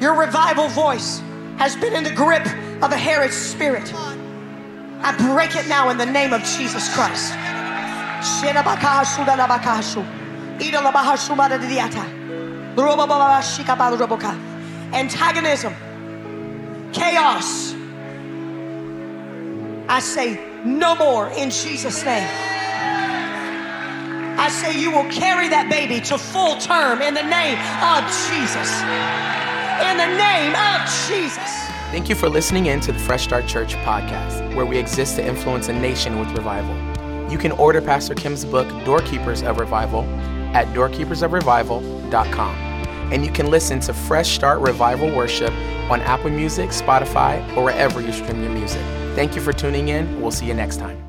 your 0.00 0.18
revival 0.18 0.68
voice, 0.68 1.22
has 1.58 1.76
been 1.76 1.94
in 1.94 2.04
the 2.04 2.12
grip 2.12 2.46
of 2.82 2.92
a 2.92 2.96
Herod 2.96 3.32
spirit, 3.32 3.92
I 3.94 5.14
break 5.34 5.56
it 5.56 5.68
now 5.68 5.90
in 5.90 5.98
the 5.98 6.06
name 6.06 6.32
of 6.32 6.42
Jesus 6.42 6.92
Christ. 6.94 7.32
Antagonism, 14.92 15.74
chaos. 16.92 17.74
I 19.88 20.00
say 20.00 20.40
no 20.64 20.94
more 20.96 21.28
in 21.30 21.50
Jesus' 21.50 22.04
name. 22.04 22.28
I 24.38 24.48
say 24.50 24.78
you 24.78 24.90
will 24.90 25.10
carry 25.10 25.48
that 25.48 25.70
baby 25.70 26.00
to 26.06 26.18
full 26.18 26.56
term 26.58 27.00
in 27.00 27.14
the 27.14 27.22
name 27.22 27.58
of 27.80 28.04
Jesus. 28.28 29.45
In 29.80 29.96
the 29.98 30.06
name 30.06 30.54
of 30.54 30.88
Jesus. 31.06 31.66
Thank 31.90 32.08
you 32.08 32.14
for 32.14 32.28
listening 32.28 32.66
in 32.66 32.80
to 32.80 32.92
the 32.92 32.98
Fresh 32.98 33.24
Start 33.24 33.46
Church 33.46 33.74
podcast, 33.76 34.54
where 34.54 34.64
we 34.64 34.78
exist 34.78 35.16
to 35.16 35.26
influence 35.26 35.68
a 35.68 35.72
nation 35.72 36.18
with 36.18 36.30
revival. 36.30 36.74
You 37.30 37.38
can 37.38 37.52
order 37.52 37.82
Pastor 37.82 38.14
Kim's 38.14 38.44
book, 38.44 38.66
Doorkeepers 38.84 39.42
of 39.42 39.58
Revival, 39.58 40.04
at 40.54 40.66
doorkeepersofrevival.com. 40.68 42.54
And 43.12 43.24
you 43.24 43.30
can 43.30 43.50
listen 43.50 43.78
to 43.80 43.92
Fresh 43.92 44.34
Start 44.34 44.60
Revival 44.60 45.14
Worship 45.14 45.52
on 45.90 46.00
Apple 46.00 46.30
Music, 46.30 46.70
Spotify, 46.70 47.46
or 47.56 47.64
wherever 47.64 48.00
you 48.00 48.12
stream 48.12 48.42
your 48.42 48.52
music. 48.52 48.82
Thank 49.14 49.36
you 49.36 49.42
for 49.42 49.52
tuning 49.52 49.88
in. 49.88 50.20
We'll 50.20 50.30
see 50.30 50.46
you 50.46 50.54
next 50.54 50.78
time. 50.78 51.05